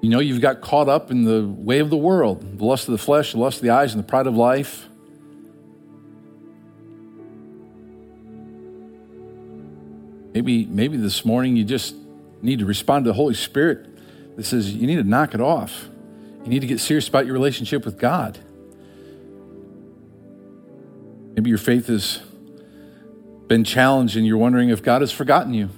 You 0.00 0.10
know, 0.10 0.18
you've 0.18 0.40
got 0.40 0.62
caught 0.62 0.88
up 0.88 1.12
in 1.12 1.22
the 1.22 1.46
way 1.46 1.78
of 1.78 1.90
the 1.90 1.96
world, 1.96 2.58
the 2.58 2.64
lust 2.64 2.88
of 2.88 2.92
the 2.92 2.98
flesh, 2.98 3.34
the 3.34 3.38
lust 3.38 3.58
of 3.58 3.62
the 3.62 3.70
eyes, 3.70 3.94
and 3.94 4.02
the 4.02 4.08
pride 4.08 4.26
of 4.26 4.34
life. 4.34 4.89
Maybe, 10.32 10.64
maybe 10.66 10.96
this 10.96 11.24
morning 11.24 11.56
you 11.56 11.64
just 11.64 11.94
need 12.42 12.60
to 12.60 12.66
respond 12.66 13.04
to 13.04 13.10
the 13.10 13.14
Holy 13.14 13.34
Spirit 13.34 13.86
that 14.36 14.44
says 14.44 14.72
you 14.72 14.86
need 14.86 14.96
to 14.96 15.04
knock 15.04 15.34
it 15.34 15.40
off. 15.40 15.88
You 16.44 16.50
need 16.50 16.60
to 16.60 16.66
get 16.66 16.80
serious 16.80 17.08
about 17.08 17.26
your 17.26 17.34
relationship 17.34 17.84
with 17.84 17.98
God. 17.98 18.38
Maybe 21.34 21.50
your 21.50 21.58
faith 21.58 21.88
has 21.88 22.20
been 23.46 23.64
challenged 23.64 24.16
and 24.16 24.26
you're 24.26 24.38
wondering 24.38 24.68
if 24.68 24.82
God 24.82 25.02
has 25.02 25.12
forgotten 25.12 25.52
you. 25.52 25.68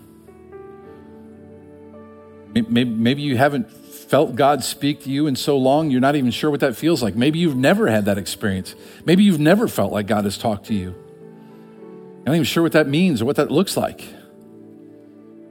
Maybe, 2.55 2.85
maybe 2.85 3.23
you 3.23 3.37
haven't 3.39 3.71
felt 3.71 4.37
God 4.37 4.63
speak 4.63 5.05
to 5.05 5.11
you 5.11 5.27
in 5.27 5.37
so 5.37 5.57
long, 5.57 5.91
you're 5.91 6.01
not 6.01 6.17
even 6.17 6.31
sure 6.31 6.51
what 6.51 6.61
that 6.61 6.77
feels 6.77 7.03
like. 7.03 7.17
Maybe 7.17 7.39
you've 7.39 7.57
never 7.57 7.89
had 7.89 8.05
that 8.05 8.19
experience. 8.19 8.75
Maybe 9.07 9.25
you've 9.25 9.41
never 9.41 9.67
felt 9.67 9.91
like 9.91 10.07
God 10.07 10.25
has 10.25 10.37
talked 10.37 10.67
to 10.67 10.75
you. 10.75 10.91
You're 10.91 12.27
not 12.27 12.35
even 12.35 12.45
sure 12.45 12.63
what 12.63 12.73
that 12.73 12.87
means 12.87 13.23
or 13.23 13.25
what 13.25 13.37
that 13.37 13.51
looks 13.51 13.75
like. 13.75 14.05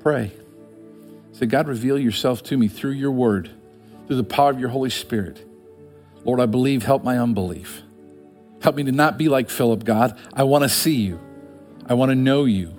Pray. 0.01 0.31
Say, 1.33 1.45
God, 1.45 1.67
reveal 1.67 1.97
yourself 1.97 2.43
to 2.43 2.57
me 2.57 2.67
through 2.67 2.91
your 2.91 3.11
word, 3.11 3.49
through 4.07 4.17
the 4.17 4.23
power 4.23 4.49
of 4.49 4.59
your 4.59 4.69
Holy 4.69 4.89
Spirit. 4.89 5.47
Lord, 6.23 6.39
I 6.39 6.45
believe, 6.45 6.83
help 6.83 7.03
my 7.03 7.17
unbelief. 7.17 7.81
Help 8.61 8.75
me 8.75 8.83
to 8.83 8.91
not 8.91 9.17
be 9.17 9.27
like 9.27 9.49
Philip, 9.49 9.83
God. 9.83 10.17
I 10.33 10.43
want 10.43 10.63
to 10.63 10.69
see 10.69 10.95
you. 10.95 11.19
I 11.87 11.95
want 11.95 12.09
to 12.09 12.15
know 12.15 12.45
you. 12.45 12.77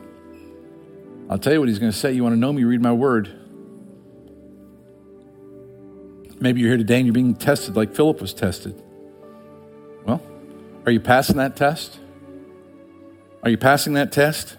I'll 1.28 1.38
tell 1.38 1.52
you 1.52 1.60
what 1.60 1.68
he's 1.68 1.78
going 1.78 1.92
to 1.92 1.98
say. 1.98 2.12
You 2.12 2.22
want 2.22 2.34
to 2.34 2.38
know 2.38 2.52
me? 2.52 2.64
Read 2.64 2.80
my 2.80 2.92
word. 2.92 3.30
Maybe 6.40 6.60
you're 6.60 6.70
here 6.70 6.78
today 6.78 6.96
and 6.96 7.06
you're 7.06 7.14
being 7.14 7.34
tested 7.34 7.76
like 7.76 7.94
Philip 7.94 8.20
was 8.20 8.34
tested. 8.34 8.80
Well, 10.04 10.20
are 10.84 10.92
you 10.92 11.00
passing 11.00 11.36
that 11.36 11.56
test? 11.56 11.98
Are 13.42 13.50
you 13.50 13.58
passing 13.58 13.94
that 13.94 14.12
test? 14.12 14.56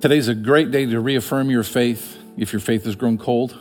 Today's 0.00 0.28
a 0.28 0.34
great 0.34 0.70
day 0.70 0.86
to 0.86 1.00
reaffirm 1.00 1.50
your 1.50 1.64
faith 1.64 2.16
if 2.36 2.52
your 2.52 2.60
faith 2.60 2.84
has 2.84 2.94
grown 2.94 3.18
cold. 3.18 3.58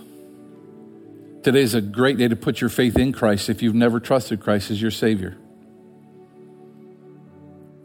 Today's 1.41 1.73
a 1.73 1.81
great 1.81 2.17
day 2.17 2.27
to 2.27 2.35
put 2.35 2.61
your 2.61 2.69
faith 2.69 2.95
in 2.95 3.11
Christ 3.11 3.49
if 3.49 3.63
you've 3.63 3.73
never 3.73 3.99
trusted 3.99 4.39
Christ 4.39 4.69
as 4.69 4.79
your 4.79 4.91
Savior. 4.91 5.35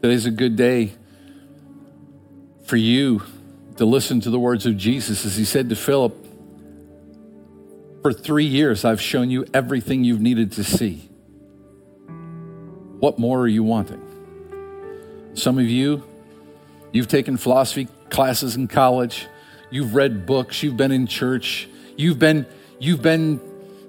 Today's 0.03 0.27
a 0.27 0.31
good 0.31 0.55
day 0.55 0.91
for 2.65 2.77
you 2.77 3.23
to 3.77 3.85
listen 3.85 4.21
to 4.21 4.29
the 4.29 4.39
words 4.39 4.67
of 4.67 4.77
Jesus 4.77 5.25
as 5.25 5.35
he 5.35 5.45
said 5.45 5.69
to 5.69 5.75
Philip, 5.75 6.15
for 8.03 8.13
three 8.13 8.45
years, 8.45 8.85
I've 8.85 9.01
shown 9.01 9.31
you 9.31 9.47
everything 9.51 10.03
you've 10.03 10.21
needed 10.21 10.51
to 10.53 10.63
see. 10.63 11.09
What 12.99 13.17
more 13.17 13.39
are 13.39 13.47
you 13.47 13.63
wanting? 13.63 15.31
Some 15.33 15.57
of 15.57 15.65
you, 15.65 16.03
you've 16.91 17.07
taken 17.07 17.37
philosophy 17.37 17.87
classes 18.13 18.55
in 18.55 18.69
college, 18.69 19.27
you've 19.69 19.95
read 19.95 20.25
books, 20.25 20.63
you've 20.63 20.77
been 20.77 20.91
in 20.91 21.07
church, 21.07 21.67
you've 21.97 22.19
been, 22.19 22.45
you've 22.79 23.01
been 23.01 23.41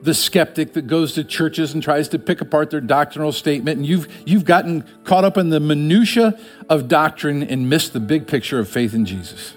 the 0.02 0.14
skeptic 0.14 0.72
that 0.72 0.86
goes 0.86 1.14
to 1.14 1.24
churches 1.24 1.72
and 1.72 1.82
tries 1.82 2.08
to 2.08 2.18
pick 2.18 2.40
apart 2.40 2.70
their 2.70 2.80
doctrinal 2.80 3.32
statement, 3.32 3.76
and 3.78 3.86
you've, 3.86 4.08
you've 4.26 4.44
gotten 4.44 4.82
caught 5.04 5.24
up 5.24 5.38
in 5.38 5.50
the 5.50 5.60
minutiae 5.60 6.38
of 6.68 6.88
doctrine 6.88 7.42
and 7.42 7.70
missed 7.70 7.92
the 7.92 8.00
big 8.00 8.26
picture 8.26 8.58
of 8.58 8.68
faith 8.68 8.94
in 8.94 9.06
Jesus. 9.06 9.54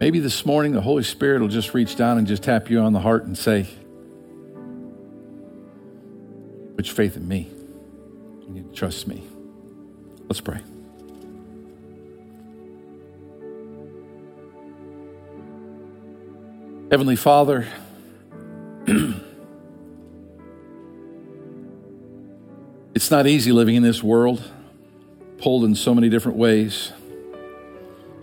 Maybe 0.00 0.18
this 0.18 0.44
morning 0.44 0.72
the 0.72 0.82
Holy 0.82 1.02
Spirit 1.02 1.40
will 1.40 1.48
just 1.48 1.72
reach 1.72 1.96
down 1.96 2.18
and 2.18 2.26
just 2.26 2.42
tap 2.42 2.68
you 2.68 2.80
on 2.80 2.92
the 2.92 3.00
heart 3.00 3.24
and 3.24 3.36
say, 3.36 3.66
Put 6.76 6.86
your 6.86 6.94
faith 6.94 7.16
in 7.16 7.26
me. 7.26 7.50
You 8.46 8.52
need 8.52 8.68
to 8.68 8.74
trust 8.74 9.08
me. 9.08 9.26
Let's 10.28 10.40
pray. 10.40 10.60
Heavenly 16.90 17.16
Father, 17.16 17.66
it's 22.94 23.10
not 23.10 23.26
easy 23.26 23.52
living 23.52 23.74
in 23.74 23.82
this 23.82 24.02
world, 24.02 24.42
pulled 25.38 25.64
in 25.64 25.74
so 25.74 25.94
many 25.94 26.08
different 26.08 26.38
ways, 26.38 26.92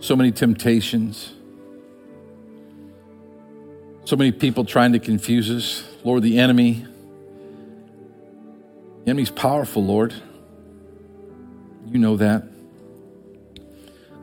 so 0.00 0.16
many 0.16 0.32
temptations. 0.32 1.34
So 4.06 4.16
many 4.16 4.32
people 4.32 4.66
trying 4.66 4.92
to 4.92 4.98
confuse 4.98 5.50
us. 5.50 5.82
Lord, 6.04 6.22
the 6.22 6.38
enemy. 6.38 6.86
The 9.04 9.10
enemy's 9.10 9.30
powerful, 9.30 9.82
Lord. 9.82 10.14
You 11.94 12.00
know 12.00 12.16
that. 12.16 12.42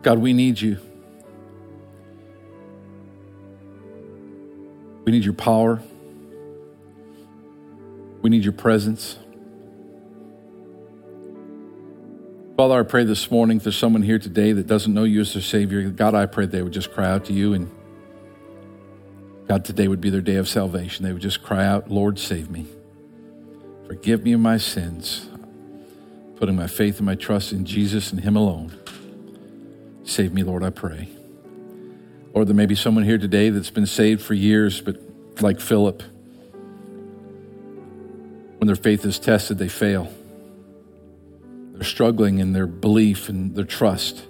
God, 0.02 0.20
we 0.20 0.34
need 0.34 0.60
you. 0.60 0.78
We 5.06 5.14
need 5.14 5.24
your 5.24 5.34
power. 5.34 5.82
We 8.22 8.30
need 8.30 8.44
your 8.44 8.52
presence. 8.52 9.18
Father, 12.58 12.78
I 12.78 12.84
pray 12.84 13.06
this 13.06 13.32
morning 13.32 13.56
if 13.56 13.64
there's 13.64 13.78
someone 13.78 14.02
here 14.02 14.20
today 14.20 14.52
that 14.52 14.68
doesn't 14.68 14.94
know 14.94 15.06
you 15.06 15.22
as 15.22 15.32
their 15.32 15.42
Savior, 15.42 15.90
God, 15.92 16.14
I 16.14 16.26
pray 16.26 16.48
they 16.48 16.62
would 16.62 16.74
just 16.74 16.92
cry 16.92 17.10
out 17.10 17.24
to 17.26 17.34
you 17.34 17.54
and 17.54 17.72
God, 19.48 19.64
today 19.64 19.88
would 19.88 20.02
be 20.02 20.10
their 20.10 20.20
day 20.20 20.36
of 20.36 20.50
salvation. 20.50 21.06
They 21.06 21.14
would 21.14 21.22
just 21.22 21.42
cry 21.42 21.66
out, 21.66 21.90
Lord, 21.90 22.20
save 22.20 22.52
me. 22.52 22.68
Forgive 23.88 24.26
me 24.26 24.34
of 24.34 24.42
my 24.42 24.58
sins. 24.58 25.31
Putting 26.42 26.56
my 26.56 26.66
faith 26.66 26.98
and 26.98 27.06
my 27.06 27.14
trust 27.14 27.52
in 27.52 27.66
Jesus 27.66 28.12
and 28.12 28.20
Him 28.20 28.36
alone. 28.36 28.76
Save 30.06 30.34
me, 30.34 30.42
Lord, 30.42 30.64
I 30.64 30.72
pray. 30.72 31.08
Or 32.34 32.46
there 32.46 32.56
may 32.56 32.66
be 32.66 32.74
someone 32.74 33.04
here 33.04 33.20
today 33.20 33.52
that's 33.52 33.70
been 33.70 33.86
saved 33.86 34.24
for 34.24 34.34
years, 34.34 34.82
but 34.82 34.98
like 35.40 35.60
Philip, 35.60 36.02
when 38.58 38.66
their 38.66 38.76
faith 38.76 39.06
is 39.06 39.20
tested, 39.20 39.60
they 39.60 39.68
fail. 39.70 40.12
They're 41.74 41.84
struggling 41.84 42.40
in 42.40 42.54
their 42.54 42.66
belief 42.66 43.30
and 43.30 43.54
their 43.56 43.64
trust. 43.64 44.26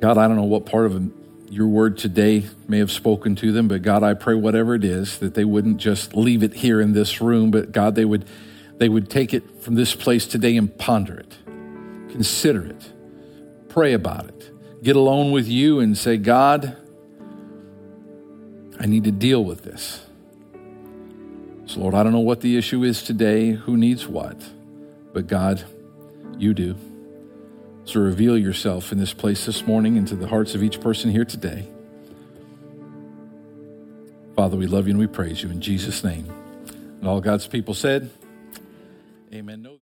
God, 0.00 0.18
I 0.18 0.26
don't 0.26 0.34
know 0.34 0.42
what 0.42 0.66
part 0.66 0.86
of 0.86 1.12
your 1.48 1.68
word 1.68 1.96
today 1.96 2.44
may 2.66 2.78
have 2.78 2.90
spoken 2.90 3.36
to 3.36 3.52
them, 3.52 3.68
but 3.68 3.82
God, 3.82 4.02
I 4.02 4.14
pray 4.14 4.34
whatever 4.34 4.74
it 4.74 4.82
is 4.82 5.18
that 5.18 5.34
they 5.34 5.44
wouldn't 5.44 5.76
just 5.76 6.12
leave 6.16 6.42
it 6.42 6.54
here 6.54 6.80
in 6.80 6.92
this 6.92 7.20
room, 7.20 7.52
but 7.52 7.70
God, 7.70 7.94
they 7.94 8.04
would 8.04 8.24
they 8.78 8.88
would 8.88 9.08
take 9.08 9.32
it 9.32 9.62
from 9.62 9.74
this 9.74 9.94
place 9.94 10.26
today 10.26 10.56
and 10.56 10.76
ponder 10.76 11.14
it, 11.18 11.36
consider 12.10 12.64
it, 12.66 12.92
pray 13.68 13.92
about 13.92 14.26
it, 14.26 14.50
get 14.82 14.96
alone 14.96 15.32
with 15.32 15.48
you 15.48 15.80
and 15.80 15.96
say, 15.96 16.16
God, 16.16 16.76
I 18.78 18.86
need 18.86 19.04
to 19.04 19.12
deal 19.12 19.44
with 19.44 19.62
this. 19.62 20.04
So, 21.66 21.80
Lord, 21.80 21.94
I 21.94 22.02
don't 22.02 22.12
know 22.12 22.20
what 22.20 22.40
the 22.40 22.56
issue 22.56 22.82
is 22.82 23.02
today, 23.02 23.52
who 23.52 23.76
needs 23.76 24.06
what, 24.06 24.36
but 25.12 25.26
God, 25.26 25.64
you 26.38 26.52
do. 26.52 26.76
So 27.86 28.00
reveal 28.00 28.36
yourself 28.36 28.92
in 28.92 28.98
this 28.98 29.12
place 29.12 29.46
this 29.46 29.66
morning 29.66 29.96
into 29.96 30.16
the 30.16 30.26
hearts 30.26 30.54
of 30.54 30.62
each 30.62 30.80
person 30.80 31.10
here 31.10 31.24
today. 31.24 31.68
Father, 34.36 34.56
we 34.56 34.66
love 34.66 34.86
you 34.86 34.92
and 34.92 34.98
we 34.98 35.06
praise 35.06 35.42
you 35.42 35.50
in 35.50 35.60
Jesus' 35.60 36.02
name. 36.02 36.26
And 37.00 37.06
all 37.06 37.20
God's 37.20 37.46
people 37.46 37.74
said, 37.74 38.10
Amen. 39.34 39.62
No- 39.62 39.80